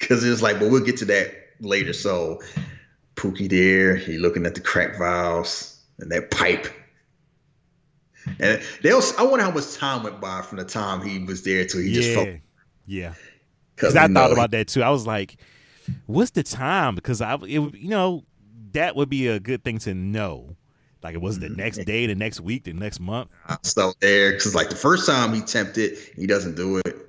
[0.03, 1.93] because it's like, but we'll get to that later.
[1.93, 2.41] So
[3.15, 6.67] Pookie there, he looking at the crack vials and that pipe.
[8.39, 11.65] And they'll I wonder how much time went by from the time he was there
[11.65, 12.29] till he just yeah, felt
[12.85, 13.13] yeah.
[13.75, 14.81] because I thought about that too.
[14.81, 15.35] I was like,
[16.05, 18.23] "What's the time?" Because I, it, you know,
[18.71, 20.55] that would be a good thing to know.
[21.03, 21.85] Like, it was the next mm-hmm.
[21.85, 23.29] day, the next week, the next month.
[23.63, 27.02] stuff there because like the first time he tempted, he doesn't do it.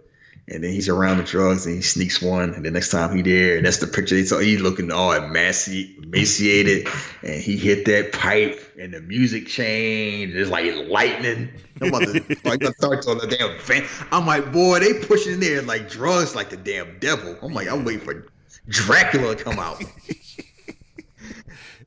[0.46, 2.50] And then he's around the drugs and he sneaks one.
[2.50, 4.38] And the next time he there and that's the picture they saw.
[4.38, 6.88] He's looking all emaci- emaciated.
[7.22, 10.36] And he hit that pipe and the music changed.
[10.36, 11.50] It's like lightning.
[11.80, 15.40] I'm about to like start on the damn van i'm like boy they pushing in
[15.40, 17.36] there like drugs like the damn devil.
[17.42, 18.26] I'm like i'm waiting for
[18.68, 19.82] dracula to come out.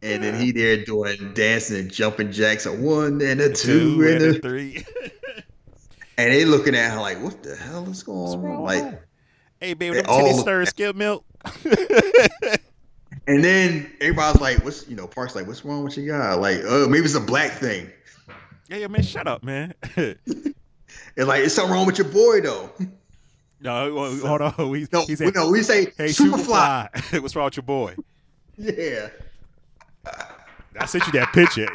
[0.02, 2.66] And then he there doing dancing and jumping jacks.
[2.66, 4.86] A one and a two, Two and and a a three.
[6.18, 8.64] and they looking at her like, what the hell is going on?
[8.64, 9.02] Like,
[9.60, 11.26] hey, baby, They them titty all- stirred skimmed milk.
[13.28, 16.34] and then everybody's like, what's you know, Park's like, what's wrong with your guy?
[16.34, 17.90] Like, oh, maybe it's a black thing.
[18.70, 19.74] yeah, yeah, man, shut up, man.
[21.18, 22.70] And like, it's something wrong with your boy though.
[23.62, 24.76] no, well, hold on.
[24.76, 26.92] He, No, he said, no, we say hey, Superfly.
[26.94, 27.96] Superfly, what's wrong with your boy?
[28.56, 29.10] Yeah.
[30.80, 31.68] I sent you that picture.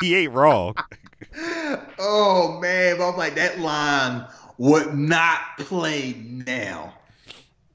[0.00, 0.76] he ain't wrong.
[1.98, 4.26] Oh man, but I'm like, that line
[4.58, 6.94] would not play now.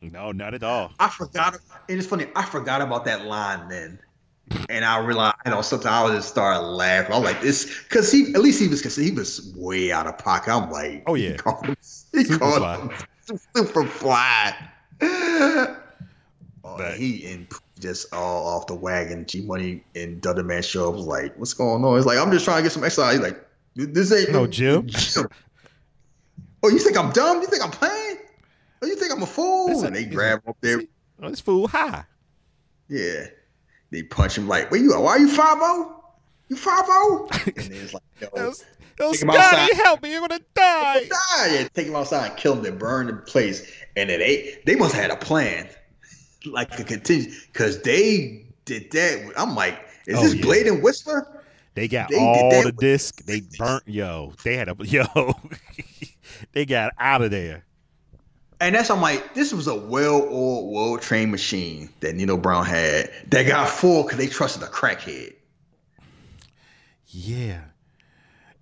[0.02, 0.92] No, not at all.
[1.00, 1.58] I forgot.
[1.90, 2.28] And it's funny.
[2.36, 4.00] I forgot about that line then,
[4.70, 7.14] and I realized, you know, sometimes I would just start laughing.
[7.16, 10.18] I'm like, this, because he, at least he was, because he was way out of
[10.18, 10.52] pocket.
[10.54, 11.32] I'm like, Oh, yeah.
[11.32, 11.76] he called him,
[12.12, 12.92] he called him
[13.56, 14.56] super fly.
[15.02, 15.76] Oh,
[16.78, 17.48] But- he and
[17.80, 19.26] just all off the wagon.
[19.26, 21.98] G Money and the man show up was like, what's going on?
[21.98, 23.14] It's like I'm just trying to get some exercise.
[23.14, 23.46] He's like,
[23.76, 24.88] this ain't No, Jim.
[24.88, 25.28] Jim.
[26.66, 27.42] Oh, you think I'm dumb?
[27.42, 28.20] You think I'm playing?
[28.82, 29.84] Oh, you think I'm a fool?
[29.84, 30.82] And they listen, grab him up there.
[31.22, 32.06] Oh, this fool high.
[32.88, 33.26] Yeah.
[33.92, 35.02] They punch him like, where you at?
[35.02, 35.58] Why are you 5
[36.48, 36.86] You 5
[37.48, 38.64] And then it's like, yo, Those,
[38.98, 39.68] those him outside.
[39.68, 41.04] Scotty, help me, you're gonna die.
[41.04, 41.48] die.
[41.52, 42.64] Yeah, take him outside and kill him.
[42.64, 43.70] They burn the place.
[43.96, 45.70] And then they they must have had a plan.
[46.46, 49.34] Like a continue because they did that.
[49.38, 50.42] I'm like, is Oh, this yeah.
[50.42, 51.28] Blade and Whistler?
[51.76, 53.24] They got They all the disc.
[53.26, 54.34] They burnt yo.
[54.44, 55.06] They had a yo.
[56.52, 57.66] they got out of there.
[58.60, 63.44] And that's I'm like, this was a well-oiled, well-trained machine that Nino Brown had that
[63.44, 65.34] got full because they trusted a crackhead.
[67.08, 67.62] Yeah.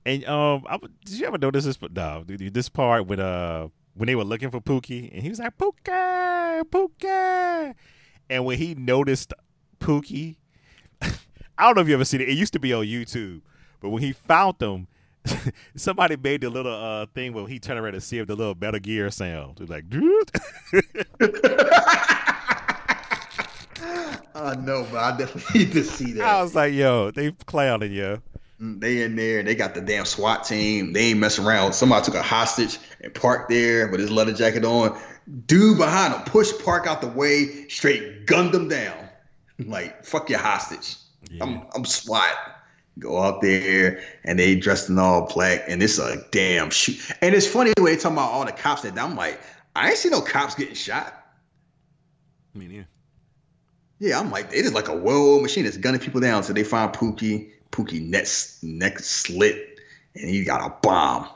[0.05, 1.77] And um, I, did you ever notice this?
[1.93, 5.57] No, this part with uh when they were looking for Pookie, and he was like
[5.57, 7.75] Pookie, Pookie,
[8.29, 9.33] and when he noticed
[9.79, 10.37] Pookie,
[11.01, 11.09] I
[11.59, 12.29] don't know if you ever seen it.
[12.29, 13.41] It used to be on YouTube,
[13.79, 14.87] but when he found them,
[15.75, 18.55] somebody made the little uh thing where he turned around to see if the little
[18.59, 19.59] Metal Gear sound.
[19.59, 20.31] It was like, dude.
[24.33, 26.23] I know, but I definitely need to see that.
[26.25, 28.21] I was like, yo, they clowning yo.
[28.63, 29.41] They in there.
[29.41, 30.93] They got the damn SWAT team.
[30.93, 31.73] They ain't messing around.
[31.73, 34.99] Somebody took a hostage and parked there with his leather jacket on.
[35.47, 38.95] Dude behind him pushed Park out the way, straight gunned him down.
[39.57, 40.95] Like fuck your hostage.
[41.31, 41.43] Yeah.
[41.43, 42.35] I'm I'm SWAT.
[42.99, 46.99] Go out there and they dressed in all black and it's a damn shoot.
[47.21, 49.41] And it's funny the way they talking about all the cops that I'm like,
[49.75, 51.15] I ain't see no cops getting shot.
[52.53, 52.83] I mean, yeah.
[53.97, 56.43] Yeah, I'm like, it is like a well-oiled machine that's gunning people down.
[56.43, 58.27] So they find Pookie, Pookie neck,
[58.61, 59.79] neck slit,
[60.15, 61.27] and he got a bomb.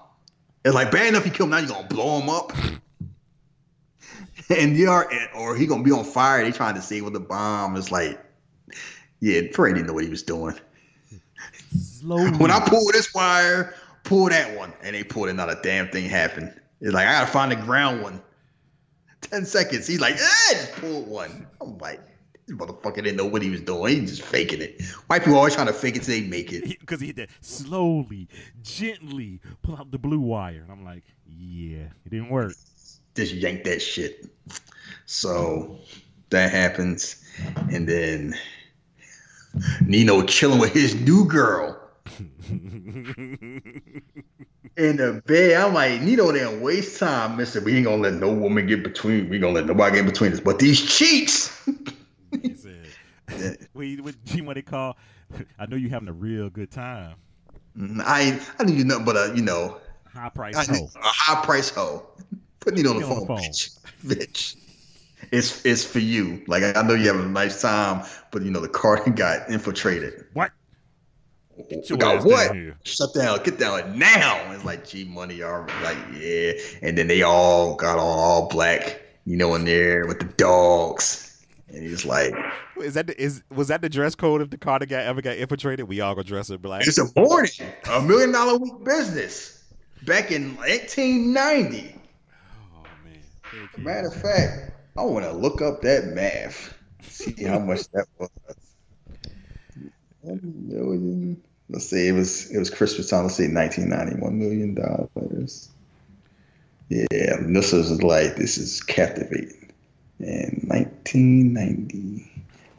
[0.64, 2.52] It's like bad enough he killed him, now you gonna blow him up.
[4.50, 6.44] and you are, or he gonna be on fire.
[6.44, 7.76] They trying to save with the bomb.
[7.76, 8.20] It's like,
[9.20, 10.56] yeah, Freddy didn't know what he was doing.
[11.78, 12.32] Slowly.
[12.38, 15.90] When I pull this wire, pull that one, and they pulled it, not a damn
[15.90, 16.54] thing happened.
[16.82, 18.22] It's like I gotta find the ground one.
[19.22, 19.88] Ten seconds.
[19.88, 21.48] He's like, eh, just pulled one.
[21.62, 22.02] I'm like,
[22.48, 24.02] this motherfucker didn't know what he was doing.
[24.02, 24.82] He just faking it.
[25.08, 26.64] White people always trying to fake it till they make it.
[26.80, 28.28] because he, hit that slowly,
[28.62, 32.54] gently pull out the blue wire, and I'm like, yeah, it didn't work.
[33.16, 34.28] Just yank that shit.
[35.06, 35.80] So
[36.30, 37.24] that happens,
[37.72, 38.36] and then
[39.86, 41.80] Nino chilling with his new girl
[42.50, 43.62] in
[44.76, 45.62] the bed.
[45.62, 47.62] I'm like, Nino didn't waste time, Mister.
[47.62, 49.30] We ain't gonna let no woman get between.
[49.30, 50.40] We gonna let nobody get between us.
[50.40, 51.68] But these cheeks.
[52.42, 54.98] he said, "We what G what they call?
[55.60, 57.16] I know you having a real good time.
[57.78, 59.78] Mm, I I didn't do nothing but a you know
[60.14, 60.90] High price I, a hoe.
[60.96, 62.08] A high price hoe.
[62.62, 63.38] Put Nino on the me phone, on the phone.
[63.38, 63.80] bitch.
[64.06, 64.56] Bitch.
[65.32, 66.44] It's it's for you.
[66.48, 70.26] Like I know you having a nice time, but you know the car got infiltrated.
[70.34, 70.52] What?
[71.98, 72.54] got what?
[72.54, 72.76] down.
[72.84, 74.52] Shut down, get down now.
[74.52, 76.52] It's like G Money are like, yeah.
[76.82, 81.25] And then they all got all, all black, you know, in there with the dogs.
[81.68, 82.34] And he's like,
[82.78, 85.38] Is that the, is was that the dress code if the Carter guy ever got
[85.38, 85.88] infiltrated?
[85.88, 86.86] We all go dress in black.
[86.86, 87.52] It's a morning,
[87.90, 89.64] a million dollar week business
[90.06, 91.96] back in 1890.
[92.76, 93.70] Oh man.
[93.78, 98.30] Matter of fact, I want to look up that math, see how much that was.
[100.22, 101.42] One million.
[101.70, 103.24] Let's see, it was it was Christmas time.
[103.24, 105.70] Let's say 1990, one million dollars.
[106.90, 109.65] Yeah, this is like this is captivating.
[110.20, 112.32] In 1990,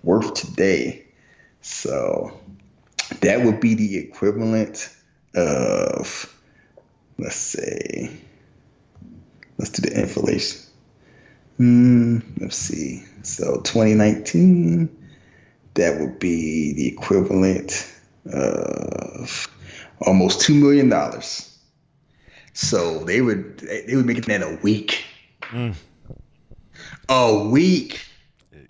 [0.03, 1.07] worth today.
[1.61, 2.41] So
[3.21, 4.89] that would be the equivalent
[5.35, 6.35] of
[7.19, 8.11] let's say
[9.59, 10.61] let's do the inflation.
[11.57, 13.03] Hmm, let's see.
[13.23, 14.89] So 2019,
[15.75, 17.93] that would be the equivalent
[18.33, 19.49] of
[20.01, 21.59] almost two million dollars.
[22.53, 25.05] So they would they would make it that a week.
[25.51, 25.75] Mm.
[27.09, 28.01] A week.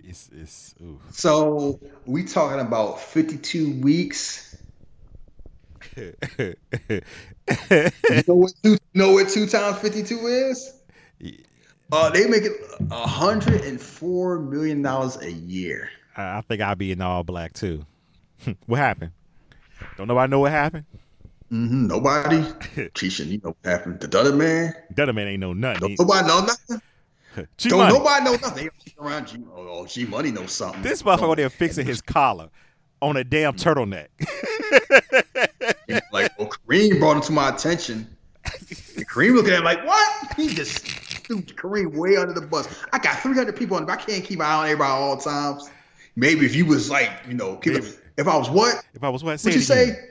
[0.03, 0.75] It's it's.
[0.81, 0.99] Ooh.
[1.11, 4.57] So we talking about fifty two weeks.
[5.97, 6.13] you
[8.27, 10.73] know what two, know what two times fifty two is?
[11.91, 12.53] Uh, they make it
[12.91, 15.89] hundred and four million dollars a year.
[16.15, 17.85] I think I'll be in all black too.
[18.65, 19.11] what happened?
[19.97, 20.85] Don't nobody know what happened?
[21.51, 21.87] Mm-hmm.
[21.87, 22.37] Nobody.
[22.93, 23.99] Keisha, you know what happened?
[23.99, 24.73] The Dudder man.
[24.93, 25.95] Dudder man ain't know nothing.
[25.97, 26.81] nobody know nothing.
[27.57, 27.97] G Don't money.
[27.97, 28.69] nobody know nothing.
[28.99, 29.37] around G.
[29.55, 30.81] Oh, oh, G Money knows something.
[30.81, 32.49] This motherfucker there fixing his collar
[33.01, 33.61] on a damn mm.
[33.61, 34.07] turtleneck.
[36.11, 38.07] like, well, Kareem brought him to my attention.
[38.45, 40.33] And Kareem looking at him like, what?
[40.35, 42.67] He just threw Kareem way under the bus.
[42.93, 43.89] I got 300 people on him.
[43.89, 45.69] I can't keep my eye on everybody all times.
[46.15, 48.83] Maybe if you was like, you know, it, if I was what?
[48.95, 49.39] If I was what?
[49.39, 50.09] Say what you say?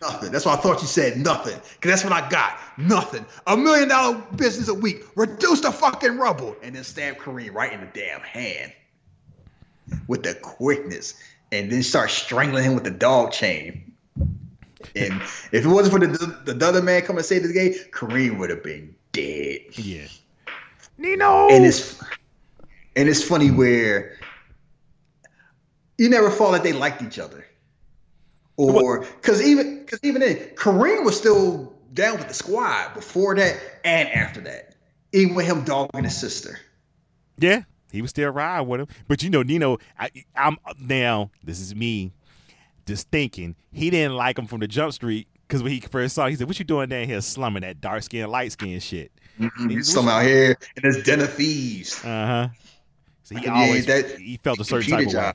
[0.00, 0.30] Nothing.
[0.30, 1.58] That's why I thought you said nothing.
[1.74, 2.58] Because that's what I got.
[2.76, 3.26] Nothing.
[3.46, 5.04] A million dollar business a week.
[5.16, 6.56] Reduce the fucking rubble.
[6.62, 8.72] And then stab Kareem right in the damn hand.
[10.06, 11.14] With the quickness.
[11.50, 13.92] And then start strangling him with the dog chain.
[14.94, 15.20] And
[15.52, 18.50] if it wasn't for the, the, other man coming to save the game, Kareem would
[18.50, 19.60] have been dead.
[19.72, 20.06] Yeah.
[20.96, 21.48] Nino.
[21.48, 22.00] And it's
[22.96, 24.16] and it's funny where
[25.98, 27.44] you never thought that they liked each other
[28.58, 33.56] or because even because even then Kareem was still down with the squad before that
[33.84, 34.74] and after that,
[35.12, 36.58] even with him dogging his sister.
[37.38, 37.62] Yeah,
[37.92, 38.88] he was still riding with him.
[39.06, 41.30] But you know, Nino, I, I'm now.
[41.42, 42.12] This is me,
[42.86, 46.24] just thinking he didn't like him from the jump street because when he first saw,
[46.24, 49.12] him, he said, "What you doing down here slumming that dark skin, light skin shit?"
[49.38, 49.68] Mm-hmm.
[49.68, 52.04] He's slumming out here in his den of thieves.
[52.04, 52.48] Uh huh.
[53.22, 55.32] So he always that, he felt a certain type of way.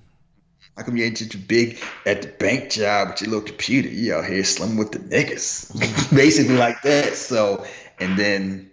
[0.78, 3.90] How come you ain't such a big at the bank job with your little computer?
[3.90, 5.72] You out here slumming with the niggas.
[6.16, 7.16] Basically like that.
[7.16, 7.66] So,
[8.00, 8.72] and then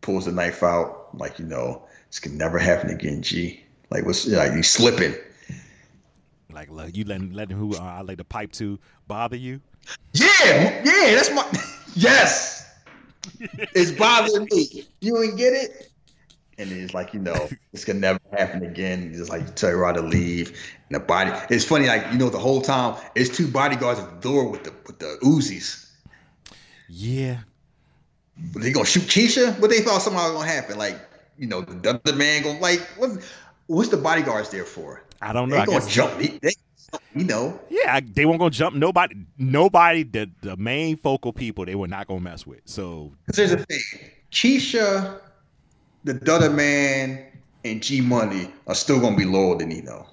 [0.00, 3.62] pulls the knife out, like, you know, this can never happen again, G.
[3.90, 5.14] Like, what's like you slipping?
[6.50, 9.60] Like, look, you letting letting who uh, I like the pipe to bother you?
[10.14, 11.46] Yeah, yeah, that's my
[11.94, 12.74] yes.
[13.74, 14.86] it's bothering me.
[15.00, 15.92] You ain't get it?
[16.58, 19.12] And it's like you know this can never happen again.
[19.14, 20.48] It's like tell her to leave,
[20.88, 21.32] and the body.
[21.50, 24.64] It's funny, like you know, the whole time it's two bodyguards at the door with
[24.64, 25.90] the with the Uzis.
[26.88, 27.38] Yeah,
[28.52, 29.60] but they gonna shoot Keisha.
[29.60, 30.78] But they thought something was gonna happen.
[30.78, 30.98] Like
[31.38, 33.32] you know, the other man gonna like what's
[33.66, 35.02] what's the bodyguards there for?
[35.20, 35.56] I don't know.
[35.56, 36.18] They I gonna jump.
[36.18, 36.52] They, they,
[37.14, 37.58] you know.
[37.68, 38.76] Yeah, they won't gonna jump.
[38.76, 40.04] Nobody, nobody.
[40.04, 42.60] The the main focal people they were not gonna mess with.
[42.64, 43.80] So because there's a thing,
[44.30, 45.20] Keisha
[46.06, 47.26] the Dudder Man
[47.64, 50.06] and G Money are still gonna be loyal to Nino.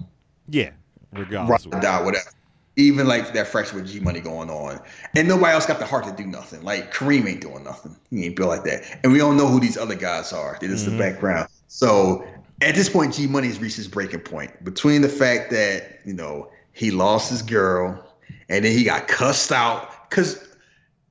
[0.48, 0.70] Yeah,
[1.12, 1.66] regardless.
[1.66, 2.30] Right, die, whatever.
[2.76, 4.80] Even like that fraction with G Money going on,
[5.14, 6.62] and nobody else got the heart to do nothing.
[6.62, 7.96] Like Kareem ain't doing nothing.
[8.10, 10.58] He ain't built like that, and we don't know who these other guys are.
[10.60, 10.98] This is mm-hmm.
[10.98, 11.48] the background.
[11.68, 12.26] So
[12.60, 16.12] at this point, G Money has reached his breaking point between the fact that you
[16.12, 18.04] know he lost his girl,
[18.48, 20.10] and then he got cussed out.
[20.10, 20.44] Because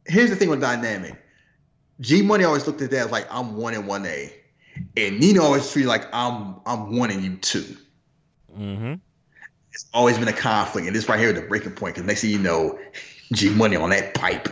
[0.06, 1.16] here's the thing with dynamic.
[2.02, 4.34] G Money always looked at that as like I'm one in one A.
[4.98, 7.78] And Nino always treated like I'm I'm wanting you too.
[8.58, 8.96] Mm-hmm.
[9.72, 12.22] It's always been a conflict, and this right here is the breaking point because next
[12.22, 12.78] thing you know,
[13.34, 14.50] G Money on that pipe.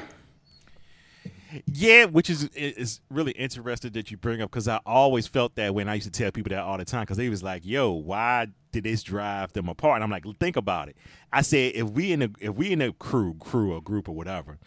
[1.66, 5.76] Yeah, which is is really interesting that you bring up because I always felt that
[5.76, 7.92] when I used to tell people that all the time because they was like, "Yo,
[7.92, 10.96] why did this drive them apart?" And I'm like, "Think about it."
[11.34, 14.16] I said, if we in a if we in a crew, crew or group or
[14.16, 14.60] whatever,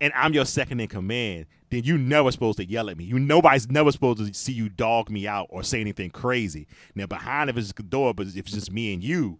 [0.00, 3.04] and I'm your second in command, then you never supposed to yell at me.
[3.04, 6.66] You nobody's never supposed to see you dog me out or say anything crazy.
[6.94, 9.38] Now behind if it's the door, but if it's just me and you,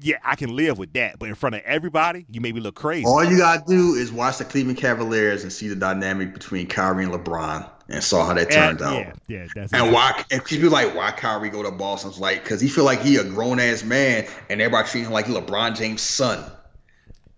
[0.00, 1.18] yeah, I can live with that.
[1.18, 3.04] But in front of everybody, you make me look crazy.
[3.04, 7.04] All you gotta do is watch the Cleveland Cavaliers and see the dynamic between Kyrie
[7.04, 8.94] and LeBron, and saw how that turned out.
[8.94, 12.60] Yeah, yeah, that's and why and people like why Kyrie go to Boston's like because
[12.60, 16.02] he feel like he a grown ass man, and everybody treat him like LeBron James'
[16.02, 16.48] son.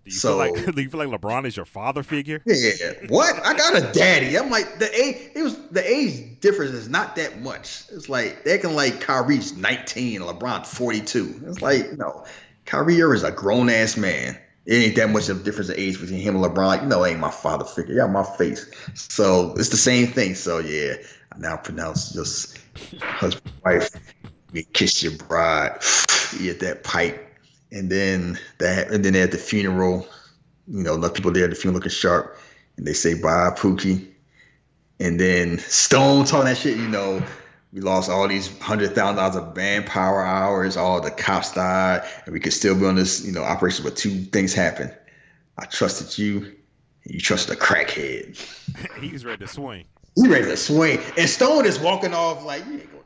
[0.03, 2.41] Do you so, feel like do you feel like LeBron is your father figure?
[2.45, 2.93] Yeah.
[3.09, 3.35] What?
[3.45, 4.37] I got a daddy.
[4.37, 5.31] I'm like the age.
[5.35, 7.83] It was the age difference is not that much.
[7.91, 11.43] It's like they can like Kyrie's 19, LeBron 42.
[11.45, 12.25] It's like no,
[12.65, 14.39] Kyrie is a grown ass man.
[14.65, 16.65] it ain't that much of a difference of age between him and LeBron.
[16.65, 17.95] Like, no, ain't my father figure.
[17.95, 18.65] Yeah, my face.
[18.95, 20.33] So it's the same thing.
[20.33, 20.95] So yeah,
[21.31, 22.57] I now pronounce just
[23.01, 23.89] husband, wife,
[24.51, 25.79] me kiss your bride,
[26.39, 27.30] eat that pipe,
[27.71, 30.07] and then that, and then at the funeral,
[30.67, 32.37] you know, enough people there at the funeral looking sharp,
[32.77, 34.07] and they say bye, Pookie,
[34.99, 37.23] and then Stone talking that shit, you know.
[37.73, 40.75] We lost all these hundred thousand dollars of manpower hours.
[40.75, 43.85] All the cops died, and we could still be on this, you know, operation.
[43.85, 44.93] But two things happened.
[45.57, 46.39] I trusted you,
[47.05, 48.37] and you trusted a crackhead.
[48.99, 49.85] He's ready to swing.
[50.15, 53.00] He's ready to swing, and Stone is walking off like you ain't nothing.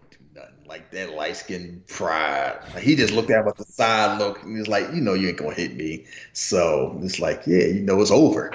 [0.68, 2.58] Like that light skinned pride.
[2.74, 5.02] Like, he just looked at him with the side look, and he was like, you
[5.02, 6.06] know, you ain't gonna hit me.
[6.34, 8.52] So it's like, yeah, you know, it's over.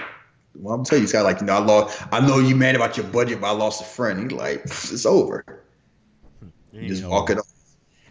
[0.56, 2.02] Well, I'm telling you, Scott, like, you know, I lost.
[2.12, 4.20] I know you mad about your budget, but I lost a friend.
[4.20, 5.44] He's like, it's over.
[6.72, 7.46] Hmm, you just walk it off.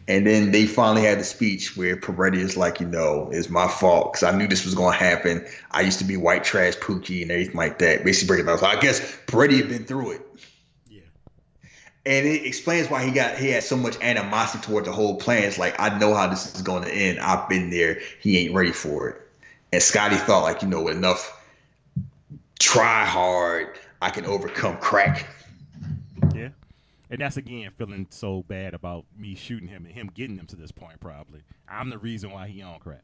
[0.07, 3.67] And then they finally had the speech where Peretti is like, you know, it's my
[3.67, 5.45] fault because I knew this was going to happen.
[5.69, 8.03] I used to be white trash Pookie and everything like that.
[8.03, 8.57] Basically, breaking down.
[8.57, 10.28] So I guess Peretti had been through it.
[12.09, 15.43] And it explains why he got he had so much animosity toward the whole plan.
[15.43, 17.19] It's like I know how this is going to end.
[17.19, 17.99] I've been there.
[18.19, 19.21] He ain't ready for it.
[19.71, 21.39] And Scotty thought like, you know, enough
[22.59, 25.27] try hard, I can overcome crack.
[26.33, 26.49] Yeah.
[27.11, 30.55] And that's again feeling so bad about me shooting him and him getting him to
[30.55, 30.99] this point.
[30.99, 33.03] Probably I'm the reason why he on crack.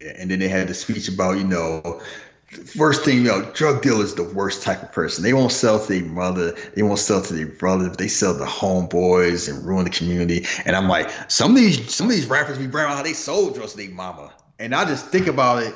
[0.00, 2.00] Yeah, And then they had the speech about you know,
[2.48, 5.22] first thing you know, drug dealers the worst type of person.
[5.22, 8.44] They won't sell to their mother, they won't sell to their brother, they sell to
[8.44, 10.46] homeboys and ruin the community.
[10.64, 13.54] And I'm like, some of these some of these rappers be bragging how they sold
[13.54, 14.32] drugs to their mama.
[14.58, 15.74] And I just think about it.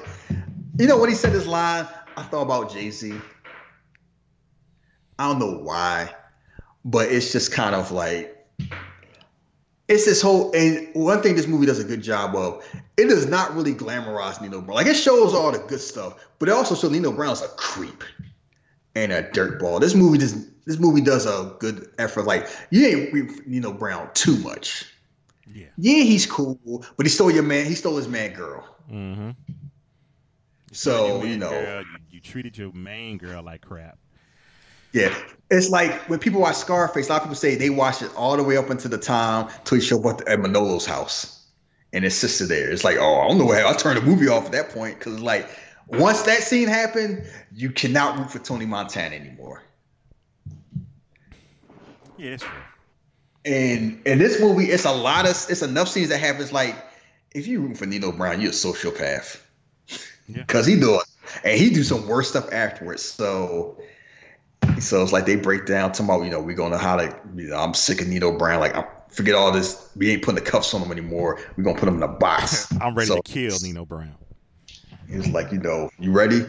[0.78, 1.86] You know when he said this line,
[2.16, 3.14] I thought about Jay Z.
[5.18, 6.14] I don't know why
[6.84, 8.46] but it's just kind of like
[9.92, 12.64] it's this whole and one thing this movie does a good job of
[12.96, 14.76] it does not really glamorize Nino Brown.
[14.76, 18.02] Like it shows all the good stuff, but it also shows Nino Brown's a creep
[18.94, 19.80] and a dirtball.
[19.80, 22.24] This movie does this movie does a good effort.
[22.24, 24.86] Like you ain't Nino Brown too much.
[25.52, 25.66] Yeah.
[25.76, 27.66] Yeah, he's cool, but he stole your man.
[27.66, 28.64] He stole his man girl.
[28.90, 29.30] Mm-hmm.
[30.72, 33.98] So you know, girl, you, you treated your main girl like crap.
[34.94, 35.14] Yeah,
[35.52, 37.08] it's like when people watch Scarface.
[37.08, 39.48] A lot of people say they watch it all the way up until the time
[39.64, 41.46] till he showed up at Manolo's house
[41.92, 42.70] and his sister there.
[42.70, 44.98] It's like, oh, I don't know how I turned the movie off at that point
[44.98, 45.46] because like
[45.88, 49.62] once that scene happened, you cannot root for Tony Montana anymore.
[52.16, 52.52] Yeah, that's true.
[53.44, 56.50] And in this movie, it's a lot of it's enough scenes that happens.
[56.50, 56.76] Like
[57.32, 59.38] if you root for Nino Brown, you're a sociopath.
[60.28, 60.44] Yeah.
[60.44, 61.02] Cause he do it,
[61.44, 63.02] and he do some worse stuff afterwards.
[63.02, 63.76] So
[64.80, 67.56] so it's like they break down tomorrow, you know, we're gonna how to you know,
[67.56, 68.60] I'm sick of Nino Brown.
[68.60, 69.90] Like I'm forget all this.
[69.96, 71.38] We ain't putting the cuffs on him anymore.
[71.56, 72.72] We're gonna put him in a box.
[72.80, 74.14] I'm ready So- to kill Nino Brown.
[75.10, 76.46] Was like, you know, you ready?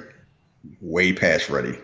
[0.79, 1.77] Way past ready.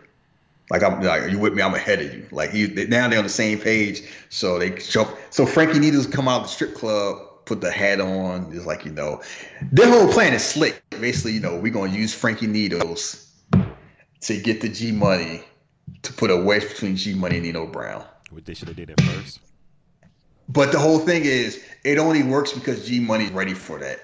[0.70, 1.62] Like I'm like, you with me?
[1.62, 2.26] I'm ahead of you.
[2.32, 4.04] Like he they, now they're on the same page.
[4.30, 5.10] So they jump.
[5.30, 8.52] So Frankie Needles come out of the strip club, put the hat on.
[8.54, 9.22] It's like you know,
[9.74, 10.82] their whole plan is slick.
[11.02, 13.30] Basically, you know, we're gonna use Frankie Needles
[14.22, 15.44] to get the G Money
[16.04, 18.04] to put a wedge between G Money and Nino Brown.
[18.30, 19.40] What they should have did it first.
[20.48, 24.00] But the whole thing is, it only works because G Money's ready for that.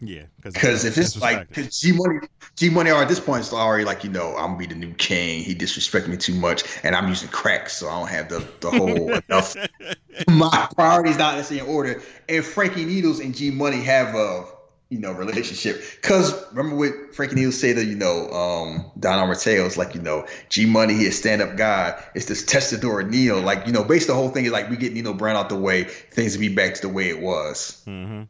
[0.00, 2.20] Yeah, Because if it's like, because G Money,
[2.54, 4.76] G Money are at this point is already like, you know, I'm gonna be the
[4.76, 5.42] new king.
[5.42, 8.70] He disrespected me too much, and I'm using crack, so I don't have the the
[8.70, 9.56] whole enough.
[10.28, 12.02] My priorities not necessarily in order.
[12.28, 14.44] And Frankie Needles and G Money have a
[14.90, 15.82] you know relationship.
[16.00, 20.26] Because remember what Frankie Needles said that, you know um, Don is like you know
[20.48, 22.02] G Money he a stand up guy.
[22.14, 23.40] It's this testador Neil.
[23.40, 25.56] Like you know, basically the whole thing is like we get Nino Brown out the
[25.56, 27.82] way, things will be back to the way it was.
[27.84, 28.22] hmm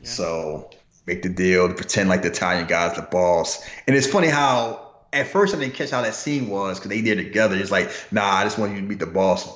[0.00, 0.08] Yeah.
[0.08, 0.70] So
[1.06, 3.66] make the deal, to pretend like the Italian guy's the boss.
[3.86, 7.00] And it's funny how at first I didn't catch how that scene was because they
[7.00, 7.56] did it together.
[7.56, 9.48] It's like, nah, I just want you to meet the boss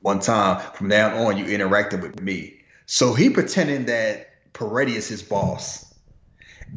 [0.00, 0.60] one time.
[0.74, 2.60] From now on, you interacted with me.
[2.86, 4.27] So he pretending that
[4.60, 5.84] Is his boss.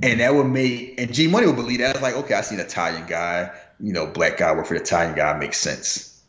[0.01, 1.95] And that would make and G Money would believe that.
[1.95, 4.81] It's like, okay, I see an Italian guy, you know, black guy work for the
[4.81, 6.23] Italian guy, makes sense.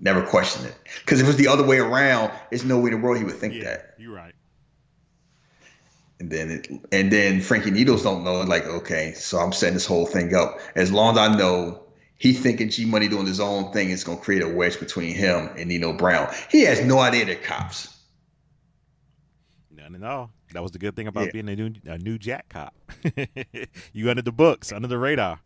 [0.00, 0.74] Never question it.
[1.00, 3.24] Because if it was the other way around, there's no way in the world he
[3.24, 3.94] would think Yeah, that.
[3.98, 4.34] you're right.
[6.20, 8.40] And then it, and then Frankie Needles don't know.
[8.42, 10.58] Like, okay, so I'm setting this whole thing up.
[10.74, 11.82] As long as I know
[12.16, 15.50] he thinking G Money doing his own thing is gonna create a wedge between him
[15.56, 16.32] and Nino Brown.
[16.50, 17.96] He has no idea they're cops.
[19.70, 20.32] None at all.
[20.52, 21.32] That was the good thing about Yeah.
[21.42, 22.74] being a new a new Jack cop.
[23.92, 25.40] you under the books, under the radar.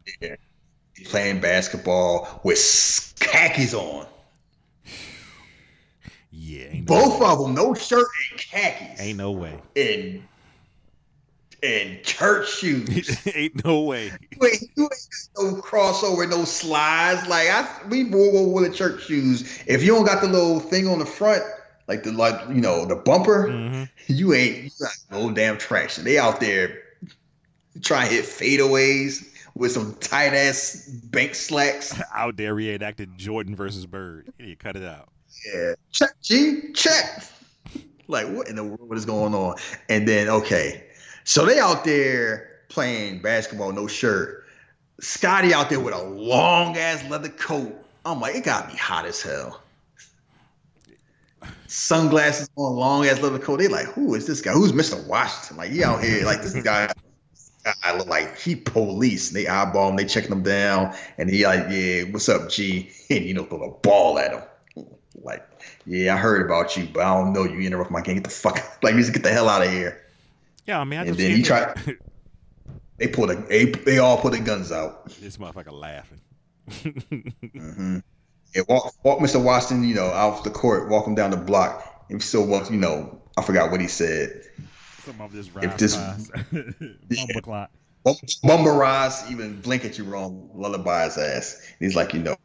[0.94, 2.58] He's playing basketball with
[3.20, 4.06] khakis on.
[6.34, 9.00] Yeah, no Both of them, no shirt and khakis.
[9.00, 9.58] Ain't no way.
[9.76, 10.22] and
[11.62, 13.26] and church shoes.
[13.36, 14.10] ain't no way.
[14.38, 14.90] Wait, you ain't
[15.36, 17.28] got no crossover, no slides.
[17.28, 19.62] Like I, we wore one with the church shoes.
[19.66, 21.42] If you don't got the little thing on the front,
[21.88, 23.88] like the like you know the bumper, Mhm.
[24.06, 26.04] you ain't you got no damn traction.
[26.04, 26.78] They out there
[27.82, 31.98] trying to hit fadeaways with some tight ass bank slacks.
[32.14, 34.32] Out there reenacted Jordan versus Bird.
[34.38, 35.08] You cut it out.
[35.52, 37.24] Yeah, check G, check.
[38.08, 39.56] Like what in the world is going on?
[39.88, 40.84] And then okay,
[41.24, 44.44] so they out there playing basketball, no shirt.
[45.00, 47.74] Scotty out there with a long ass leather coat.
[48.04, 49.61] I'm like, it got me hot as hell.
[51.66, 53.58] Sunglasses on, long ass leather coat.
[53.58, 54.52] They like, who is this guy?
[54.52, 55.04] Who's Mr.
[55.06, 55.56] Washington?
[55.56, 56.92] Like, he out here, like this guy.
[57.84, 59.28] I look like he police.
[59.28, 62.90] And they eyeball him, they checking him down, and he like, yeah, what's up, G?
[63.10, 64.86] And you know, throw a ball at him.
[65.22, 65.46] Like,
[65.86, 67.58] yeah, I heard about you, but I don't know you.
[67.60, 68.14] You interrupt my game.
[68.16, 70.04] Get the fuck like, you just get the hell out of here.
[70.66, 71.98] Yeah, I mean, I And just then he it- tried-
[72.98, 75.06] They pulled a, they, they all put their guns out.
[75.20, 76.20] this motherfucker laughing.
[77.52, 77.98] hmm
[78.54, 79.42] And walk, walk Mr.
[79.42, 82.76] Washington, you know, off the court, walk him down the block, and still wants, you
[82.76, 84.42] know, I forgot what he said.
[85.04, 85.96] Some of this If this-
[87.26, 87.70] Bumble clock.
[88.04, 88.16] Bum-
[89.30, 91.54] even blink at you wrong, lullaby his ass.
[91.78, 92.36] And he's like, you know,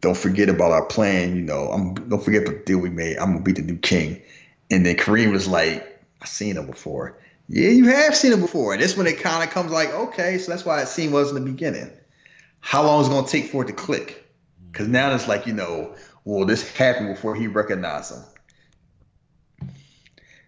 [0.00, 1.36] don't forget about our plan.
[1.36, 3.16] You know, I'm don't forget the deal we made.
[3.18, 4.20] I'm gonna be the new king.
[4.70, 5.86] And then Kareem was like,
[6.20, 7.18] I seen him before.
[7.48, 8.72] Yeah, you have seen him before.
[8.72, 11.28] And this when it kind of comes like, okay, so that's why that scene was
[11.30, 11.90] in the beginning.
[12.60, 14.19] How long is it gonna take for it to click?
[14.70, 15.94] Because now it's like, you know,
[16.24, 18.22] well, this happened before he recognized him.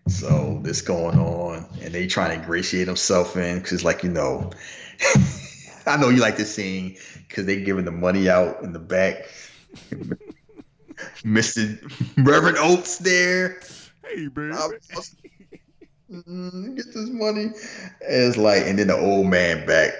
[0.08, 4.10] So this going on, and they trying to ingratiate himself in because it's like you
[4.10, 4.50] know,
[5.86, 6.96] I know you like this scene
[7.28, 9.26] because they giving the money out in the back.
[11.24, 11.78] Mister
[12.18, 13.60] Reverend Oates there.
[14.04, 14.52] Hey, baby.
[14.52, 15.16] I was-
[16.10, 17.44] Mm, get this money.
[17.44, 17.54] And
[18.02, 19.94] it's like, and then the old man back.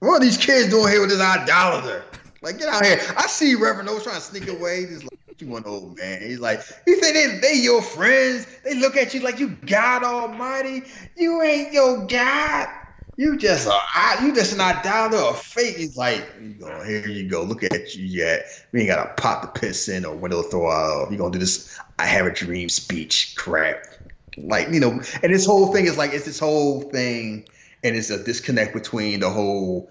[0.00, 2.02] What are these kids doing here with this idolater?
[2.46, 3.00] Like, get out here.
[3.16, 4.86] I see Reverend Oates trying to sneak away.
[4.86, 6.22] He's like, what you want, old man?
[6.22, 8.46] He's like, you think they, they your friends?
[8.62, 10.84] They look at you like you God Almighty.
[11.16, 12.68] You ain't your God.
[13.16, 15.76] You just a, you just an idolater or fake.
[15.76, 17.42] He's like, you go, here you go.
[17.42, 18.44] Look at you yet.
[18.70, 21.10] We ain't gotta pop the piss in or window throw out.
[21.10, 23.82] You gonna do this I have a dream speech crap.
[24.38, 27.48] Like, you know, and this whole thing is like it's this whole thing,
[27.82, 29.90] and it's a disconnect between the whole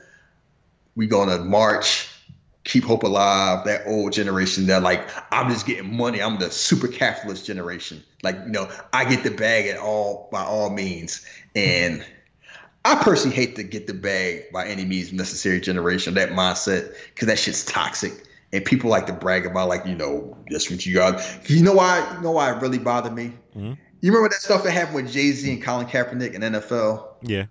[0.95, 2.09] we gonna march,
[2.65, 6.21] keep hope alive, that old generation that like I'm just getting money.
[6.21, 8.03] I'm the super capitalist generation.
[8.23, 11.25] Like, you know, I get the bag at all by all means.
[11.55, 12.03] And
[12.83, 17.27] I personally hate to get the bag by any means necessary generation, that mindset, because
[17.27, 18.11] that shit's toxic.
[18.51, 21.21] And people like to brag about like, you know, that's what you got.
[21.49, 23.31] You know why you know why it really bothered me?
[23.55, 23.77] Mhm.
[24.01, 27.15] You remember that stuff that happened with Jay Z and Colin Kaepernick in NFL?
[27.21, 27.45] Yeah.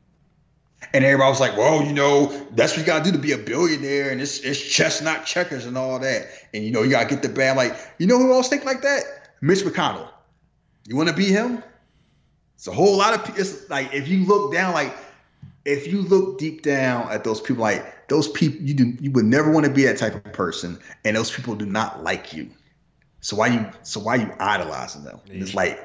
[0.93, 3.39] And everybody was like, well, you know, that's what you gotta do to be a
[3.39, 6.29] billionaire, and it's it's chess, not checkers, and all that.
[6.53, 7.57] And you know, you gotta get the bag.
[7.57, 9.03] Like, you know who else think like that?
[9.41, 10.09] Mitch McConnell.
[10.87, 11.63] You wanna be him?
[12.57, 13.41] It's a whole lot of people.
[13.41, 14.97] It's like if you look down, like
[15.65, 19.25] if you look deep down at those people, like those people, you do you would
[19.25, 22.51] never want to be that type of person, and those people do not like you.
[23.21, 25.21] So why you so why you idolizing them?
[25.27, 25.79] It's like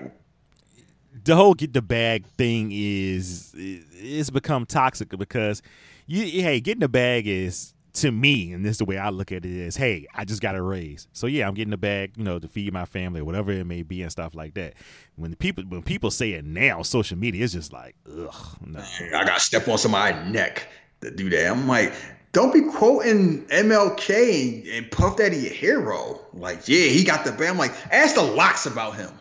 [1.24, 5.62] the whole get the bag thing is it's become toxic because
[6.06, 9.32] you hey getting the bag is to me and this is the way I look
[9.32, 12.14] at it is hey I just got a raise so yeah I'm getting the bag
[12.16, 14.76] you know to feed my family or whatever it may be and stuff like that
[15.16, 19.26] when people when people say it now social media is just like ugh no I
[19.26, 20.68] gotta step on somebody's neck
[21.02, 21.52] to do that.
[21.52, 21.94] I'm like,
[22.32, 26.20] don't be quoting MLK and, and Puff Daddy a hero.
[26.34, 27.50] Like, yeah, he got the bag.
[27.50, 29.12] I'm like, ask the LOX about him.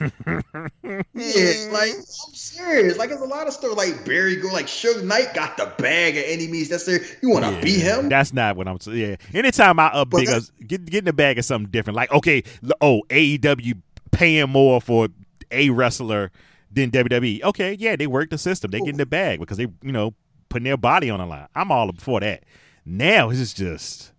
[0.00, 2.24] Yeah, like mm.
[2.28, 2.96] I'm serious.
[2.96, 6.16] Like, there's a lot of stuff like Barry go, like Suge Knight got the bag
[6.16, 7.06] at any means necessary.
[7.22, 8.08] You want to Yeah, be him?
[8.08, 8.80] That's not what I'm.
[8.80, 8.98] Saying.
[8.98, 9.16] Yeah.
[9.38, 11.96] Anytime I up big, that's- uh, get getting the bag of something different.
[11.96, 12.42] Like okay,
[12.80, 13.80] oh AEW
[14.10, 15.08] paying more for
[15.50, 16.30] a wrestler
[16.70, 17.42] than WWE.
[17.42, 18.70] Okay, yeah, they work the system.
[18.70, 20.14] They get in the bag because they you know
[20.48, 21.48] putting their body on the line.
[21.54, 22.44] I'm all for that.
[22.84, 24.12] Now it's just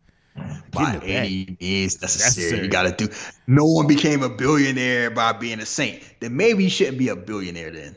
[0.72, 1.10] by getting the bag.
[1.10, 2.64] any means necessary.
[2.64, 3.14] You got to do.
[3.48, 6.04] No one became a billionaire by being a saint.
[6.20, 7.96] Then maybe you shouldn't be a billionaire then.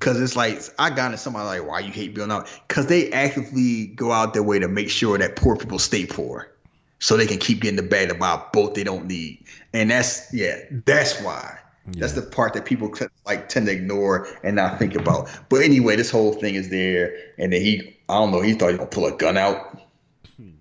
[0.00, 2.44] Cause it's like I got into somebody like, why you hate billionaire?
[2.66, 6.50] Cause they actively go out their way to make sure that poor people stay poor,
[6.98, 9.44] so they can keep getting the bag to buy both they don't need.
[9.72, 11.56] And that's yeah, that's why.
[11.86, 12.92] That's the part that people
[13.26, 15.28] like tend to ignore and not think about.
[15.48, 18.68] But anyway, this whole thing is there, and then he, I don't know, he thought
[18.68, 19.81] he was gonna pull a gun out.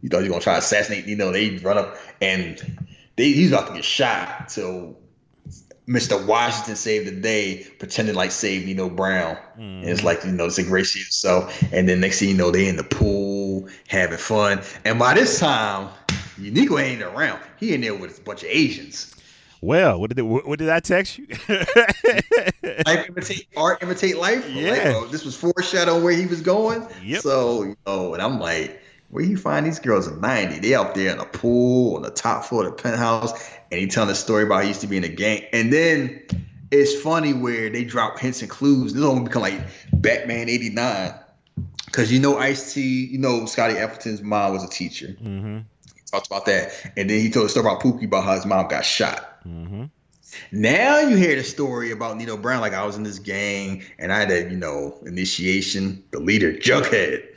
[0.01, 1.05] He thought he was gonna try to assassinate.
[1.05, 2.79] You know, they run up and
[3.15, 4.51] they he's about to get shot.
[4.51, 4.97] So
[5.87, 6.25] Mr.
[6.25, 9.37] Washington saved the day, pretending like save Nino Brown.
[9.57, 10.05] And it's mm.
[10.05, 11.61] like, you know, it's a ingratiate yourself.
[11.73, 14.61] And then next thing you know, they in the pool having fun.
[14.85, 15.89] And by this time,
[16.37, 17.41] Nico ain't around.
[17.57, 19.13] He in there with a bunch of Asians.
[19.61, 21.27] Well, what did it, what did I text you?
[22.85, 24.49] life imitate art, imitate life.
[24.49, 24.71] Yeah.
[24.71, 26.87] Like, oh, this was foreshadowing where he was going.
[27.03, 27.21] Yep.
[27.21, 28.80] So, you know, and I'm like,
[29.11, 30.59] where you find these girls in 90?
[30.59, 33.31] They out there in the pool on the top floor of the penthouse,
[33.71, 35.43] and he telling a story about he used to be in a gang.
[35.53, 36.23] And then
[36.71, 38.93] it's funny where they drop hints and clues.
[38.93, 39.61] This only become like
[39.93, 41.13] Batman 89.
[41.91, 45.07] Cause you know Ice T, you know Scotty Appleton's mom was a teacher.
[45.07, 45.57] mm-hmm.
[45.57, 46.71] He talked about that.
[46.95, 49.45] And then he told a story about Pookie about how his mom got shot.
[49.45, 49.85] Mm-hmm.
[50.53, 54.13] Now you hear the story about Nino Brown, like I was in this gang and
[54.13, 57.27] I had a, you know, initiation, the leader, Jughead.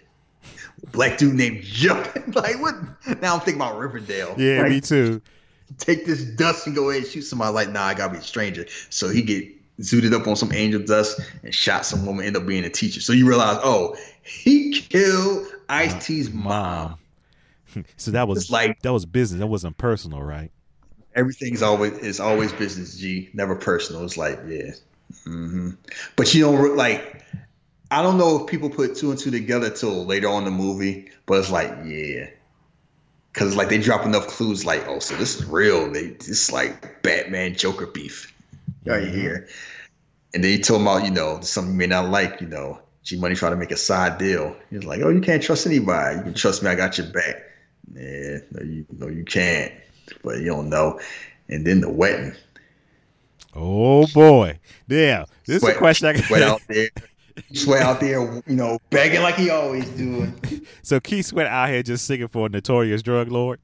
[0.92, 2.34] Black dude named Jughead.
[2.34, 2.74] like what
[3.22, 4.34] now I'm thinking about Riverdale.
[4.38, 5.22] Yeah, Like, me too.
[5.78, 8.22] take this dust and go ahead and shoot somebody like nah, I gotta be a
[8.22, 8.66] stranger.
[8.90, 9.48] So he get
[9.80, 13.00] zooted up on some angel dust and shot some woman, end up being a teacher.
[13.00, 16.96] So you realize, oh, he killed Ice T's mom.
[17.96, 19.40] So that was It's like that was business.
[19.40, 20.52] That wasn't personal, right?
[21.16, 24.70] everything's always it's always business g never personal it's like yeah
[25.24, 25.70] hmm
[26.16, 27.22] but you don't like
[27.94, 30.50] i don't know if people put two and two together till later on in the
[30.50, 32.28] movie but it's like yeah
[33.32, 37.02] because like they drop enough clues like oh so this is real they this like
[37.02, 38.32] batman joker beef
[38.84, 39.16] right mm-hmm.
[39.16, 39.48] here
[40.34, 42.78] and then he told him about you know something you may not like you know
[43.02, 46.16] g money trying to make a side deal he's like oh you can't trust anybody
[46.16, 47.36] you can trust me i got your back
[47.94, 49.72] yeah no you no you can't
[50.22, 51.00] but you don't know.
[51.48, 52.34] And then the wedding.
[53.54, 54.58] Oh boy,
[54.88, 55.26] yeah.
[55.44, 56.50] This is a question I Sweat got.
[56.50, 56.88] out there.
[57.52, 60.38] Sweat out there, you know, begging like he always doing.
[60.82, 63.58] so Keith Sweat out here just singing for a notorious drug lord.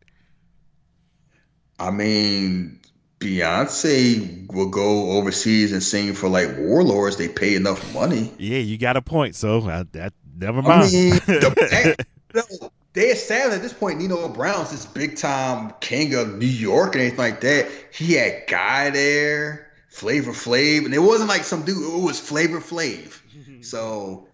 [1.78, 2.80] I mean,
[3.20, 7.16] Beyonce will go overseas and sing for like warlords.
[7.16, 8.32] They pay enough money.
[8.38, 9.34] Yeah, you got a point.
[9.34, 10.92] So uh, that never I mind.
[10.92, 16.38] mean, the, no, they established at this point Nino Brown's this big time king of
[16.38, 17.70] New York and anything like that.
[17.92, 21.76] He had Guy there, Flavor Flav, and it wasn't like some dude.
[21.76, 23.19] It was Flavor Flav.
[23.62, 24.28] So,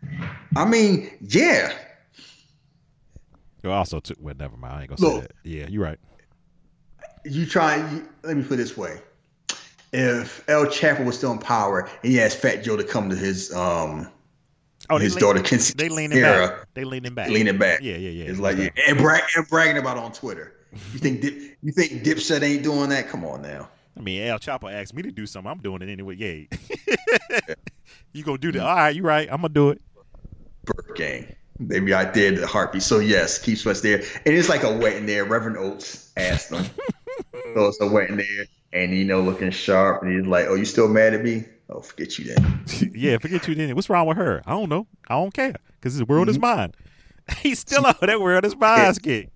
[0.56, 1.72] I mean, yeah,
[3.62, 4.16] You also took.
[4.20, 4.74] Well, never mind.
[4.74, 5.22] I ain't gonna say Look.
[5.22, 5.32] that.
[5.44, 5.98] Yeah, you're right.
[7.24, 7.76] you try.
[7.92, 9.00] You, let me put it this way:
[9.92, 13.16] if El Chapo was still in power and he asked Fat Joe to come to
[13.16, 14.10] his um
[14.88, 16.68] Oh, his lean- daughter Kinsey They leaning Sierra, back.
[16.74, 17.28] They leaning back.
[17.30, 18.30] leaning back, Yeah, yeah, yeah.
[18.30, 20.52] it's like yeah, and, brag, and bragging about it on Twitter.
[20.92, 23.08] You think Dip, you think Dipset ain't doing that?
[23.08, 23.68] Come on now.
[23.96, 25.50] I mean, El Chapo asked me to do something.
[25.50, 26.16] I'm doing it anyway.
[26.16, 26.58] Yeah.
[28.12, 28.62] you gonna do that?
[28.62, 29.28] All right, you right.
[29.30, 29.80] I'm gonna do it.
[30.64, 31.34] Burke Gang.
[31.58, 32.82] They be out there, the heartbeat.
[32.82, 35.24] So yes, keep us there, and it's like a wedding there.
[35.24, 36.66] Reverend Oates asked them,
[37.54, 40.66] so it's a wedding there, and you know, looking sharp, and he's like, "Oh, you
[40.66, 41.44] still mad at me?
[41.70, 42.64] Oh, forget you then."
[42.94, 43.74] yeah, forget you then.
[43.74, 44.42] What's wrong with her?
[44.44, 44.86] I don't know.
[45.08, 46.30] I don't care because the world Mm-hmm.
[46.32, 46.72] is mine.
[47.38, 48.92] He's still out that world is mine.
[48.92, 49.30] Skit.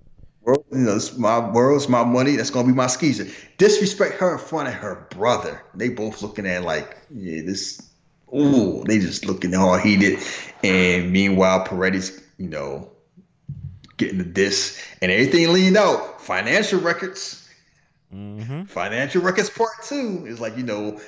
[0.50, 2.36] World, you know, it's my world, it's my money.
[2.36, 3.26] That's gonna be my skeezer.
[3.58, 5.62] Disrespect her in front of her brother.
[5.74, 7.88] They both looking at like, yeah, this.
[8.34, 10.20] Ooh, they just looking all heated.
[10.62, 12.90] And meanwhile, Peretti, you know,
[13.96, 16.20] getting the diss and everything leaned out.
[16.22, 17.48] Financial records,
[18.14, 18.64] Mm-hmm.
[18.64, 21.00] financial records part two is like you know,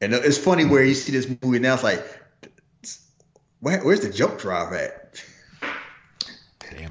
[0.00, 1.74] and it's funny where you see this movie now.
[1.74, 2.04] It's like,
[3.60, 5.07] where, where's the jump drive at?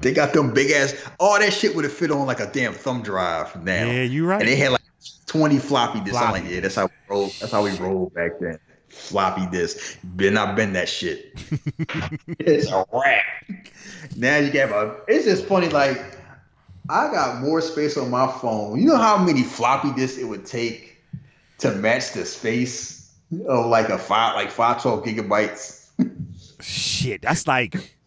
[0.00, 0.94] They got them big ass.
[1.18, 3.86] All that shit would have fit on like a damn thumb drive now.
[3.86, 4.40] Yeah, you right.
[4.40, 4.82] And they had like
[5.26, 6.20] 20 floppy disks.
[6.20, 7.32] I'm like, yeah, that's how we rolled.
[7.40, 8.58] That's how we rolled back then.
[8.88, 9.98] Floppy disk.
[10.16, 11.32] Been not been that shit.
[12.38, 13.24] it's a wrap.
[14.16, 14.96] Now you got a.
[15.06, 15.68] It's just funny.
[15.68, 16.02] Like
[16.88, 18.80] I got more space on my phone.
[18.80, 20.96] You know how many floppy disks it would take
[21.58, 23.14] to match the space
[23.46, 25.90] of like a five, like five twelve gigabytes.
[26.60, 27.97] Shit, that's like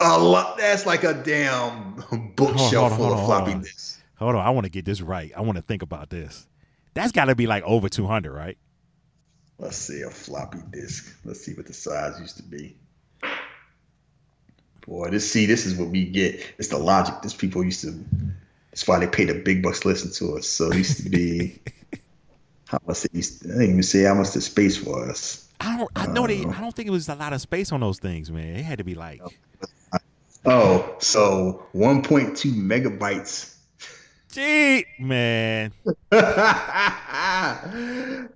[0.00, 0.58] A lot.
[0.58, 1.94] That's like a damn
[2.36, 4.02] bookshelf full of floppy disks.
[4.16, 5.32] Hold on, I want to get this right.
[5.36, 6.46] I want to think about this.
[6.94, 8.56] That's got to be like over 200, right?
[9.58, 11.16] Let's see a floppy disk.
[11.24, 12.76] Let's see what the size used to be.
[14.86, 16.54] Boy, this see, this is what we get.
[16.58, 17.14] It's the logic.
[17.22, 18.04] This people used to.
[18.70, 20.46] That's why they pay the big bucks to listen to us.
[20.46, 21.58] So it used to be.
[22.66, 23.42] how much it used?
[23.42, 25.48] To, I didn't even say how much the space was.
[25.60, 25.90] I don't.
[25.96, 26.44] I know they.
[26.44, 26.50] Uh.
[26.50, 28.56] I don't think it was a lot of space on those things, man.
[28.56, 29.22] It had to be like.
[30.46, 33.54] Oh, so 1.2 megabytes.
[34.30, 35.72] Gee, man.
[35.86, 35.88] Uh,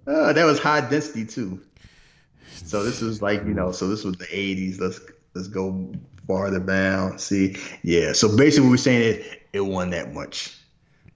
[0.05, 1.61] that was high density too.
[2.65, 4.81] So this was like you know, so this was the '80s.
[4.81, 5.01] Let's
[5.35, 5.93] let's go
[6.29, 7.19] farther down.
[7.19, 8.13] See, yeah.
[8.13, 10.57] So basically, we're saying it it won that much.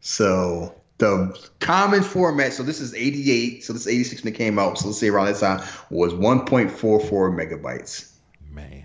[0.00, 2.52] So the common format.
[2.52, 3.64] So this is 88.
[3.64, 4.78] So this 86 when it came out.
[4.78, 5.60] So let's say around that time
[5.90, 6.70] was 1.44
[7.08, 8.12] megabytes.
[8.50, 8.81] Man,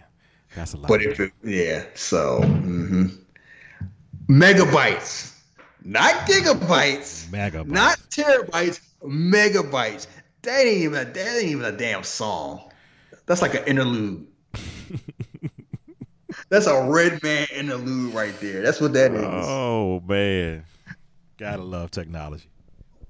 [0.58, 0.88] that's a lot.
[0.88, 3.16] But if it, yeah, so mhm.
[4.28, 5.34] megabytes,
[5.84, 7.68] not gigabytes, Megabytes.
[7.68, 10.08] not terabytes, megabytes.
[10.42, 12.72] That ain't even a, that ain't even a damn song.
[13.28, 14.28] That's like an interlude.
[16.50, 18.62] That's a Redman interlude right there.
[18.62, 19.22] That's what that is.
[19.24, 20.64] Oh man,
[21.38, 22.50] gotta love technology.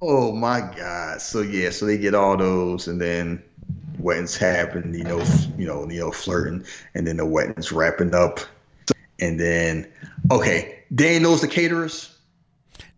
[0.01, 1.21] Oh my god!
[1.21, 3.41] So yeah, so they get all those, and then
[3.99, 4.93] weddings happen.
[4.93, 5.23] You know,
[5.57, 8.39] you know, you know, flirting, and then the wedding's wrapping up,
[9.19, 9.87] and then
[10.31, 12.13] okay, Dan knows the caterers.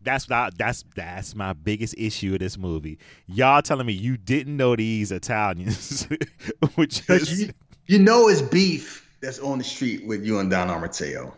[0.01, 2.97] That's not that's that's my biggest issue of this movie.
[3.27, 6.07] Y'all telling me you didn't know these Italians,
[6.76, 7.53] which is you,
[7.88, 11.34] you know it's beef that's on the street with you and Don Armateo.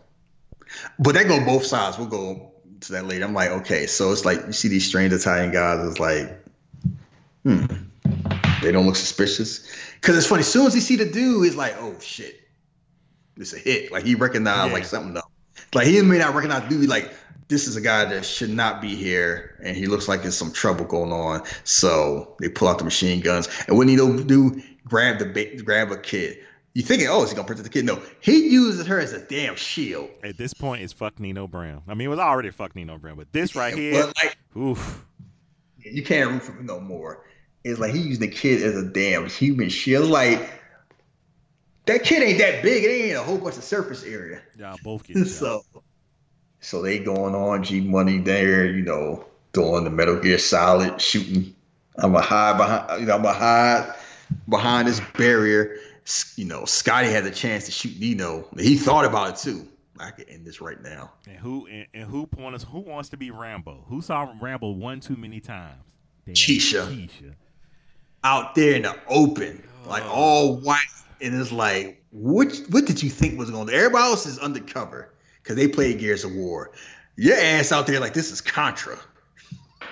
[1.00, 1.98] But that go both sides.
[1.98, 2.52] We'll go
[2.82, 3.26] to that later.
[3.26, 5.86] I'm like, okay, so it's like you see these strange Italian guys.
[5.88, 6.30] It's like,
[7.44, 7.66] hmm,
[8.62, 9.68] they don't look suspicious.
[10.00, 10.42] Because it's funny.
[10.42, 12.40] As soon as he see the dude, he's like, oh shit,
[13.38, 13.92] it's a hit.
[13.92, 14.74] Like he recognized Yeah.
[14.74, 15.22] like something though.
[15.74, 16.90] Like he may not recognize dude.
[16.90, 17.14] Like
[17.48, 20.52] this is a guy that should not be here, and he looks like there's some
[20.54, 21.44] trouble going on.
[21.64, 25.62] So they pull out the machine guns, and when he do, do grab the ba-
[25.62, 26.38] grab a kid,
[26.74, 27.86] you thinking, oh, is he gonna protect the kid?
[27.86, 30.10] No, he uses her as a damn shield.
[30.24, 31.84] at this point it's fuck Nino Brown.
[31.88, 35.06] I mean, it was already fuck Nino Brown, but this right here, like, oof.
[35.80, 37.26] you can't root for him no more.
[37.64, 40.10] It's like he using the kid as a damn human shield.
[40.10, 40.50] Like
[41.86, 42.84] that kid ain't that big.
[42.84, 44.42] It ain't a whole bunch of surface area.
[44.58, 45.36] Y'all both kids.
[45.36, 45.62] so,
[46.60, 51.56] so they going on G Money there, you know, doing the Metal Gear Solid shooting.
[51.98, 53.96] I'm a hide behind, you know, I'm a hide
[54.48, 55.78] behind this barrier.
[56.36, 58.48] You know, Scotty had the chance to shoot Nino.
[58.58, 59.68] He thought about it too.
[60.00, 61.12] I could end this right now.
[61.28, 63.86] And who and, and who wants who wants to be Rambo?
[63.88, 65.84] Who saw Rambo one too many times?
[66.26, 66.88] Damn, Keisha.
[66.88, 67.36] Keisha.
[68.24, 70.10] Out there in the open, like oh.
[70.10, 70.78] all white,
[71.22, 72.56] and it's like, what?
[72.70, 73.68] What did you think was going?
[73.68, 76.72] to Everybody else is undercover because they played Gears of War.
[77.16, 78.98] Your ass out there like this is Contra.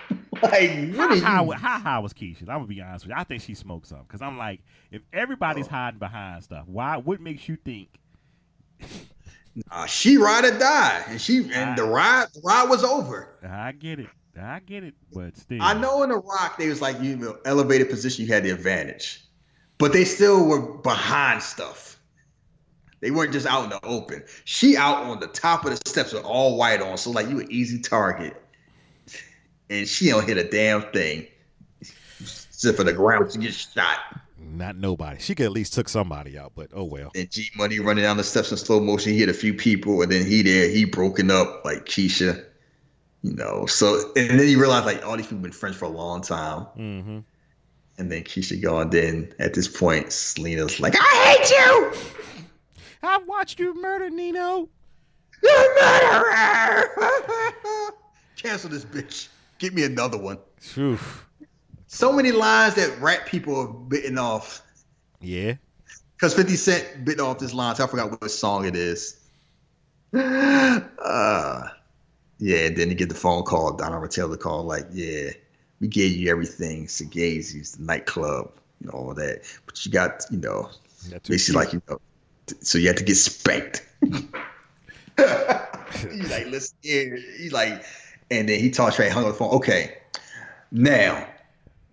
[0.43, 1.51] like, what How you?
[1.51, 2.41] how high was Keisha?
[2.41, 3.19] I'm gonna be honest with you.
[3.19, 4.61] I think she smoked some because I'm like,
[4.91, 5.71] if everybody's Oh.
[5.71, 6.97] hiding behind stuff, why?
[6.97, 7.89] What makes you think?
[9.87, 13.35] She ride or die, and she and the ride the ride was over.
[13.43, 14.07] I get it,
[14.39, 17.37] I get it, but still, I know in the Rock they was like you know
[17.45, 19.23] elevated position, you had the advantage,
[19.77, 21.99] but they still were behind stuff.
[23.01, 24.23] They weren't just out in the open.
[24.45, 27.39] She out on the top of the steps with all white on, so like you
[27.39, 28.35] an easy target,
[29.69, 31.27] and she don't hit a damn thing.
[32.19, 33.99] Except for the ground, she gets shot.
[34.37, 35.19] not nobody.
[35.21, 37.11] She could at least took somebody out, but oh well.
[37.15, 39.13] And G Money running down the steps in slow motion.
[39.13, 42.43] He hit a few people, and then he there, he broken up like Keisha,
[43.23, 43.65] you know.
[43.65, 46.67] So and then you realize like all these people been friends for a long time.
[46.77, 47.19] Mm-hmm.
[47.97, 48.89] And then Keisha gone.
[48.89, 51.93] Then at this point, Selina's like, "I hate you,
[53.03, 54.69] I've watched you murder Nino.
[55.43, 56.89] you murderer!"
[58.37, 59.27] Cancel this bitch.
[59.57, 60.37] Get me another one.
[60.61, 60.97] Phew.
[61.87, 64.61] So many lines that rap people have bitten off.
[65.19, 65.55] Yeah.
[66.15, 67.75] Because 50 Cent bit off this line.
[67.75, 69.19] So I forgot what song it is.
[71.01, 71.67] Uh,
[72.39, 75.31] yeah, and then you get the phone call, Don Armateo call, like, yeah,
[75.79, 78.51] we gave you everything, Sagazi's, the nightclub,
[78.81, 79.41] you know, all that.
[79.65, 80.69] But you got, you know,
[81.27, 81.99] basically like, you know,
[82.61, 83.85] so you had to get spanked.
[84.01, 84.31] he's
[86.31, 87.17] like, listen here.
[87.37, 87.83] He's like,
[88.31, 89.51] and then he talks right, hung up the phone.
[89.51, 89.97] Okay,
[90.71, 91.27] now,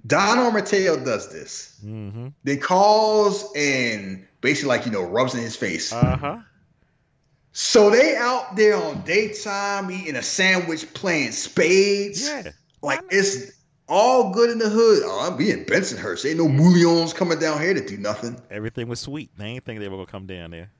[0.07, 2.29] Don Armateo does this Mm-hmm.
[2.45, 5.93] then calls and basically like you know rubs in his face.
[5.93, 6.39] Uh huh.
[7.59, 12.29] So they out there on daytime eating a sandwich, playing spades.
[12.29, 12.51] Yeah.
[12.83, 13.51] like it's
[13.89, 15.03] all good in the hood.
[15.07, 16.29] Oh, I'm being Bensonhurst.
[16.29, 18.39] Ain't no mullions coming down here to do nothing.
[18.51, 19.31] Everything was sweet.
[19.39, 20.71] They ain't think they were gonna come down there.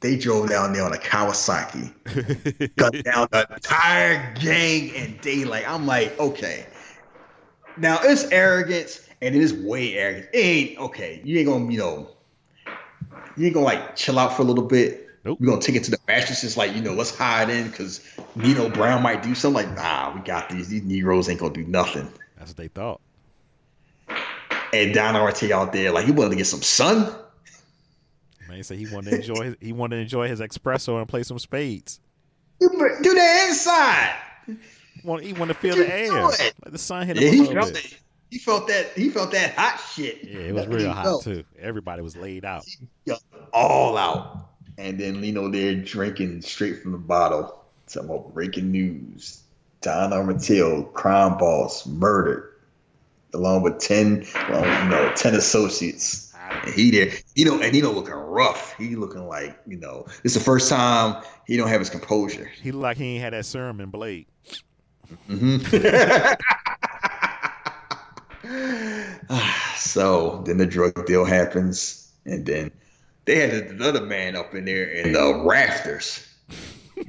[0.00, 5.70] They drove down there on a Kawasaki, cut down the entire gang in daylight.
[5.70, 6.66] I'm like, okay.
[7.76, 10.30] Now it's arrogance, and it is way arrogant.
[10.32, 11.20] It ain't okay.
[11.22, 12.15] You ain't gonna, you know,
[13.36, 15.08] you ain't gonna like chill out for a little bit.
[15.24, 15.40] Nope.
[15.40, 18.00] We're gonna take it to the mattresses, like, you know, let's hide in because
[18.36, 19.66] Nino Brown might do something.
[19.66, 20.68] Like, nah, we got these.
[20.68, 22.08] These Negroes ain't gonna do nothing.
[22.38, 23.00] That's what they thought.
[24.72, 27.12] And Don Ortiz out there, like, he wanted to get some sun.
[28.48, 31.24] Man said he wanted to enjoy his he wanted to enjoy his espresso and play
[31.24, 31.98] some spades.
[32.60, 34.14] Do that inside.
[34.46, 34.56] He
[35.02, 36.22] wanted, he wanted to feel You the air.
[36.22, 37.98] Like the sun hit him Yeah, a he little bit.
[38.30, 38.92] He felt that.
[38.94, 40.24] He felt that hot shit.
[40.24, 41.24] Yeah, it was That's real hot felt.
[41.24, 41.44] too.
[41.58, 42.64] Everybody was laid out.
[43.52, 44.50] all out.
[44.78, 47.64] And then Nino there drinking straight from the bottle.
[47.86, 49.42] Talking about breaking news.
[49.80, 52.54] Don Armateo, crime boss, murdered,
[53.34, 56.34] along with ten, well, you know, ten associates.
[56.64, 58.76] And he there, you know, and he don't looking rough.
[58.76, 62.50] He looking like, you know, it's the first time he don't have his composure.
[62.60, 64.26] He look like he ain't had that serum in Blade.
[65.28, 66.34] Mm-hmm.
[69.76, 72.70] so then the drug deal happens, and then
[73.24, 76.26] they had another man up in there in the rafters,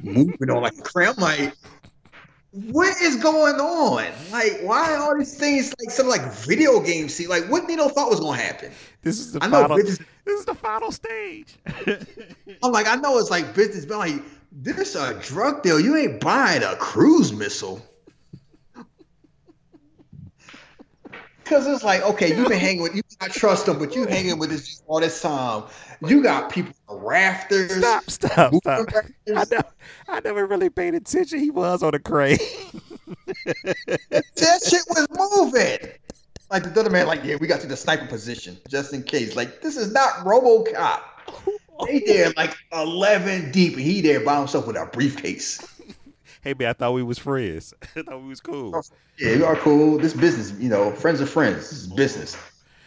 [0.02, 1.14] moving on like a cram.
[1.18, 1.54] I'm like,
[2.52, 4.06] what is going on?
[4.32, 7.30] Like, why are all these things like some like video game scene?
[7.30, 8.72] Like, what Nino thought was gonna happen?
[9.04, 9.78] This is the I know final.
[9.78, 11.56] This is the final stage.
[12.64, 15.80] I'm like, I know it's like business, but like, this a drug deal.
[15.80, 17.82] You ain't buying a cruise missile.
[21.50, 23.02] Cause it's like, okay, you've been hanging with you.
[23.22, 25.64] I trust them, but you hanging with this all this time.
[26.06, 27.76] You got people on rafters.
[27.76, 28.10] stop!
[28.10, 28.54] Stop!
[28.56, 28.88] Stop!
[28.94, 29.66] I, never,
[30.08, 31.40] I never really paid attention.
[31.40, 32.38] He was on a crane.
[33.46, 35.90] That shit was moving.
[36.50, 39.36] Like the other man, like, yeah, we got to the sniper position just in case.
[39.36, 41.02] Like, this is not RoboCop.
[41.86, 45.62] They there like eleven deep, and he there by himself with a briefcase.
[46.48, 47.74] Hey man, I thought we was friends.
[47.96, 48.74] I thought we was cool.
[48.74, 48.82] Oh,
[49.20, 49.98] yeah, you are cool.
[49.98, 51.70] This business, you know, friends are friends.
[51.70, 52.38] This is business.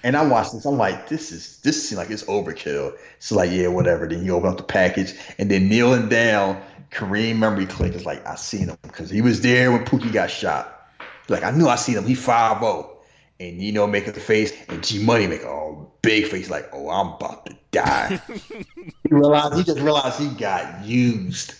[0.02, 0.64] And I watched this.
[0.64, 2.96] I'm like, this is this seems like it's overkill.
[3.18, 4.08] So like, yeah, whatever.
[4.08, 8.26] Then you open up the package, and then kneeling down, Kareem memory click is like,
[8.26, 10.88] I seen him because he was there when Pookie got shot.
[11.28, 12.06] Like I knew I seen him.
[12.06, 12.98] He five zero,
[13.40, 16.70] and you know, make a face, and G Money make a oh, big face like,
[16.72, 18.22] oh, I'm about to die.
[18.48, 18.64] he
[19.10, 21.54] realized he just realized he got used,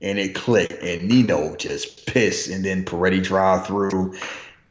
[0.00, 4.14] and it clicked, and Nino just pissed, and then Peretti drive through,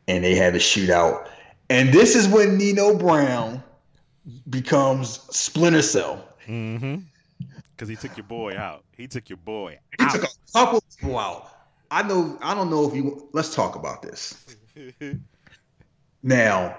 [0.08, 1.28] and they had a shootout,
[1.70, 3.64] and this is when Nino Brown
[4.50, 6.26] becomes Splinter Cell.
[6.48, 6.98] Mm-hmm.
[7.72, 8.84] Because he took your boy out.
[8.98, 10.12] He took your boy He out.
[10.12, 11.50] took a couple people out.
[11.92, 12.38] I know.
[12.42, 13.30] I don't know if you.
[13.34, 14.56] Let's talk about this.
[16.22, 16.76] Now,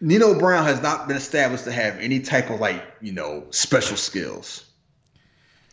[0.00, 3.96] Nino Brown has not been established to have any type of like you know special
[3.96, 4.64] skills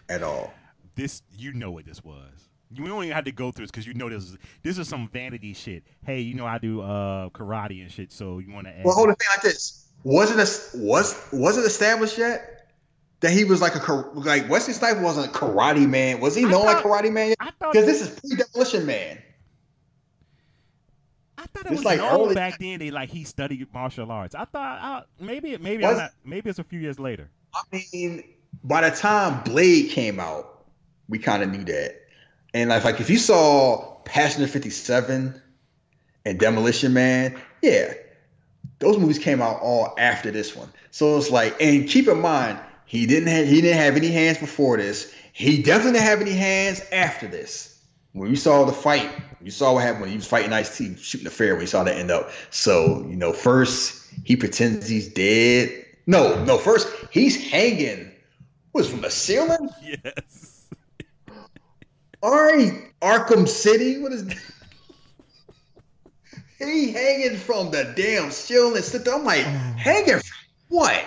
[0.08, 0.54] at all.
[0.96, 2.50] This you know what this was.
[2.74, 4.88] You don't even have to go through this because you know this is this is
[4.88, 5.84] some vanity shit.
[6.06, 8.74] Hey, you know I do uh karate and shit, so you want to?
[8.84, 9.88] Well, hold on, thing like this.
[10.04, 12.62] Wasn't a, was wasn't established yet
[13.22, 16.20] that he was like a like Wesley Snipes wasn't a karate man.
[16.20, 17.34] Was he I known like karate man?
[17.40, 19.22] I thought Because this is pre demolition man.
[21.38, 22.80] I thought it it's was like known back then.
[22.80, 24.36] They like he studied martial arts.
[24.36, 27.30] I thought uh, maybe maybe Was- I'm not, maybe it's a few years later.
[27.54, 28.24] I mean,
[28.64, 30.61] by the time Blade came out,
[31.12, 32.02] we kind of knew that.
[32.54, 35.40] And like, like if you saw Passenger 57
[36.26, 37.94] and Demolition Man, yeah,
[38.80, 40.70] those movies came out all after this one.
[40.90, 44.38] So it's like, and keep in mind, he didn't have he didn't have any hands
[44.40, 45.14] before this.
[45.34, 47.80] He definitely didn't have any hands after this.
[48.14, 49.10] When you saw the fight,
[49.42, 51.54] you saw what happened when he was fighting Ice T, shooting the fair.
[51.54, 52.32] when We saw that end up.
[52.50, 55.86] So you know, first he pretends he's dead.
[56.08, 56.58] No, no.
[56.58, 58.12] First he's hanging.
[58.74, 59.70] Was from the ceiling?
[59.82, 60.51] Yes.
[62.23, 63.99] All right, Arkham City.
[63.99, 64.23] What is?
[66.60, 68.84] he hanging from the damn ceiling.
[69.11, 69.43] I'm like,
[69.77, 70.38] hanging from
[70.69, 71.03] what?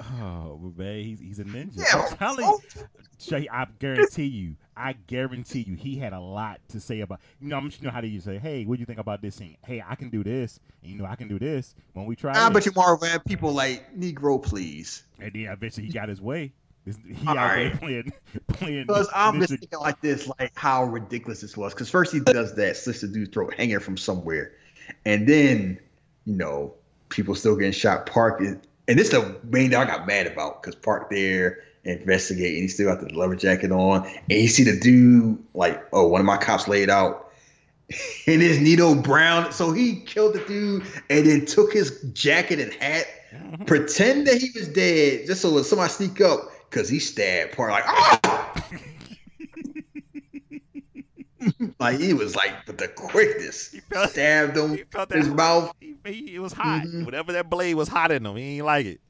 [0.00, 1.78] Oh man, he's he's a ninja.
[1.78, 2.82] Yeah, I'm telling oh, you,
[3.18, 7.20] Shay, I guarantee you, I guarantee you, he had a lot to say about.
[7.40, 8.98] You know, I'm just you know how do you say, hey, what do you think
[8.98, 9.56] about this thing?
[9.64, 11.74] Hey, I can do this, and you know, I can do this.
[11.94, 12.54] When we try, I this.
[12.54, 15.04] bet you Marvel had people like Negro, please.
[15.18, 16.52] and then eventually he got his way.
[16.84, 18.12] This- He All out there playing
[18.48, 18.86] playing.
[18.86, 21.72] Because I'm just thinking like this, like how ridiculous this was.
[21.74, 24.52] Because first he does that, slits the dude's throat, hanging from somewhere,
[25.04, 25.78] and then
[26.26, 26.74] you know
[27.08, 28.06] people still getting shot.
[28.06, 28.56] Park is,
[28.88, 32.68] and this is the main thing I got mad about because Park there investigating, he
[32.68, 36.26] still got the leather jacket on, and he see the dude like, oh, one of
[36.26, 37.32] my cops laid out.
[38.26, 42.72] And it's Nino Brown, so he killed the dude and then took his jacket and
[42.72, 43.06] hat,
[43.66, 47.70] pretend that he was dead, just so when somebody sneak up, because he stabbed Park
[47.70, 48.64] like, ah!
[51.78, 53.70] like he was like with the quickness.
[53.72, 55.34] He felt, Stabbed him he felt in his that.
[55.34, 55.74] mouth.
[55.80, 56.84] He, he, it was hot.
[56.84, 57.04] Mhm.
[57.04, 59.00] Whatever that blade was hot in him, he ain't like it.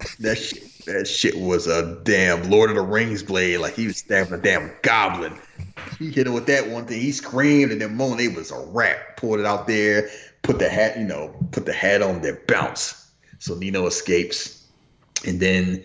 [0.20, 3.58] That shit, that shit was a damn Lord of the Rings blade.
[3.58, 5.36] Like he was stabbing a damn goblin.
[5.98, 7.00] He hit him with that one thing.
[7.00, 8.20] He screamed, and then moaned.
[8.20, 9.16] it was a wrap.
[9.16, 10.08] Pulled it out there,
[10.42, 13.10] put the hat, you know, put the hat on, then bounce.
[13.40, 14.64] So Nino escapes,
[15.26, 15.82] and then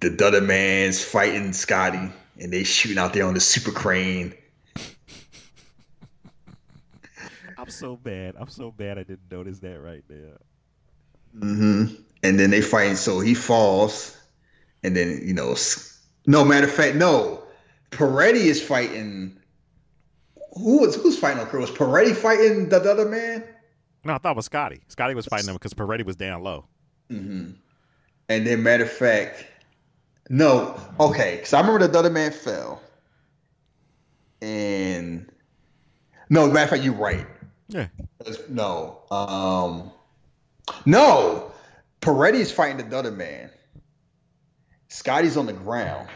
[0.00, 4.34] the Dudder man's fighting Scotty, and they shooting out there on the super crane.
[7.58, 8.34] I'm so bad.
[8.38, 8.98] I'm so bad.
[8.98, 10.38] I didn't notice that right there.
[11.38, 11.94] Mm-hmm.
[12.22, 14.16] And then they fighting, so he falls,
[14.82, 15.56] and then you know,
[16.26, 17.42] no matter of fact, no,
[17.90, 19.38] Peretti is fighting.
[20.54, 21.70] who was who's fighting on Chris?
[21.70, 23.44] Was Peretti fighting the, the other man?
[24.04, 24.80] No, I thought it was Scotty.
[24.88, 26.66] Scotty was fighting him because Peretti was down low.
[27.10, 27.52] Mm-hmm.
[28.28, 29.44] And then, matter of fact,
[30.28, 32.82] no, okay, because I remember the other man fell,
[34.40, 35.30] and
[36.28, 37.26] no, matter of fact, you're right.
[37.68, 37.88] Yeah.
[38.48, 39.92] No, um,
[40.84, 41.52] no,
[42.00, 43.50] Peretti's fighting the other man.
[44.88, 46.08] Scotty's on the ground.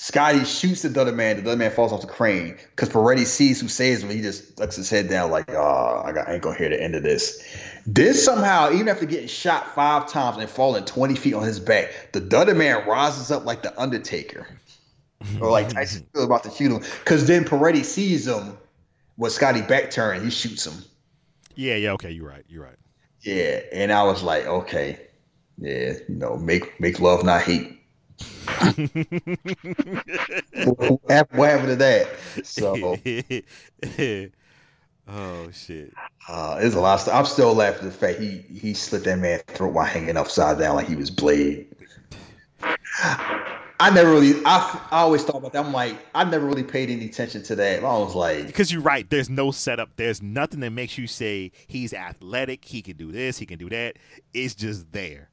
[0.00, 1.42] Scotty shoots the other man.
[1.42, 4.10] The other man falls off the crane because Peretti sees who saves him.
[4.10, 6.80] He just ducks his head down like, "Oh, I, got, I ain't gonna hear the
[6.80, 7.44] end of this."
[7.84, 12.12] This somehow, even after getting shot five times and falling twenty feet on his back,
[12.12, 14.46] the other man rises up like the Undertaker,
[15.40, 16.78] or like Tyson Fury about to shoot him.
[17.00, 18.56] Because then Peretti sees him
[19.16, 20.80] with Scotty back turn, he shoots him.
[21.56, 22.44] Yeah, yeah, okay, you're right.
[22.48, 22.78] You're right.
[23.22, 25.00] Yeah, and I was like, okay,
[25.58, 27.77] yeah, you know, make make love, not hate.
[30.64, 32.08] What, happened, to that?
[32.42, 32.96] So,
[35.08, 35.92] oh shit.
[36.28, 37.14] uh, there's a lot of stuff.
[37.14, 40.58] I'm still laughing at the fact he he slit that man's throat while hanging upside
[40.58, 41.66] down like he was Blade.
[43.80, 45.64] I never really, I, I always thought about that.
[45.64, 47.84] I'm like, I never really paid any attention to that.
[47.84, 49.08] I was like, Because you're right.
[49.08, 49.90] There's no setup.
[49.94, 52.64] There's nothing that makes you say he's athletic.
[52.64, 53.38] He can do this.
[53.38, 53.96] He can do that.
[54.34, 55.27] It's just there.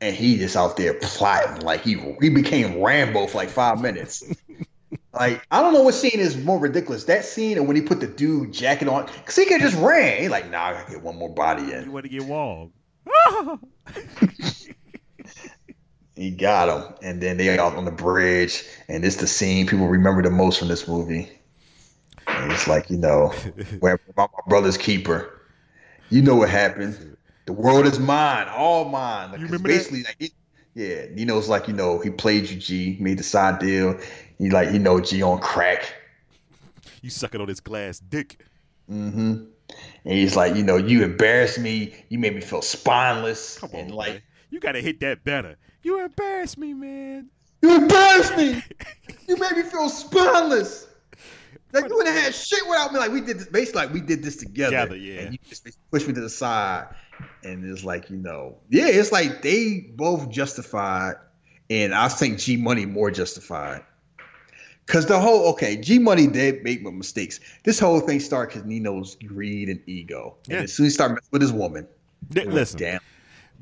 [0.00, 4.24] And he just out there plotting like he he became Rambo for like five minutes.
[5.12, 8.00] like I don't know what scene is more ridiculous, that scene or when he put
[8.00, 10.22] the dude jacket on, because he could just ran.
[10.22, 11.84] He like, nah, I gotta get one more body in.
[11.84, 12.72] You want to get walled.
[16.16, 19.86] He got him, and then they out on the bridge, and it's the scene people
[19.86, 21.30] remember the most from this movie.
[22.26, 23.28] And it's like you know,
[23.80, 25.30] where my brother's keeper.
[26.08, 27.15] You know what happened?
[27.46, 29.30] The world is mine, all mine.
[29.30, 29.74] Like, You remember that?
[29.74, 30.32] basically, like, he,
[30.74, 33.98] yeah, Nino's like you know he played you G, made the side deal.
[34.38, 35.94] He like you know G on crack.
[37.00, 38.40] You sucking on this glass dick.
[38.90, 39.44] Mm-hmm.
[40.04, 41.94] And he's like, you know, you embarrassed me.
[42.08, 43.58] You made me feel spineless.
[43.58, 44.22] Come on, and like, man.
[44.50, 45.56] you got to hit that better.
[45.82, 47.30] You embarrassed me, man.
[47.62, 48.62] you embarrassed me.
[49.28, 50.86] you made me feel spineless.
[51.72, 52.98] Like you wouldn't have had shit without me.
[52.98, 54.70] Like we did this, basically like we did this together.
[54.70, 55.20] Together, yeah.
[55.22, 56.88] And you just pushed me to the side,
[57.44, 61.14] and it's like you know, yeah, it's like they both justified,
[61.70, 63.82] and I think G Money more justified.
[64.86, 67.40] Cause the whole okay, G Money did make mistakes.
[67.64, 70.36] This whole thing started because Nino's greed and ego.
[70.46, 70.56] Yeah.
[70.56, 71.88] And as soon as he started messing with his woman,
[72.32, 73.00] Th- it went Listen, down.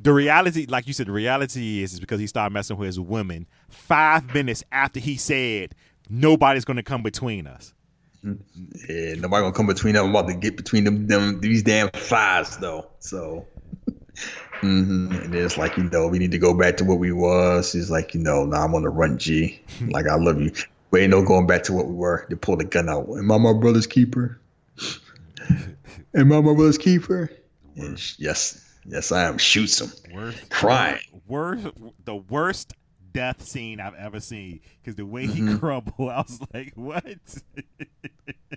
[0.02, 3.00] the reality, like you said, the reality is, is because he started messing with his
[3.00, 5.74] women five minutes after he said
[6.10, 7.72] nobody's going to come between us.
[8.88, 10.06] Yeah, nobody gonna come between them.
[10.06, 12.90] I'm about to get between them, them these damn thighs though.
[13.00, 13.46] So,
[14.60, 17.72] hmm and it's like you know we need to go back to what we was.
[17.72, 19.60] He's like you know, nah, I'm on the run, G.
[19.88, 20.52] Like I love you,
[20.90, 22.26] but ain't no going back to what we were.
[22.30, 23.06] They pull the gun out.
[23.18, 24.40] Am I my brother's keeper?
[26.14, 27.30] Am I my brother's keeper?
[27.76, 29.36] And sh- yes, yes, I am.
[29.36, 31.00] Shoots him, Worst, crying.
[31.26, 31.66] worst,
[32.04, 32.72] the worst
[33.14, 34.60] death scene I've ever seen.
[34.82, 35.58] Because the way he Mhm.
[35.58, 37.04] crumbled, I was like, what?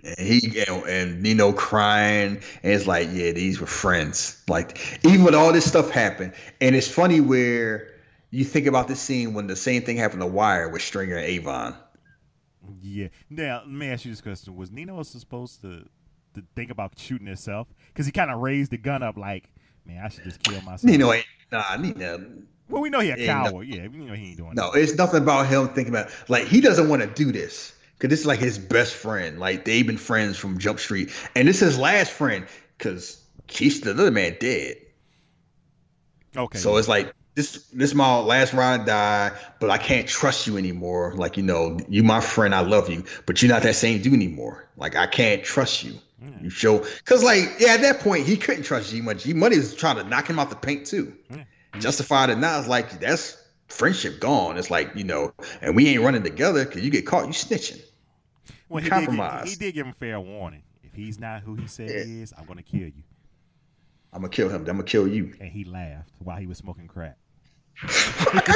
[0.04, 4.42] And he and, and Nino crying, and it's like, yeah, these were friends.
[4.48, 7.88] Like even when all this stuff happened, and it's funny where
[8.30, 11.24] you think about this scene when the same thing happened to Wire with Stringer and
[11.26, 11.74] Avon.
[12.80, 13.08] yeah.
[13.30, 15.88] Now, let me ask you this question: Was Nino supposed to
[16.34, 17.66] to think about shooting himself?
[17.88, 19.50] Because he kind of raised the gun up, like,
[19.84, 20.84] man, I should just kill myself.
[20.84, 22.32] Nino ain't nah, Nino.
[22.68, 23.50] Well, we know he a Yeah, no.
[23.50, 23.66] coward.
[23.68, 24.80] Yeah, we know he ain't doing No, that.
[24.80, 28.20] it's nothing about him thinking about like he doesn't want to do this because this
[28.20, 29.38] is like his best friend.
[29.38, 32.46] Like they've been friends from Jump Street, and this is his last friend
[32.76, 34.76] because Keith, the other man, dead.
[36.36, 36.58] Okay.
[36.58, 39.30] So it's like this this my last ride die,
[39.60, 41.14] but I can't trust you anymore.
[41.16, 44.12] Like, you know, you my friend, I love you, but you're not that same dude
[44.14, 44.68] anymore.
[44.76, 45.94] Like I can't trust you.
[46.42, 49.20] You show cause like, yeah, at that point he couldn't trust G Money.
[49.20, 51.14] G Money was trying to knock him out the paint too.
[51.30, 51.44] Yeah.
[51.80, 53.36] Justified or not, It's like that's
[53.68, 54.56] friendship gone.
[54.56, 57.80] It's like, you know, and we ain't running together because you get caught, you snitching.
[58.68, 59.50] well, he did, give, compromise.
[59.50, 60.62] he did give him fair warning.
[60.82, 62.04] If he's not who he said Yeah.
[62.04, 63.02] he is, I'm gonna kill you.
[64.12, 64.60] I'm gonna kill him.
[64.60, 65.34] I'm gonna kill you.
[65.40, 67.16] And he laughed while he was smoking crack.
[67.82, 68.50] I'm okay.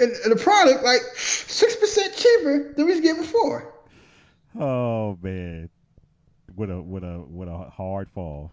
[0.00, 3.74] And, and the product, like six percent cheaper than we was getting before.
[4.58, 5.68] Oh man,
[6.54, 8.52] with a with a with a hard fall.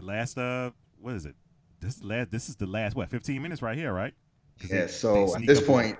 [0.00, 1.34] The last uh, what is it?
[1.80, 2.30] This last.
[2.30, 3.10] This is the last what?
[3.10, 4.14] Fifteen minutes right here, right?
[4.68, 5.98] Yeah, they- so they at this point,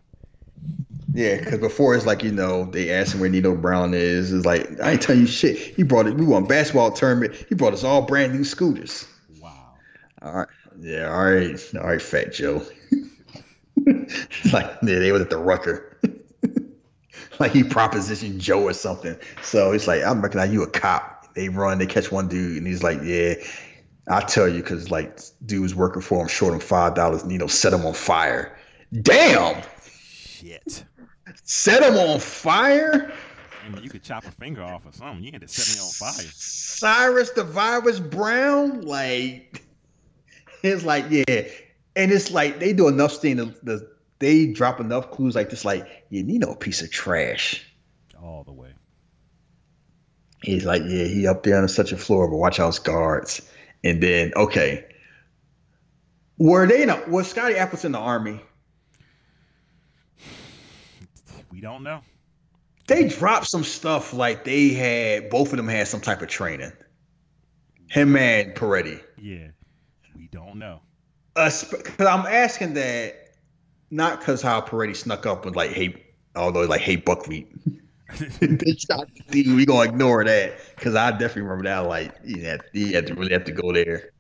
[1.13, 4.33] yeah, because before it's like you know they asked him where Nino Brown is.
[4.33, 5.57] It's like I ain't telling you shit.
[5.59, 6.15] He brought it.
[6.15, 7.35] We won basketball tournament.
[7.49, 9.07] He brought us all brand new scooters.
[9.39, 9.75] wow.
[10.23, 10.49] All right,
[10.81, 12.63] yeah, all right, all right, Fat Joe.
[13.77, 15.99] It's like yeah, they was at the Rucker.
[17.39, 19.17] like he propositioned Joe or something.
[19.43, 21.35] So it's like I'm recognize you a cop.
[21.35, 23.35] They run, they catch one dude, and he's like, "Yeah,
[24.11, 27.39] I'll tell you," because like dude was working for him, short him five dollars, you
[27.39, 28.57] know, set him on fire.
[29.03, 30.85] Damn, Shit.
[31.45, 33.13] set him on fire.
[33.65, 35.23] I mean, you could chop a finger off or something.
[35.23, 36.27] You had to set me on fire.
[36.33, 39.63] Cyrus the Virus Brown, like
[40.63, 41.49] it's like yeah,
[41.97, 43.37] and it's like they do enough thing.
[43.37, 47.65] The, the they drop enough clues like this, like you Nino a piece of trash.
[48.23, 48.71] All the way.
[50.43, 53.43] He's like, yeah, he up there on such a floor, but watch out his guards.
[53.83, 54.85] And then, okay,
[56.39, 58.41] were they in a, was Scotty Appleton in the army?
[61.51, 62.01] We don't know.
[62.87, 66.73] They dropped some stuff like they had both of them had some type of training.
[67.89, 69.01] Him and Peretti.
[69.19, 69.49] Yeah.
[70.17, 70.81] We don't know.
[71.35, 73.35] Because I'm asking that
[73.91, 76.05] not because how Peretti snuck up with like, hey,
[76.35, 77.53] although like, hey, buckwheat.
[78.41, 79.55] they shot dude.
[79.55, 81.79] We gonna ignore that because I definitely remember that.
[81.81, 84.11] Like, he had, he had to really have to go there.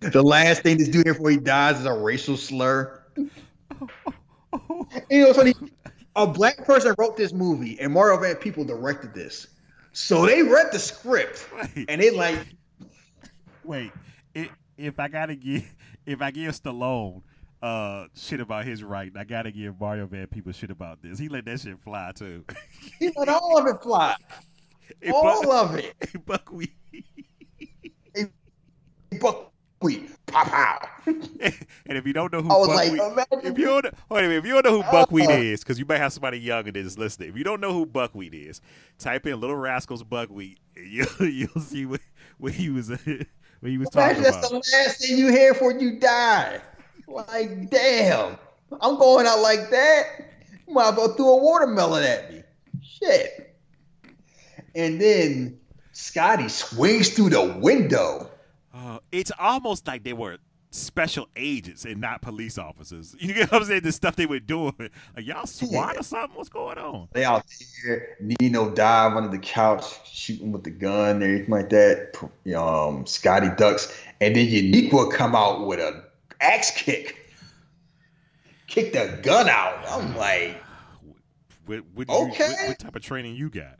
[0.00, 3.02] The last thing this dude here before he dies is a racial slur.
[5.10, 5.54] You know, funny.
[6.16, 9.48] A black person wrote this movie, and Mario Van Peebles directed this.
[9.92, 12.38] So they read the script, Wait, and they like,
[13.64, 13.92] wait.
[14.34, 15.64] If, if I gotta give,
[16.06, 17.22] if I give Stallone
[17.64, 21.18] uh shit about his right, I gotta give Mario Van Peebles shit about this.
[21.18, 22.44] He let that shit fly too.
[22.98, 24.14] he let all of it fly,
[25.00, 25.94] Hey, all Buck- of it.
[26.00, 26.72] hey, Buckwheat.
[29.20, 30.88] Buckwheat, pop out.
[31.06, 34.24] and if you don't know who I was like, Buckwheat, imagine if you don't, wait
[34.24, 35.32] a minute, if you don't know who Buckwheat Uh.
[35.32, 37.28] is, because you might have somebody younger that's listening.
[37.30, 38.60] If you don't know who Buckwheat is,
[38.98, 40.58] type in Little Rascals Buckwheat.
[40.76, 42.00] And you'll you'll see what
[42.38, 42.88] what he was
[43.60, 44.50] what he was talking Imagine that's about.
[44.64, 46.60] the last thing you hear before you die.
[47.06, 48.36] Like, damn,
[48.80, 50.04] I'm going out like that.
[50.66, 52.42] You might as well throw a watermelon at me.
[52.82, 53.56] Shit.
[54.74, 55.58] And then
[55.92, 58.30] Scotty swings through the window.
[58.74, 60.38] Uh, it's almost like they were
[60.70, 63.14] special agents and not police officers.
[63.20, 63.82] You get what I'm saying?
[63.82, 64.74] The stuff they were doing,
[65.14, 66.00] like y'all SWAT Yeah.
[66.00, 66.36] or something.
[66.36, 67.08] What's going on?
[67.12, 67.44] They out
[67.84, 68.16] there.
[68.20, 72.16] Nino dive under the couch, shooting with the gun, everything like that.
[72.58, 76.03] Um, Scotty ducks, and then Uniqua come out with a
[76.40, 77.30] axe kick,
[78.66, 79.84] kick the gun out.
[79.88, 80.56] I'm like,
[81.66, 82.48] What, what, did you- Okay.
[82.50, 83.78] what, what type of training you got?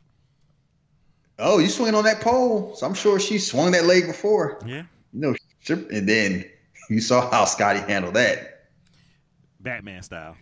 [1.41, 2.75] oh, you swinging on that pole?
[2.77, 4.61] So I'm sure she swung that leg before.
[4.65, 5.35] Yeah, You know,
[5.91, 6.45] and then
[6.91, 8.67] you saw how Scotty handled that.
[9.61, 10.37] Batman style.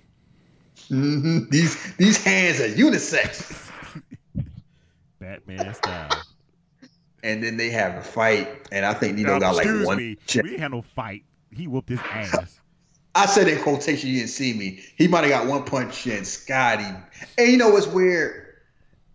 [0.88, 3.70] hmm These these hands are unisex.
[5.18, 6.10] Batman style.
[7.22, 9.96] And then they have a fight, and I think Nino Now, got like one.
[9.96, 10.42] me, check.
[10.42, 11.24] we had no fight.
[11.54, 12.60] He whooped his ass.
[13.14, 14.80] I said in quotation, you didn't see me.
[14.96, 16.86] He might have got one punch in Scotty.
[17.36, 18.56] And you know what's weird?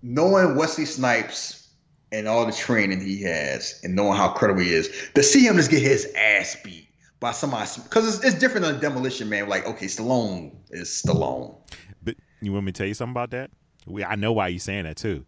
[0.03, 1.69] Knowing Wesley Snipes
[2.11, 5.55] and all the training he has, and knowing how credible he is, to see him
[5.55, 6.87] just get his ass beat
[7.19, 9.49] by somebody, because it's, it's different than Demolition Man.
[9.49, 11.55] Like, okay, Stallone is Stallone.
[12.03, 13.49] But you want me to tell you something about that?
[13.87, 15.25] We, I know why you're saying that too.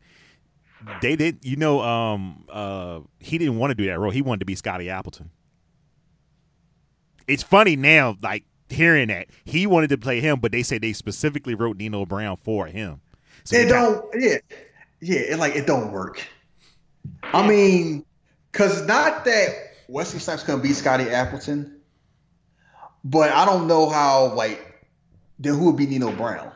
[1.01, 4.11] They did, you know, um, uh, he didn't want to do that role.
[4.11, 5.29] He wanted to be Scotty Appleton.
[7.29, 10.93] It's funny now, like hearing that he wanted to play him, but they said they
[10.93, 13.01] specifically wrote Nino Brown for him.
[13.43, 14.37] So it they don't, yeah,
[15.01, 16.25] yeah, it like it don't work.
[17.23, 18.05] I mean,
[18.51, 19.49] because not that
[19.87, 21.79] Wesley Snipes gonna beat Scotty Appleton,
[23.03, 24.33] but I don't know how.
[24.33, 24.85] Like,
[25.39, 26.51] then who would be Nino Brown?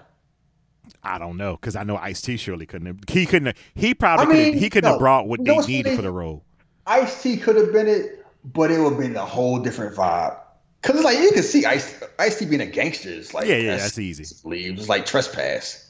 [1.03, 2.87] I don't know because I know Ice T surely couldn't.
[2.87, 3.47] Have, he couldn't.
[3.47, 4.51] Have, he probably I couldn't.
[4.53, 4.93] mean, He couldn't no.
[4.93, 6.43] have brought what You know they needed for the role.
[6.85, 10.37] Ice T could have been it, but it would have been a whole different vibe.
[10.83, 13.55] Cause it's like you can see Ice Ice T being a gangster is like Yeah,
[13.55, 14.25] yeah, that's easy.
[14.43, 15.89] Leave it's like trespass.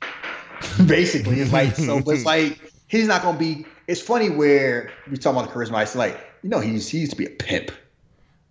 [0.86, 2.00] Basically, it's like so.
[2.00, 3.66] But it's like he's not gonna be.
[3.86, 5.74] It's funny where we talk about the charisma.
[5.76, 7.70] Ice like you know he's he used to be a pimp.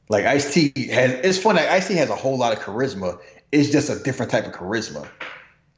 [0.10, 1.14] Like Ice T has.
[1.24, 1.60] It's funny.
[1.62, 3.20] Ice T has a whole lot of charisma.
[3.52, 5.08] It's just a different type of charisma.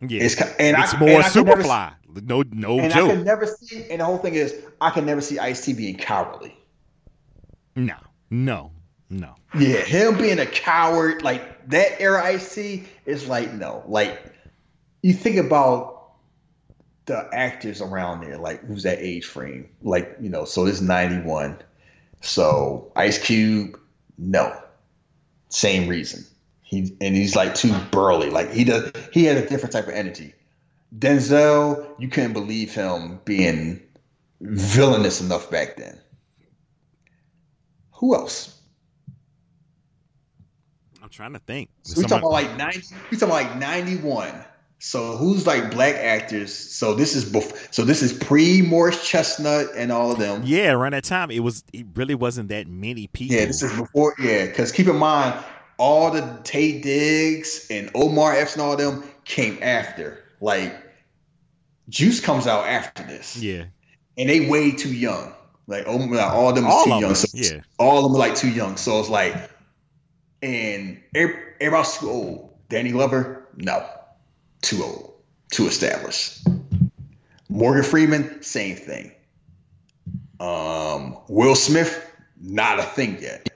[0.02, 1.94] Yeah, It's and it's I, more and I can never- Superfly.
[2.24, 3.90] No, no And I can never see.
[3.90, 6.56] And the whole thing is, I can never see Ice T being cowardly.
[7.76, 7.96] no,
[8.30, 8.72] no,
[9.10, 9.36] no.
[9.58, 13.84] Yeah, him being a coward, like that era I see is like no.
[13.88, 14.34] Like
[15.02, 16.12] you think about
[17.06, 19.70] the actors around there, like who's that age frame?
[19.82, 21.58] Like, you know, so it's 91.
[22.22, 23.80] So Ice Cube,
[24.18, 24.62] no.
[25.50, 26.26] Same reason.
[26.62, 28.30] He and he's like too burly.
[28.30, 30.34] Like he does he had a different type of energy.
[30.98, 33.82] Denzel, you couldn't believe him being
[34.42, 35.98] villainous enough back then.
[37.94, 38.57] Who else?
[41.08, 41.70] I'm trying to think.
[41.84, 42.96] So we Somebody- talking about like ninety.
[43.10, 44.34] We talking about like ninety one.
[44.80, 46.54] So who's like black actors?
[46.54, 50.42] So this is bef- so this is pre Morris Chestnut and all of them.
[50.44, 53.38] Yeah, around that time, it was it really wasn't that many people.
[53.38, 54.16] Yeah, this is before.
[54.20, 55.42] Yeah, because keep in mind,
[55.78, 60.20] all the Taye Diggs and Omar Epps and all of them came after.
[60.42, 60.76] Like
[61.88, 63.38] Juice comes out after this.
[63.38, 63.64] Yeah,
[64.18, 65.34] and they way too young.
[65.68, 65.96] Like all
[66.50, 67.02] of them all too young.
[67.02, 68.76] Them, so yeah, all of them are like too young.
[68.78, 69.36] So it's like,
[70.42, 72.54] and everybody's too old.
[72.70, 73.86] Danny Glover, no,
[74.62, 75.14] too old,
[75.52, 76.46] too established.
[77.50, 79.12] Morgan Freeman, same thing.
[80.40, 82.12] Um, Will Smith,
[82.42, 83.50] not a thing yet.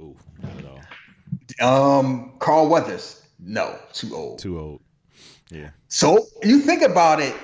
[0.00, 2.00] Ooh, not at all.
[2.00, 4.38] Um, Carl Weathers, no, too old.
[4.40, 4.80] Too old.
[5.50, 5.70] Yeah.
[5.88, 7.34] So you think about it,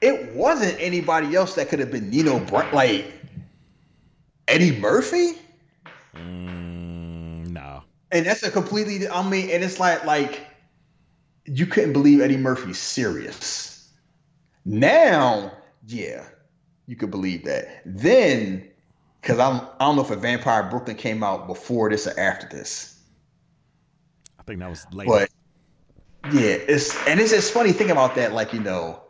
[0.00, 3.12] it wasn't anybody else that could have been Nino Brown, like
[4.48, 5.34] Eddie Murphy.
[6.14, 6.91] Mm.
[8.12, 9.08] And that's a completely.
[9.08, 10.46] I mean, and it's like like
[11.46, 13.90] you couldn't believe Eddie Murphy's serious.
[14.64, 15.52] Now,
[15.86, 16.24] yeah,
[16.86, 17.82] you could believe that.
[17.84, 18.68] Then,
[19.20, 22.46] because I'm I don't know if a Vampire Brooklyn came out before this or after
[22.48, 23.00] this.
[24.38, 25.10] I think that was later.
[25.10, 25.30] But
[26.32, 28.32] yeah, it's and it's just funny thinking about that.
[28.32, 29.00] Like you know,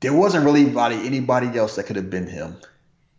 [0.00, 2.56] there wasn't really anybody anybody else that could have been him.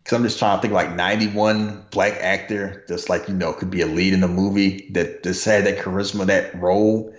[0.07, 3.69] Because I'm just trying to think like 91 black actor, just like you know, could
[3.69, 7.13] be a lead in a movie that just had that charisma, that role.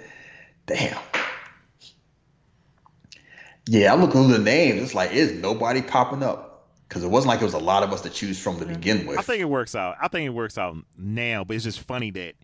[0.65, 0.99] Damn.
[3.67, 4.81] Yeah, I'm looking through the names.
[4.81, 6.67] It's like, is nobody popping up?
[6.89, 8.73] Because it wasn't like it was a lot of us to choose from to mm-hmm.
[8.73, 9.19] begin with.
[9.19, 9.97] I think it works out.
[10.01, 12.37] I think it works out now, but it's just funny that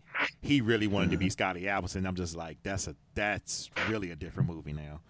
[0.42, 1.30] he really wanted to be mm-hmm.
[1.30, 2.06] Scotty Appleton.
[2.06, 5.00] I'm just like, that's a that's really a different movie now.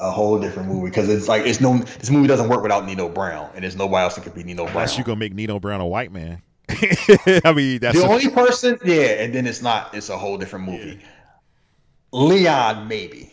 [0.00, 3.08] A whole different movie because it's like it's no this movie doesn't work without Nino
[3.08, 4.76] Brown, and there's nobody else that could be Nino Brown.
[4.76, 6.40] Unless you gonna make Nino Brown a white man.
[6.68, 8.78] I mean, that's the a, only person.
[8.84, 9.94] Yeah, and then it's not.
[9.94, 11.00] It's a whole different movie.
[11.00, 11.08] Yeah.
[12.12, 13.32] Leon, maybe.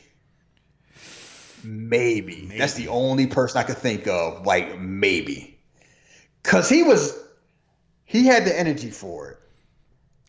[1.64, 2.48] maybe.
[2.48, 2.58] Maybe.
[2.58, 4.46] That's the only person I could think of.
[4.46, 5.60] Like maybe,
[6.42, 7.18] because he was,
[8.06, 9.38] he had the energy for it.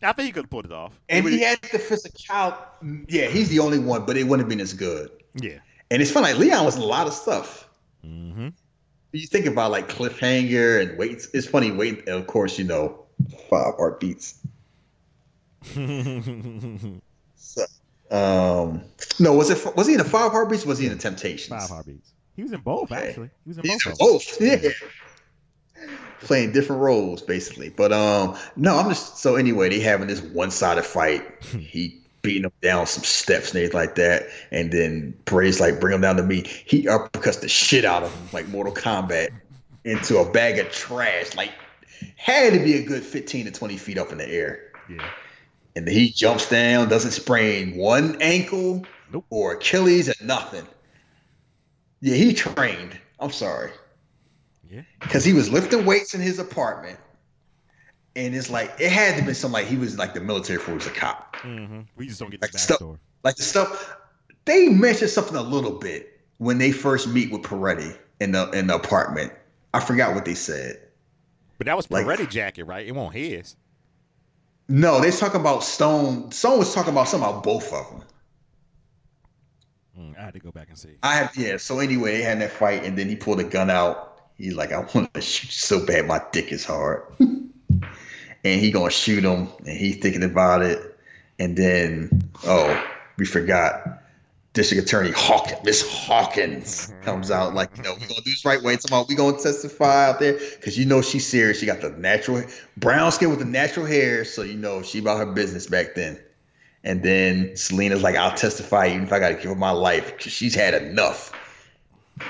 [0.03, 0.93] I think he could put it off.
[1.09, 2.55] And he had the physical.
[3.09, 5.11] Yeah, he's the only one, but it wouldn't have been as good.
[5.35, 5.59] Yeah.
[5.91, 7.69] And it's funny, like Leon was a lot of stuff.
[8.05, 8.49] Mm-hmm.
[9.13, 11.27] You think about like cliffhanger and wait.
[11.33, 11.71] It's funny.
[11.71, 13.07] Wait, of course, you know,
[13.49, 14.41] five heartbeats.
[17.37, 17.65] so,
[18.11, 18.83] um,
[19.19, 19.77] no, was it?
[19.77, 20.67] Was he in the five heartbeats?
[20.67, 21.49] was he in the Temptations?
[21.49, 22.13] Five heartbeats.
[22.35, 23.09] He was in both, okay.
[23.09, 23.31] actually.
[23.45, 23.99] He was in He's both.
[23.99, 24.41] both.
[24.41, 24.71] Yeah.
[26.21, 27.71] Playing different roles, basically.
[27.71, 29.69] But um, no, I'm just so anyway.
[29.71, 31.25] They having this one-sided fight.
[31.59, 34.27] he beating him down some steps and everything like that.
[34.51, 36.43] And then Bray's like, bring him down to me.
[36.67, 39.29] He uppercuts the shit out of him, like Mortal Kombat,
[39.85, 41.37] into a bag of trash.
[41.37, 41.53] Like,
[42.17, 44.73] had to be a good 15 to 20 feet up in the air.
[44.91, 45.09] Yeah.
[45.77, 49.25] And then he jumps down, doesn't sprain one ankle nope.
[49.31, 50.67] or Achilles or nothing.
[52.01, 52.99] Yeah, he trained.
[53.21, 53.71] I'm sorry.
[54.69, 54.83] Yeah.
[54.99, 56.99] Because he was lifting weights in his apartment
[58.17, 60.73] and it's like it had to be something like he was like the military before
[60.75, 61.37] he was a cop.
[61.37, 61.81] Mm-hmm.
[61.97, 62.99] We just don't get like the stuff, backstory.
[63.23, 63.97] like the stuff
[64.47, 68.67] they mentioned something a little bit when they first meet with Peretti in the in
[68.69, 69.33] the apartment.
[69.75, 70.81] I forgot what they said.
[71.59, 72.87] But that was Like- jacket, right?
[72.87, 73.57] It won't his.
[74.69, 76.33] No, they talking about Stone.
[76.33, 78.03] Stone was talking about something about both of them.
[79.99, 80.97] Mm, I had to go back and see.
[81.03, 81.57] I have yeah.
[81.57, 84.21] So anyway, they had that fight, and then he pulled a gun out.
[84.37, 87.03] He's like, I want to shoot you so bad, my dick is hard.
[88.47, 90.97] and he gonna shoot him, and he's thinking about it.
[91.39, 92.87] And then, oh,
[93.19, 94.03] we forgot.
[94.53, 97.03] District Attorney Hawkins, Miss Hawkins mm-hmm.
[97.03, 98.77] comes out like, you know, we gonna do this right way.
[98.77, 101.61] Tomorrow we gonna testify out there because you know she's serious.
[101.61, 102.43] She got the natural
[102.79, 106.19] brown skin with the natural hair, so you know she about her business back then.
[106.85, 110.17] And then Selina's like, I'll testify even if I got to give her my life
[110.17, 111.33] because she's had enough.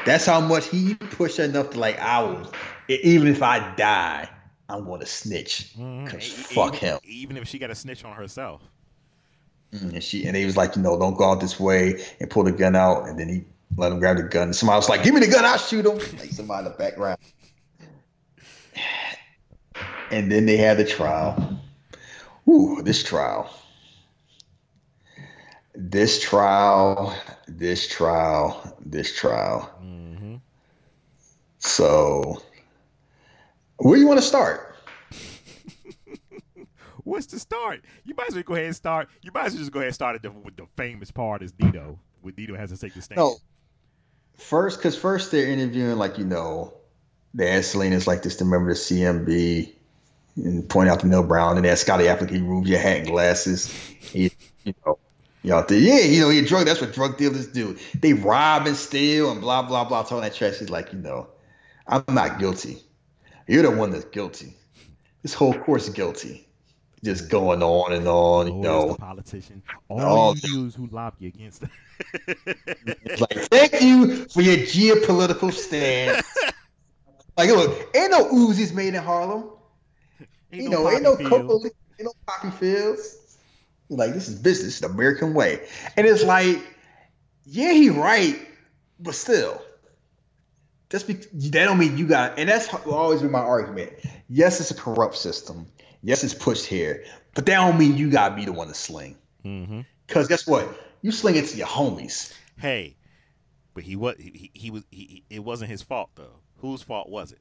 [0.05, 2.53] That's how much he pushed enough to like, I will,
[2.89, 4.29] even if I die,
[4.69, 5.75] I'm going to snitch.
[5.77, 6.09] Mhm.
[6.09, 6.99] Cause E- fuck even, him.
[7.05, 8.63] Even if she got a snitch on herself.
[9.73, 12.45] And she and he was like, you know, don't go out this way and pull
[12.45, 13.09] the gun out.
[13.09, 13.45] And then he
[13.77, 14.53] let him grab the gun.
[14.53, 15.99] Somebody was like, give me the gun, I'll shoot him.
[16.19, 17.19] Like somebody in the background.
[20.13, 21.59] And then they had the trial.
[22.49, 23.51] Ooh, this trial.
[25.75, 27.13] This trial,
[27.49, 29.69] this trial, this trial.
[29.83, 30.37] Mm-hmm.
[31.59, 32.41] So,
[33.79, 34.77] where do you want to start?
[37.05, 37.85] What's the start?
[38.05, 39.09] You might as well go ahead and start.
[39.23, 41.43] You might as well just go ahead and start at the, with the famous part
[41.43, 41.99] is Dito.
[42.23, 43.19] With Dito has to take the stand.
[43.19, 43.37] No,
[44.37, 46.75] first, because first they're interviewing, like, you know,
[47.35, 49.73] they asked Selina's like this to remember the CMB
[50.37, 53.07] and point out to Nino Brown and they asked Scotty Appleton, remove your hat and
[53.07, 53.73] glasses.
[54.01, 54.33] He,
[54.65, 54.99] you know,
[55.47, 56.67] You know, yeah, you know, he a drug.
[56.67, 57.77] That's what drug dealers do.
[58.01, 60.03] They rob and steal and blah blah blah.
[60.03, 60.59] Talking that trash.
[60.59, 61.29] He's like, you know,
[61.87, 62.79] I'm not guilty.
[63.47, 64.53] You're the one that's guilty.
[65.23, 66.47] This whole course guilty.
[67.05, 68.47] Just going on and on.
[68.49, 69.63] You Oh, know, the politician.
[69.89, 71.71] All you use who lobby against it.
[73.19, 76.27] Like, thank you for your geopolitical stance.
[77.39, 79.51] like, look, ain't no Uzis made in Harlem.
[80.53, 83.39] Ain't you no know, ain't no cocoa, ain't no poppy fields.
[83.89, 85.67] Like, this is business, the American way.
[85.97, 86.59] And it's like,
[87.45, 88.37] yeah, he right,
[89.01, 89.63] but still,
[90.91, 92.39] just be, that don't mean you got.
[92.39, 93.93] And that's always been my argument.
[94.29, 95.67] Yes, it's a corrupt system.
[96.03, 97.05] Yes, it's pushed here,
[97.35, 99.17] but that don't mean you gotta be the one to sling.
[99.45, 99.85] Mhm.
[100.07, 100.69] Because guess what?
[101.03, 102.33] You sling it to your homies.
[102.59, 102.97] Hey,
[103.75, 106.41] but he was he, he, was he, it wasn't his fault though.
[106.59, 107.41] Whose fault was it?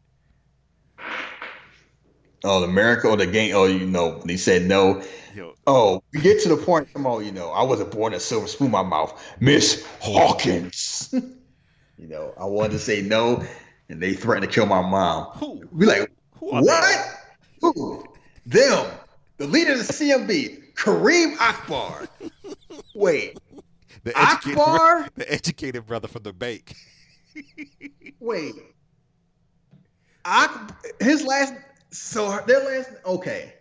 [2.43, 3.55] Oh, the America or the game?
[3.55, 5.03] Oh, you know, he said no.
[5.35, 6.91] Yo, Oh, we get to the point.
[6.93, 11.13] Come on, you know, I wasn't born a silver spoon in my mouth, Miss Hawkins.
[11.97, 13.43] you know, I wanted to say no,
[13.89, 15.25] and they threatened to kill my mom.
[15.37, 15.63] who?
[15.71, 16.67] We like, Who are they?
[16.67, 17.75] what?
[17.75, 18.05] Who?
[18.45, 18.91] Them,
[19.37, 22.07] the leader of the CMB, Kareem Akbar.
[22.95, 23.37] Wait,
[24.03, 25.09] The educated, Akbar?
[25.15, 26.75] the educated brother from the bank.
[28.19, 28.53] Wait.
[30.25, 31.53] Ak- his last,
[31.91, 33.53] so their last, okay.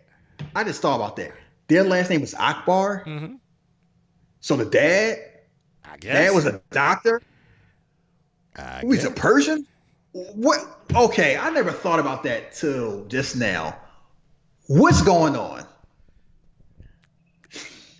[0.55, 1.31] I just thought about that.
[1.67, 3.03] Their last name was Akbar.
[3.05, 3.35] Mm-hmm.
[4.39, 5.17] So the dad,
[5.83, 6.13] I guess.
[6.13, 7.21] dad was a doctor.
[8.57, 9.11] I is a.
[9.11, 9.65] Persian?
[10.11, 10.59] What?
[10.95, 13.77] Okay, I never thought about that till just now.
[14.67, 15.65] What's going on?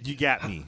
[0.03, 0.65] You got me.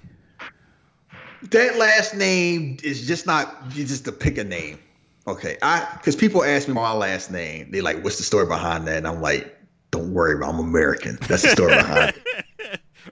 [1.51, 4.80] That last name is just not you just to pick a name.
[5.27, 8.88] Okay, I because people ask me my last name, they like, "What's the story behind
[8.88, 9.55] that?" And I'm like,
[9.91, 11.18] "Don't worry, I'm American.
[11.27, 12.45] That's the story behind it."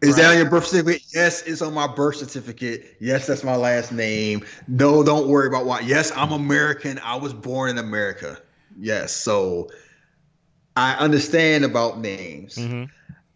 [0.01, 1.03] Is that on your birth certificate?
[1.13, 2.97] Yes, it's on my birth certificate.
[2.99, 4.45] Yes, that's my last name.
[4.67, 5.81] No, don't worry about why.
[5.81, 6.99] Yes, I'm American.
[6.99, 8.37] I was born in America.
[8.77, 9.69] Yes, so
[10.75, 12.55] I understand about names.
[12.55, 12.89] Mhm.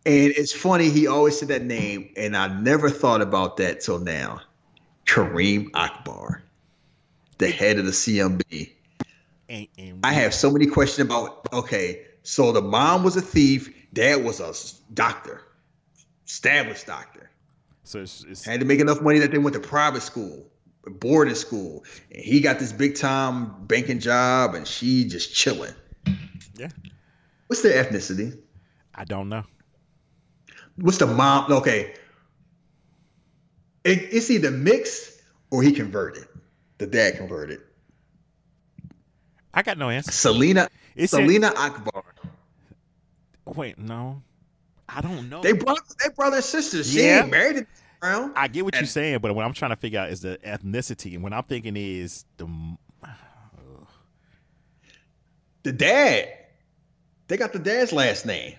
[0.06, 3.99] And it's funny, he always said that name, and I never thought about that till
[3.99, 4.41] now.
[5.06, 6.41] Kareem Akbar,
[7.38, 8.73] the head of the CMB.
[10.03, 14.40] I have so many questions about okay, so the mom was a thief, dad was
[14.40, 14.53] a
[14.94, 15.41] doctor,
[16.30, 17.30] established doctor.
[17.84, 20.46] so it's, it's Had to make enough money that they went to private school,
[20.86, 21.84] boarding school.
[22.12, 25.74] And he got this big time banking job, and she just chilling.
[26.56, 26.70] yeah.
[27.48, 28.38] What's their ethnicity?
[28.94, 29.44] I don't know.
[30.76, 31.52] What's the mom?
[31.52, 31.96] Okay.
[33.84, 36.28] It, it's either mixed or he converted.
[36.78, 37.62] The dad converted.
[39.54, 40.12] I got no answer.
[40.12, 42.04] Selina It said- Selina Akbar.
[43.46, 44.22] Wait, no,
[44.94, 45.41] I don't know.
[45.41, 46.84] They brother they brother and sister.
[46.84, 47.22] She Yeah.
[47.22, 47.68] ain't married to
[47.99, 48.32] Brown.
[48.36, 51.14] I get what you're saying, but what I'm trying to figure out is the ethnicity,
[51.16, 52.48] and what I'm thinking is the.
[55.64, 56.30] The dad.
[57.28, 58.56] They got the dad's last name.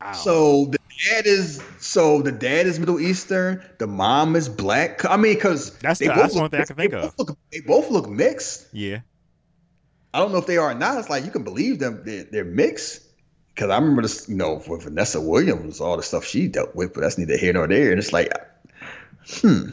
[0.00, 0.18] I don't know.
[0.18, 0.78] So the
[1.10, 3.62] dad is so the dad is Middle Eastern.
[3.78, 5.04] The mom is black.
[5.04, 7.12] I mean, because That's the- that's the only thing I can think of.
[7.18, 8.68] Look, they both look mixed.
[8.72, 9.00] yeah,
[10.14, 10.98] I don't know if they are or not.
[10.98, 12.02] It's like you can believe them.
[12.04, 13.02] They're, they're mixed.
[13.58, 16.94] Because I remember this, you know, with Vanessa Williams, all the stuff she dealt with,
[16.94, 17.90] but that's neither here nor there.
[17.90, 18.32] And it's like,
[19.26, 19.70] hmm,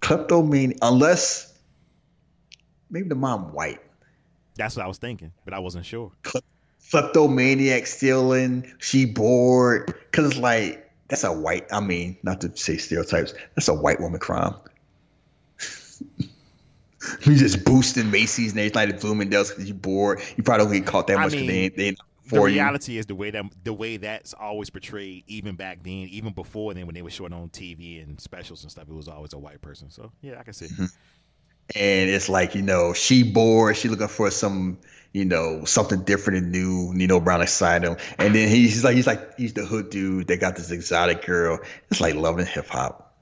[0.00, 1.58] kleptomania, unless
[2.90, 3.80] maybe the mom white.
[4.56, 6.12] that's what I was thinking, but I wasn't sure.
[6.90, 9.86] Kleptomaniac stealing, she bored.
[9.86, 14.00] Because it's like, that's a white, I mean, not to say stereotypes, that's a white
[14.02, 14.54] woman crime.
[16.18, 20.20] you just boosting Macy's and everything like Bloomingdale's because you bored.
[20.36, 21.98] You probably don't get caught that much because they mean, ain't, they ain't
[22.32, 22.56] The for you.
[22.56, 26.74] reality is the way that the way that's always portrayed, even back then, even before
[26.74, 29.38] then, when they were showing on TV and specials and stuff, it was always a
[29.38, 29.90] white person.
[29.90, 30.66] So yeah, I can see.
[30.66, 30.86] Mm-hmm.
[31.76, 34.78] and it's like you know she bored she looking for some
[35.12, 38.96] you know something different and new nino brown excited him and then he's, he's like
[38.96, 41.58] he's like he's the hood dude they got this exotic girl
[41.90, 43.16] it's like loving hip-hop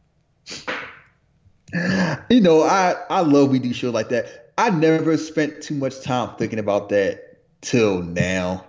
[2.31, 6.01] you know i i love we do shows like that i never spent too much
[6.01, 8.65] time thinking about that till now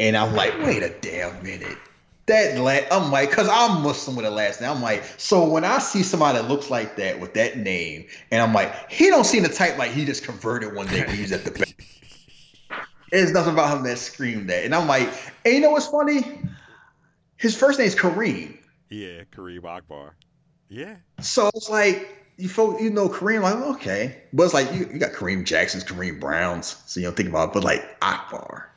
[0.00, 1.78] and i'm like wait a damn minute
[2.26, 4.70] that la- I'm like, cause I'm Muslim with a last name.
[4.70, 8.42] I'm like, so when I see somebody that looks like that with that name, and
[8.42, 11.22] I'm like, he don't seem the type like he just converted one day when he
[11.22, 11.84] was at the bank.
[13.12, 15.08] There's nothing about him that screamed that, and I'm like,
[15.44, 16.40] and you know what's funny?
[17.36, 18.58] His first name's Kareem,
[18.90, 20.16] Yeah, Kareem Akbar.
[20.68, 24.80] Yeah, so it's like you folk, you know Kareem, like okay, but it's like you,
[24.92, 28.68] you got Kareem Jacksons, Kareem Browns, so you don't think about, it, but like Akbar.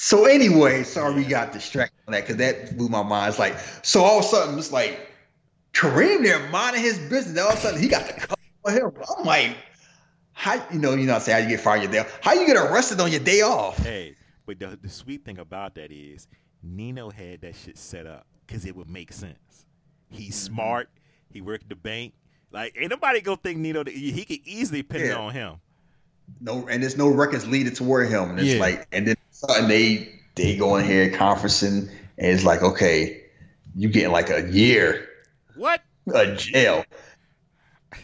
[0.00, 3.30] So anyway, sorry we got distracted on that because that blew my mind.
[3.30, 5.10] It's like so all of a sudden it's like
[5.74, 7.36] Kareem there minding his business.
[7.44, 8.92] All of a sudden he got the cut on him.
[9.18, 9.56] I'm like,
[10.32, 12.18] how you know you know say how you get fired your day off?
[12.22, 13.76] How you get arrested on your day off?
[13.78, 14.14] Hey,
[14.46, 16.28] but the, the sweet thing about that is
[16.62, 19.64] Nino had that shit set up because it would make sense.
[20.10, 20.54] He's Mm-hmm.
[20.54, 20.90] smart.
[21.28, 22.14] He worked the bank.
[22.52, 23.82] Like ain't nobody gonna think Nino.
[23.84, 25.56] He could easily pin it on him.
[26.40, 28.30] No, and there's no records leading toward him.
[28.30, 28.60] And it's Yeah.
[28.60, 33.22] like, and then sudden they they go in here conferencing, and it's like, okay,
[33.74, 35.08] you getting like a year
[35.56, 35.82] What?
[36.14, 36.84] a jail.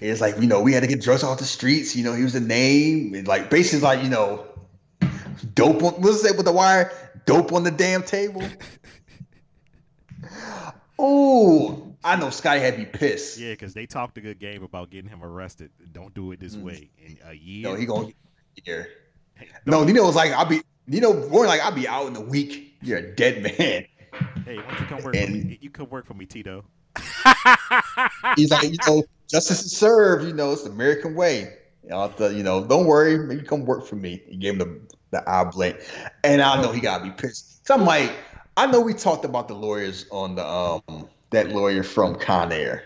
[0.00, 1.94] It's like, you know, we had to get drugs off the streets.
[1.94, 3.14] You know, he was a name.
[3.14, 4.44] And like, basically, like, you know,
[5.54, 6.90] dope on, what's that with the wire?
[7.26, 8.42] Dope on the damn table.
[10.98, 13.38] Oh, I know Scotty had me pissed.
[13.38, 15.70] Yeah, because they talked a good game about getting him arrested.
[15.92, 16.62] Don't do it this Mm.
[16.62, 16.90] way.
[16.98, 17.70] In a year.
[17.70, 18.12] No, he gonna
[18.64, 18.88] get.
[19.36, 22.20] Hey, No, Nino was like, I'll be, Nino, more like, I'll be out in a
[22.20, 22.74] week.
[22.82, 23.86] You're a dead man.
[24.44, 25.58] Hey, why don't you come work for and- me?
[25.60, 26.64] You come work for me, Tito.
[28.36, 30.26] He's like, you know, justice is served.
[30.26, 31.52] You know, it's the American way.
[31.82, 33.18] You know, the, you know, don't worry.
[33.18, 34.22] Maybe come work for me.
[34.28, 35.78] He gave him the, the eye blink.
[36.22, 37.66] And I know he got to be pissed.
[37.66, 38.12] So I'm like,
[38.56, 42.84] I know we talked about the lawyers on the, um, that lawyer from Con Air.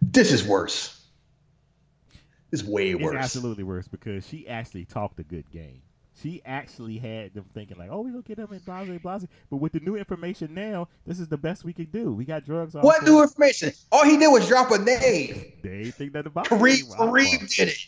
[0.00, 1.02] This is worse.
[2.52, 3.16] It's way It's worse.
[3.16, 5.82] absolutely worse because she actually talked a good game.
[6.22, 9.56] She actually had them thinking like, "Oh, we gonna get them in blase blase." But
[9.56, 12.12] with the new information now, this is the best we could do.
[12.12, 12.74] We got drugs.
[12.74, 13.72] What new information?
[13.90, 15.52] All he did was drop a name.
[15.62, 16.88] They think that about Kareem.
[16.96, 17.86] Kareem did it.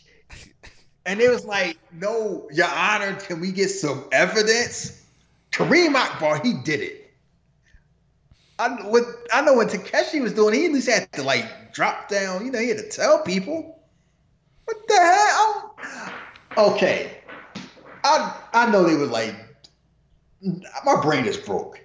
[1.05, 5.05] And it was like, no, Your Honor, can we get some evidence?
[5.53, 7.06] Kareem Akbar, he did it.
[8.59, 9.03] I what
[9.33, 10.53] I know what Takeshi was doing.
[10.53, 12.45] He at least had to like drop down.
[12.45, 13.79] You know, he had to tell people.
[14.65, 15.75] What the hell?
[16.57, 17.19] Okay,
[18.03, 19.35] I I know they were like,
[20.83, 21.79] my brain is broke.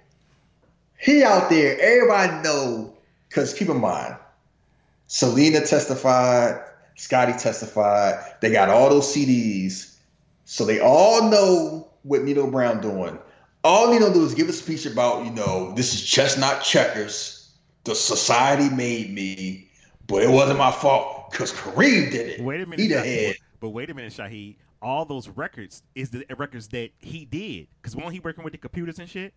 [0.99, 2.93] He out there, everybody know,
[3.29, 4.15] because keep in mind,
[5.07, 6.61] Selina testified,
[6.95, 8.19] Scotty testified.
[8.41, 9.95] They got all those CDs,
[10.45, 13.19] so they all know what Nino Brown doing.
[13.63, 17.55] All Nino do is give a speech about, you know, this is chestnut checkers.
[17.85, 19.69] The society made me,
[20.07, 22.41] but it wasn't my fault because Kareem did it.
[22.41, 23.35] Wait a minute, He the head.
[23.59, 24.55] But wait a minute, Shahid.
[24.81, 27.67] All those records is the records that he did.
[27.81, 29.33] Because when he working with the computers and shit,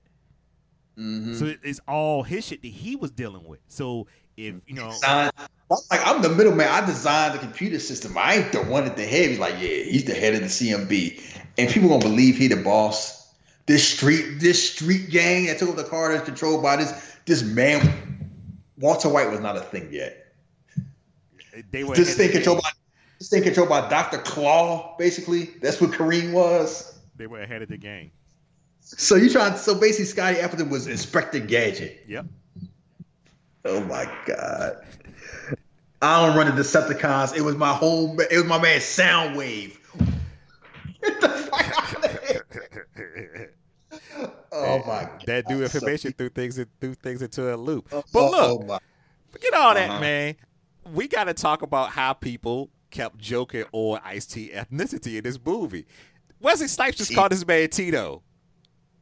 [0.98, 1.38] Mhm.
[1.38, 3.60] so it's all his shit that he was dealing with.
[3.68, 6.68] So if you know, Design- I'm like I'm the middleman.
[6.68, 8.16] I designed the computer system.
[8.16, 9.30] I ain't the one at the head.
[9.30, 11.20] He's like, yeah, he's the head of the CMB,
[11.58, 13.25] and people gonna believe he the boss.
[13.66, 17.42] This street, this street gang that took over the car is controlled by this this
[17.42, 18.30] man.
[18.78, 20.32] Walter White was not a thing yet.
[21.70, 22.70] they were This thing controlled by
[23.18, 24.18] this thing controlled by Dr.
[24.18, 24.96] Claw.
[24.98, 26.98] Basically, that's what Kareem was.
[27.16, 28.10] They were ahead of the game.
[28.80, 29.56] So you trying?
[29.56, 32.04] So basically, Scotty Appleton was Inspector Gadget.
[32.06, 32.26] Yep.
[33.64, 34.84] Oh my god.
[36.02, 37.36] I don't run the Decepticons.
[37.36, 38.20] It was my home.
[38.30, 39.76] It was my man Soundwave.
[41.02, 42.46] Get the fuck out of here.
[44.58, 45.22] Oh my god.
[45.26, 47.88] That new So- information threw things in, threw things into a loop.
[47.92, 48.78] Oh, But oh, look, oh
[49.30, 50.00] Forget all that, Uh-huh.
[50.00, 50.36] man.
[50.94, 55.38] We got to talk about how people kept joking on Ice T ethnicity in this
[55.44, 55.86] movie.
[56.40, 58.22] Wesley Snipes just T- called this man Tito.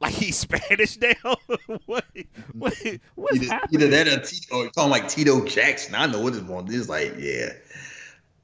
[0.01, 1.37] Like he's Spanish now?
[1.87, 2.05] what,
[2.53, 2.75] what,
[3.15, 3.83] what's either, happening?
[3.83, 4.57] either that or Tito.
[4.57, 5.95] Or talking like Tito Jackson.
[5.95, 7.15] I know what this one is like.
[7.19, 7.51] Yeah.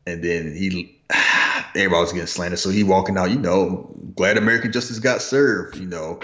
[0.07, 1.01] And then he,
[1.74, 2.59] everybody was getting slandered.
[2.59, 3.31] So he walking out.
[3.31, 5.77] You know, glad American justice got served.
[5.77, 6.20] You know.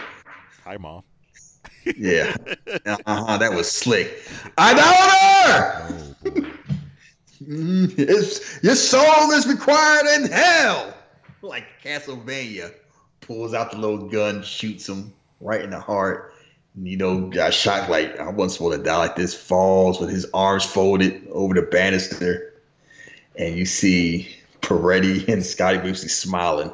[0.67, 1.05] Hi, mom.
[1.97, 2.35] Yeah.
[2.87, 4.21] uh-huh, that was slick.
[4.59, 4.75] I
[6.25, 6.49] know boy.
[7.45, 10.93] Mm, it's, your soul is required in hell.
[11.43, 12.75] Like Castlevania
[13.21, 16.35] pulls out the little gun, shoots him right in the heart.
[16.83, 19.35] You know, got shot like I wasn't supposed to die like this.
[19.35, 22.55] Falls with his arms folded over the banister,
[23.37, 24.29] and you see
[24.63, 26.73] Peretti and Scotty basically smiling.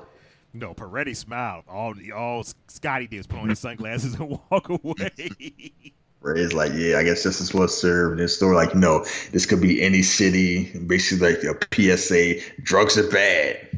[0.55, 1.65] No, Peretti smiled.
[1.69, 5.73] All, all Scotty did was put on his sunglasses and walk away.
[6.20, 8.12] Red's like, yeah, I guess justice was served.
[8.12, 10.79] And the story like, no, this could be any city.
[10.79, 13.69] Basically, like a PSA, drugs are bad.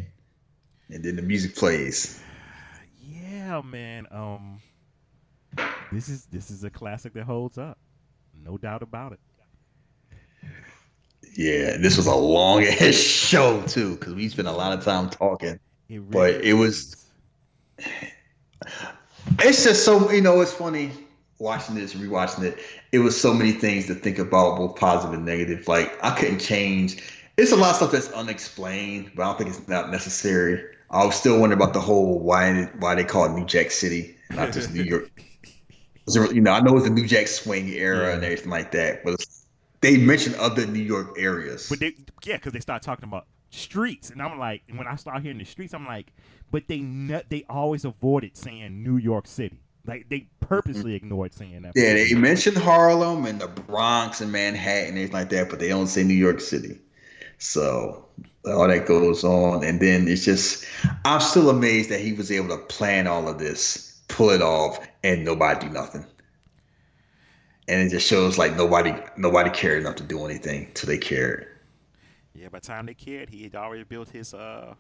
[0.90, 2.20] And then the music plays.
[3.02, 4.06] yeah, man.
[4.10, 4.60] Um,
[5.92, 7.78] this is this is a classic that holds up.
[8.44, 9.20] No doubt about it.
[11.36, 15.08] Yeah, this was a long ass show too, because we spent a lot of time
[15.08, 15.58] talking.
[15.88, 17.06] It But it was-
[19.40, 20.90] It's just so you know, it's funny
[21.38, 22.58] watching this, rewatching it.
[22.92, 25.66] It was so many things to think about, both positive and negative.
[25.66, 27.02] Like I couldn't change
[27.36, 30.62] it's a lot of stuff that's unexplained, but I don't think it's not necessary.
[30.90, 34.16] I was still wondering about the whole why why they call it New Jack City,
[34.30, 35.10] not just New York.
[36.06, 38.14] You know, I know it's the New Jack Swing era Yeah.
[38.16, 39.24] and everything like that, but
[39.80, 41.66] they mentioned other New York areas.
[41.70, 41.94] But they,
[42.24, 45.44] yeah, because they start talking about streets, and I'm like, when I start hearing the
[45.44, 46.12] streets, I'm like,
[46.50, 49.58] but they ne- they always avoided saying New York City.
[49.86, 51.06] Like they purposely mm-hmm.
[51.06, 51.72] ignored saying that.
[51.74, 55.68] yeah, they mentioned Harlem and the Bronx and Manhattan and everything like that, but they
[55.68, 56.78] don't say New York City.
[57.38, 58.06] So
[58.46, 60.64] all that goes on, and then it's just
[61.04, 64.86] I'm still amazed that he was able to plan all of this, pull it off,
[65.02, 66.06] and nobody do nothing.
[67.66, 71.46] And it just shows like nobody nobody cared enough to do anything till they cared.
[72.34, 74.74] Yeah, by the time they cared, he had already built his uh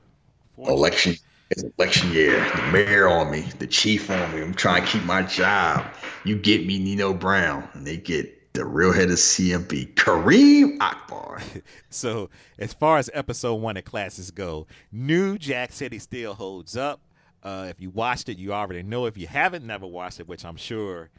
[0.54, 0.74] fortune.
[0.74, 1.16] Election
[1.50, 2.38] it's election year.
[2.56, 4.42] The mayor on me, the chief on me.
[4.42, 5.86] I'm trying to keep my job.
[6.24, 11.40] You get me Nino Brown, and they get the real head of CMB, Kareem Akbar.
[11.90, 12.28] So,
[12.58, 17.00] as far as episode one of classes go, New Jack City still holds up.
[17.42, 19.06] Uh, if you watched it, you already know.
[19.06, 21.10] If you haven't never watched it, which I'm sure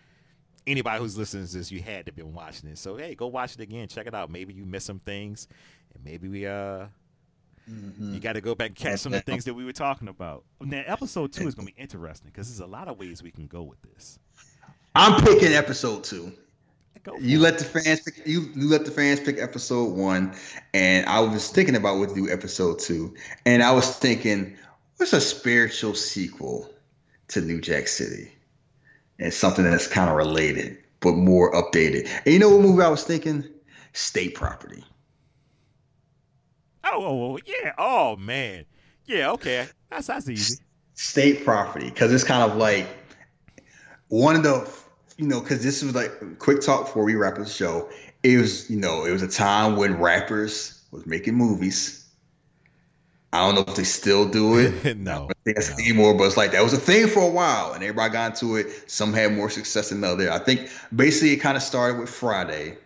[0.68, 2.78] anybody who's listening to this, you had to been watching it.
[2.78, 3.88] So, hey, go watch it again.
[3.88, 4.30] Check it out.
[4.30, 5.48] Maybe you missed some things,
[5.96, 6.86] and maybe we uh
[8.00, 10.08] you got to go back and catch some of the things that we were talking
[10.08, 10.44] about.
[10.62, 13.32] Now, episode two is going to be interesting because there's a lot of ways we
[13.32, 14.20] can go with this.
[14.94, 16.32] I'm picking episode two.
[17.20, 18.26] You let the fans pick.
[18.26, 20.36] You, you let the fans pick episode one,
[20.74, 23.16] and I was thinking about what to do episode two,
[23.46, 24.56] and I was thinking,
[24.98, 26.70] what's a spiritual sequel
[27.30, 28.32] to New Jack City,
[29.20, 32.10] and something that's kind of related but more updated.
[32.26, 33.44] And you know what movie I was thinking?
[33.94, 34.84] State Property.
[36.96, 37.74] Oh, oh, oh, yeah.
[37.78, 38.66] Oh, man.
[39.06, 39.68] Yeah, okay.
[39.90, 40.64] That's that's easy.
[40.94, 42.88] State Property, because it's kind of like
[44.08, 44.70] one of the,
[45.18, 47.90] you know, because this was like quick talk before we wrap up the show.
[48.24, 52.06] It was, you know, it was a time when rappers was making movies.
[53.34, 54.98] I don't know if they still do it.
[54.98, 55.28] no.
[55.30, 57.84] I think that's anymore, but it's like that was a thing for a while, and
[57.84, 58.90] everybody got into it.
[58.90, 60.32] Some had more success than other.
[60.32, 62.78] I think basically it kind of started with Friday,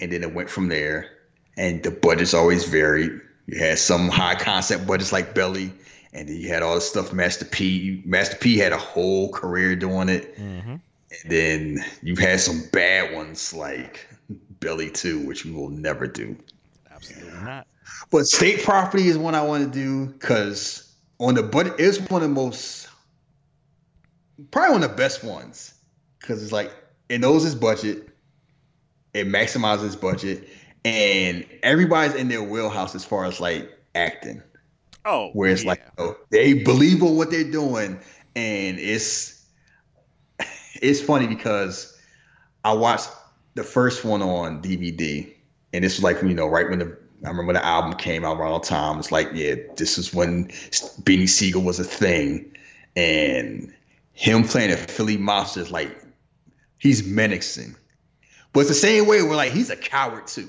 [0.00, 1.10] and then it went from there.
[1.56, 3.12] And the budgets always varied.
[3.46, 5.72] You had some high concept budgets like Belly,
[6.12, 8.02] and then you had all the stuff Master P.
[8.06, 10.70] Master P had a whole career doing it, Mm-hmm.
[10.70, 10.80] and
[11.26, 14.06] then you had some bad ones like
[14.60, 16.36] Belly Two, which we will never do.
[16.90, 17.66] Absolutely not.
[18.10, 22.22] But state property is one I want to do because on the budget, it's one
[22.22, 22.88] of the most
[24.50, 25.74] probably one of the best ones
[26.20, 26.72] because it's like
[27.08, 28.08] it knows its budget,
[29.12, 30.48] it maximizes its budget,
[30.84, 34.42] and everybody's in their wheelhouse as far as like acting.
[35.04, 35.70] Oh, Where it's yeah.
[35.70, 37.98] like know, they believe in what they're doing,
[38.36, 39.44] and it's
[40.76, 41.98] it's funny because
[42.64, 43.10] I watched
[43.54, 45.32] the first one on DVD,
[45.72, 48.38] and this was like you know right when the I remember the album came out
[48.38, 48.98] around the time.
[48.98, 52.52] It's like yeah, this is when Beanie Sigel was a thing,
[52.96, 53.72] and
[54.12, 55.96] him playing a Philly monster is like
[56.78, 57.74] he's menacing,
[58.52, 60.48] but it's the same way where like he's a coward too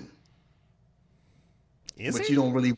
[1.98, 2.74] is but you don't really.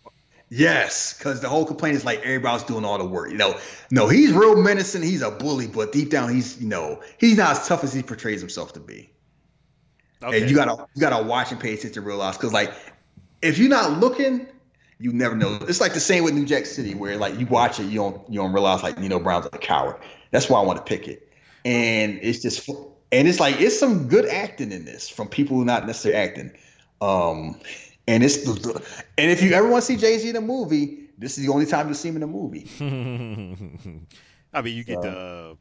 [0.50, 3.32] Yes, because the whole complaint is like everybody's doing all the work.
[3.32, 3.60] You know,
[3.92, 5.02] no, he's real menacing.
[5.02, 8.04] He's a bully, but deep down, he's you know he's not as tough as he
[8.04, 9.12] portrays himself to be.
[10.22, 10.42] okay.
[10.42, 12.74] And you gotta you gotta watch and pay attention to realize because like
[13.42, 14.48] if you're not looking,
[15.00, 15.58] you never know.
[15.68, 18.30] It's like the same with New Jack City, where like you watch it, you don't
[18.30, 19.98] you don't realize like Nino Brown's a coward.
[20.32, 21.32] That's why I want to pick it,
[21.64, 22.70] and it's just
[23.12, 26.20] and it's like it's some good acting in this from people who are not necessarily
[26.22, 26.52] acting.
[27.02, 27.60] Um,
[28.08, 31.38] and it's and if you ever want to see Jay Z in a movie, this
[31.38, 32.68] is the only time you'll see him in a movie.
[34.54, 35.58] I mean, you get the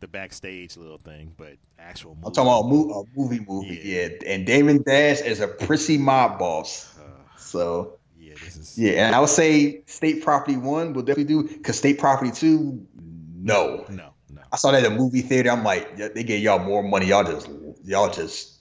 [0.00, 2.14] the backstage little thing, but actual.
[2.14, 2.26] Movie.
[2.26, 4.08] I'm talking about a, mo- a movie, movie, Yeah.
[4.08, 4.32] yeah.
[4.34, 7.02] And Damon Dash is a prissy mob boss, Uh,
[7.38, 7.98] so.
[8.18, 8.76] yeah, this is.
[8.78, 12.86] Yeah, and I would say State Property One will definitely do because State Property Two,
[13.34, 13.86] no.
[13.88, 14.42] No, no.
[14.52, 15.50] I saw that at a movie theater.
[15.50, 17.06] I'm like, they gave y'all more money.
[17.06, 17.48] Y'all just,
[17.84, 18.58] y'all just,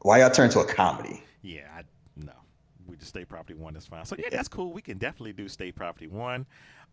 [0.00, 1.22] why y'all turn to a comedy?
[1.48, 1.82] Yeah, I,
[2.16, 2.32] no.
[2.86, 4.04] We just state property one is fine.
[4.04, 4.72] So yeah, that's cool.
[4.72, 6.46] We can definitely do state property one.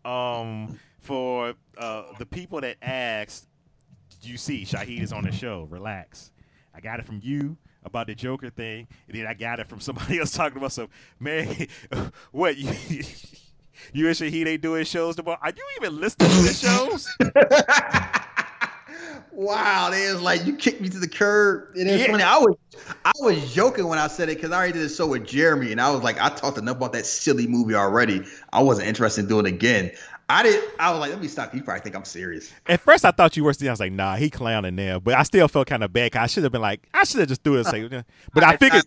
[0.04, 3.48] Um, for uh, the people that asked,
[4.22, 5.66] you see, Shahid is on the show.
[5.70, 6.32] Relax.
[6.74, 9.80] I got it from you about the Joker thing, and then I got it from
[9.80, 10.88] somebody else talking about some
[11.20, 11.66] man.
[12.32, 12.56] what
[12.90, 13.04] you?
[13.92, 15.38] You and Shahid ain't doing shows tomorrow.
[15.42, 18.16] Are you even listening to the shows?
[19.36, 21.76] Wow, it is like you kicked me to the curb.
[21.76, 22.10] It is Yeah.
[22.10, 22.22] funny.
[22.22, 22.56] I was,
[23.04, 25.72] I was joking when I said it because I already did a show with Jeremy,
[25.72, 28.22] and I was like, I talked enough about that silly movie already.
[28.54, 29.92] I wasn't interested in doing it again.
[30.30, 30.64] I did.
[30.80, 31.54] I was like, let me stop.
[31.54, 32.50] You probably think I'm serious.
[32.66, 33.52] At first, I thought you were.
[33.60, 34.98] I was like, nah, he clowning there.
[35.00, 36.16] But I still felt kind of bad.
[36.16, 37.66] I should have been like, I should have just threw it.
[37.66, 38.84] and say, But I figured,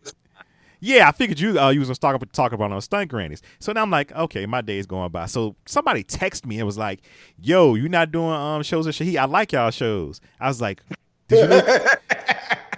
[0.82, 3.42] Yeah, I figured you uh, you was gonna talk about talk about on stunt grannies.
[3.60, 5.26] So now I'm like, okay, my day is going by.
[5.26, 7.02] So somebody texted me and was like,
[7.38, 9.18] "Yo, you not doing um shows at Shahid?
[9.18, 10.82] I like y'all shows." I was like,
[11.28, 11.62] "Did you?" li-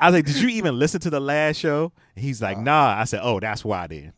[0.01, 2.95] I was like, "Did you even listen to the last show?" And he's like, "Nah."
[2.99, 4.13] I said, "Oh, that's why then."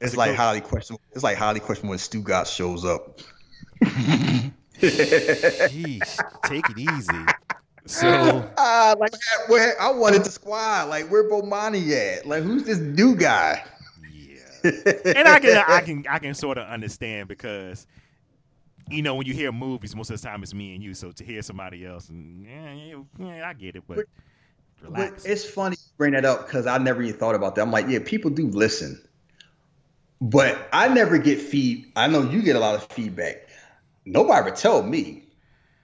[0.00, 1.02] It's like highly questionable.
[1.12, 3.20] It's like highly questionable when Stu Gotts shows up.
[4.80, 7.26] Jeez, take it easy.
[7.88, 9.14] So Ah, like
[9.48, 10.88] where I wanted the squad.
[10.90, 12.26] Like where Bomani at?
[12.26, 13.64] Like who's this new guy?
[14.12, 14.72] yeah,
[15.16, 17.86] and I can I can I can sort of understand because
[18.90, 20.92] you know when you hear movies, most of the time it's me and you.
[20.94, 24.06] So to hear somebody else, and yeah, yeah, yeah I get it, but But-
[24.82, 25.22] relax.
[25.22, 27.62] But it's funny you bring that up because I never even thought about that.
[27.62, 29.00] I'm like, yeah, people do listen,
[30.20, 31.90] but I never get feed.
[31.96, 33.48] I know you get a lot of feedback.
[34.04, 35.24] Nobody ever tell me.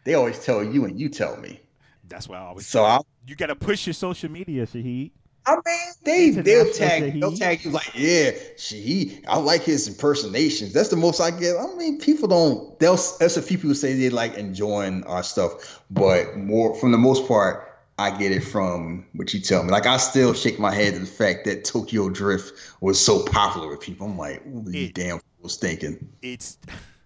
[0.04, 1.60] They always tell you, and you tell me.
[2.08, 5.10] That's why I always So I, you got to push your social media, Shahid.
[5.46, 9.20] I mean, they they'll International tag they'll tag you like, yeah, she.
[9.28, 10.72] I like his impersonations.
[10.72, 11.56] That's the most I get.
[11.58, 12.78] I mean, people don't.
[12.78, 12.96] They'll.
[12.96, 17.28] That's a few people say they like enjoying our stuff, but more from the most
[17.28, 19.70] part, I get it from what you tell me.
[19.70, 23.68] Like I still shake my head at the fact that Tokyo Drift was so popular
[23.68, 24.06] with people.
[24.06, 26.08] I'm like, what are you It- damn fools thinking?
[26.22, 26.56] It's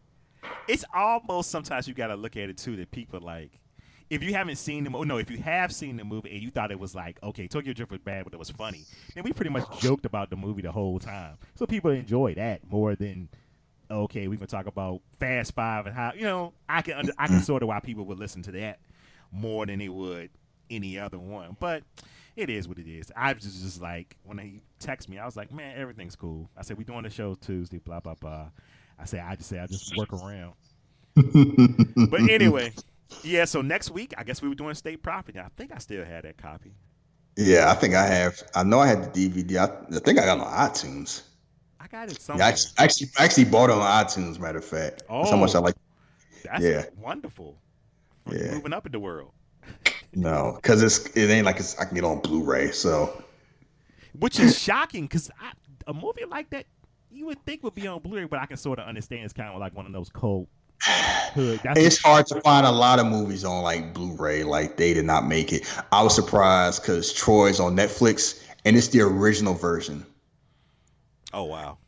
[0.68, 3.50] it's almost sometimes you got to look at it too that people like.
[4.10, 6.50] If you haven't seen the movie, no, if you have seen the movie and you
[6.50, 9.32] thought it was like, okay, Tokyo Drift was bad, but it was funny, then we
[9.32, 11.36] pretty much joked about the movie the whole time.
[11.56, 13.28] So people enjoy that more than,
[13.90, 17.26] okay, we can talk about Fast Five and how, you know, I can under, I
[17.26, 18.78] can sort of why people would listen to that
[19.30, 20.30] more than they would
[20.70, 21.56] any other one.
[21.60, 21.82] But
[22.36, 23.10] it is what it is.
[23.16, 26.48] I was just, just like, when he text me, I was like, man, everything's cool.
[26.56, 28.46] I said, we doing the show Tuesday, blah, blah, blah.
[28.98, 30.54] I said, I just say, I just work around.
[32.10, 32.72] But anyway,
[33.22, 33.44] yeah.
[33.44, 35.38] So next week, I guess we were doing state property.
[35.38, 36.72] I think I still had that copy.
[37.36, 38.42] Yeah, I think I have.
[38.54, 39.58] I know I had the DVD.
[39.58, 41.22] I, I think I got it on iTunes.
[41.80, 42.44] I got it Yeah.
[42.44, 44.38] I actually, actually, I actually bought it on iTunes.
[44.40, 45.62] Matter of fact, that's how much I Oh.
[45.62, 45.74] like.
[46.44, 46.84] That's yeah.
[46.96, 47.56] wonderful.
[48.30, 48.54] Yeah.
[48.54, 49.32] Moving up in the world,
[50.14, 52.72] No, because it's it ain't like it's, I can get on Blu-ray.
[52.72, 53.22] So
[54.18, 55.30] which is shocking because
[55.86, 56.66] a movie like that
[57.10, 59.50] you would think would be on Blu-ray, but I can sort of understand it's kind
[59.50, 60.48] of like one of those cold
[60.86, 64.44] it's hard to find a lot of movies on like Blu-ray.
[64.44, 65.66] Like they did not make it.
[65.92, 70.04] I was surprised because Troy's on Netflix and it's the original version.
[71.32, 71.78] oh wow.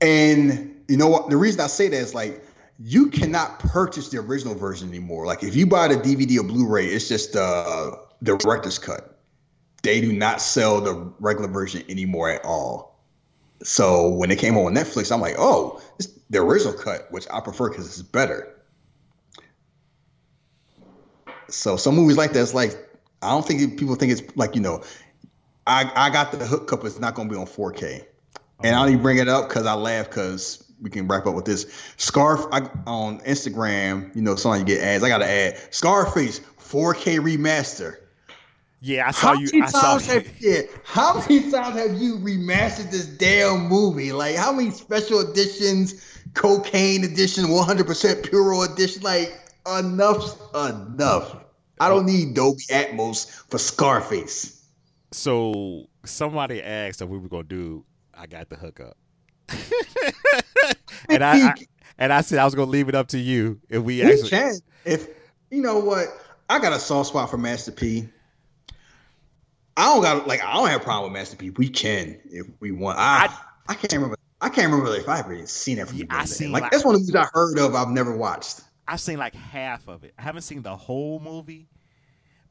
[0.00, 1.30] And you know what?
[1.30, 2.44] The reason I say that is like
[2.78, 5.26] you cannot purchase the original version anymore.
[5.26, 9.18] Like if you buy the DVD or Blu-ray, it's just uh, the director's cut.
[9.82, 12.97] They do not sell the regular version anymore at all.
[13.62, 17.40] So when it came on Netflix, I'm like, oh, it's the original cut, which I
[17.40, 18.54] prefer because it's better.
[21.48, 22.76] So some movies like that, it's like
[23.22, 24.82] I don't think people think it's like you know,
[25.66, 26.84] I I got the hookup.
[26.84, 28.04] It's not going to be on 4K.
[28.62, 28.86] And I uh-huh.
[28.86, 31.92] only bring it up because I laugh because we can wrap up with this.
[31.96, 35.04] Scarf I, on Instagram, you know, sometimes you get ads.
[35.04, 37.96] I got to add Scarface 4K remaster.
[38.80, 39.48] Yeah, I saw How you.
[39.52, 44.12] many I saw times have yeah, How many times have you remastered this damn movie?
[44.12, 49.02] Like how many special editions, cocaine edition, 100% pure edition?
[49.02, 51.36] Like enough's enough.
[51.80, 54.64] I don't need Dolby Atmos for Scarface.
[55.10, 57.84] So somebody asked if we were gonna do
[58.14, 58.96] I got the hookup.
[61.08, 61.54] and I, I
[61.98, 64.30] and I said I was gonna leave it up to you if we We actually
[64.30, 64.54] can.
[64.84, 65.08] If
[65.50, 66.08] you know what,
[66.48, 68.08] I got a soft spot for Master P.
[69.78, 71.50] I don't got like I don't have a problem with Master P.
[71.50, 72.98] We can if we want.
[72.98, 73.32] I
[73.68, 74.16] I, can't remember.
[74.40, 76.26] I can't remember if I've really seen that from Yeah, the I beginning.
[76.34, 77.74] seen, like, like- that's one of the movies I heard of.
[77.74, 78.60] I've never watched.
[78.88, 80.14] I've seen like half of it.
[80.18, 81.68] I haven't seen the whole movie,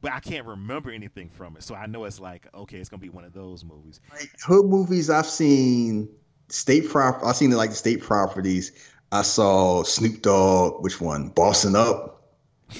[0.00, 1.62] but I can't remember anything from it.
[1.64, 4.00] So I know it's like okay, it's gonna be one of those movies.
[4.12, 6.08] Like hood movies, I've seen
[6.48, 7.20] state prop.
[7.24, 8.72] I've seen like the state properties.
[9.12, 10.82] I saw Snoop Dogg.
[10.82, 11.28] Which one?
[11.30, 12.17] Bossing Up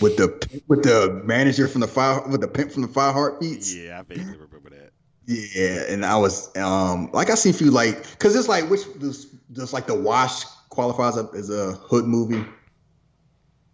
[0.00, 3.74] with the with the manager from the fire with the pimp from the Five Heartbeats.
[3.74, 4.92] Yeah, I vaguely remember that.
[5.26, 8.82] Yeah, and I was um like I see a few like because it's like which
[8.98, 12.44] does does like the Wash qualifies up as a hood movie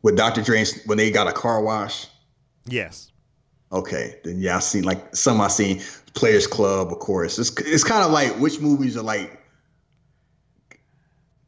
[0.03, 0.43] with Dr.
[0.43, 2.07] Dre when they got a car wash.
[2.67, 3.11] Yes.
[3.73, 5.83] Okay, then yeah, I seen like some I seen
[6.15, 7.39] Players Club, of course.
[7.39, 9.41] It's it's kind of like which movies are like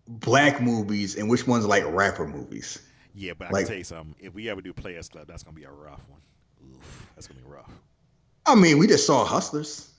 [0.09, 2.81] black movies and which ones are like rapper movies.
[3.19, 4.15] Yeah, but I Like- can tell you something.
[4.21, 6.21] If we ever do Players Club, that's gonna be a rough one.
[6.71, 7.73] Oof, that's gonna be rough.
[8.45, 9.91] I mean, we just saw Hustlers,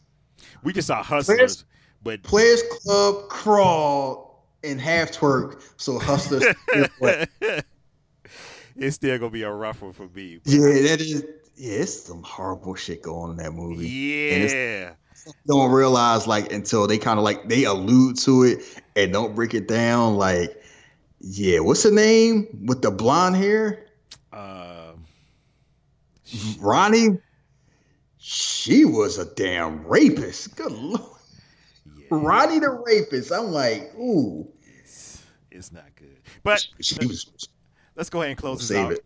[0.64, 1.66] We just saw Hustlers,
[2.04, 5.62] but Players Club, Crawl, and Half Twerk.
[5.78, 6.44] So Hustlers.
[8.76, 10.40] it's still gonna be a rough one for me.
[10.46, 11.24] Yeah, that is.
[11.56, 13.88] yeah, it's some horrible shit going on in that movie.
[13.90, 14.92] Yeah.
[15.48, 19.54] Don't realize like until they kind of like they allude to it and don't break
[19.54, 20.16] it down.
[20.16, 20.62] Like,
[21.20, 23.86] yeah, what's her name with the blonde hair?
[24.32, 24.94] Uh,
[26.60, 27.20] Ronnie.
[28.18, 30.56] She was a damn rapist.
[30.58, 31.02] Good lord.
[31.98, 32.08] yeah.
[32.12, 33.32] Ronnie the rapist.
[33.32, 34.48] I'm like, ooh.
[34.82, 36.18] It's, it's not good.
[36.44, 37.50] But she was
[37.96, 38.92] let's go ahead and close this save out.
[38.92, 39.06] it.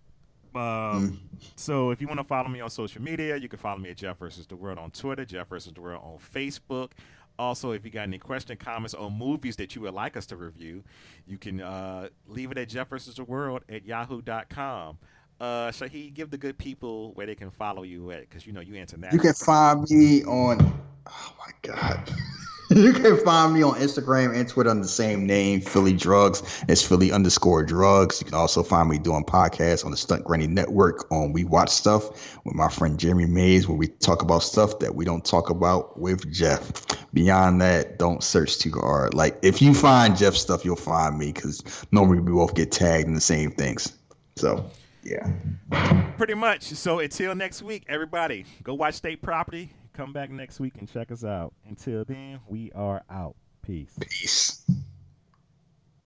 [0.55, 1.19] Um,
[1.55, 3.97] So if you want to follow me on social media, you can follow me at
[3.97, 6.91] Jeff versus the World on Twitter, Jeff versus the World on Facebook.
[7.41, 10.35] Also, if you got any question, comments, or movies that you would like us to
[10.35, 10.83] review,
[11.25, 14.99] you can uh, leave it at Jeff versus the World at yahoo.com.
[15.39, 18.61] Uh, Shahid, give the good people where they can follow you at, because you know
[18.61, 19.15] you international.
[19.15, 20.59] You can find me on.
[21.07, 22.13] Oh my god.
[22.75, 26.63] you can find me on Instagram and Twitter under the same name, Philly Drugs.
[26.69, 28.21] It's Philly underscore drugs.
[28.21, 31.69] You can also find me doing podcasts on the Stunt Granny Network on We Watch
[31.69, 35.49] Stuff with my friend Jeremy Mays, where we talk about stuff that we don't talk
[35.49, 36.71] about with Jeff.
[37.13, 39.13] Beyond that, don't search too hard.
[39.13, 43.05] Like if you find Jeff stuff, you'll find me because normally we both get tagged
[43.05, 43.97] in the same things.
[44.37, 44.71] So
[45.03, 45.29] yeah.
[46.15, 46.63] Pretty much.
[46.63, 49.73] So until next week, everybody, go watch State Property.
[49.93, 51.53] Come back next week and check us out.
[51.67, 53.35] Until then, we are out.
[53.61, 53.93] Peace.
[53.99, 54.65] Peace.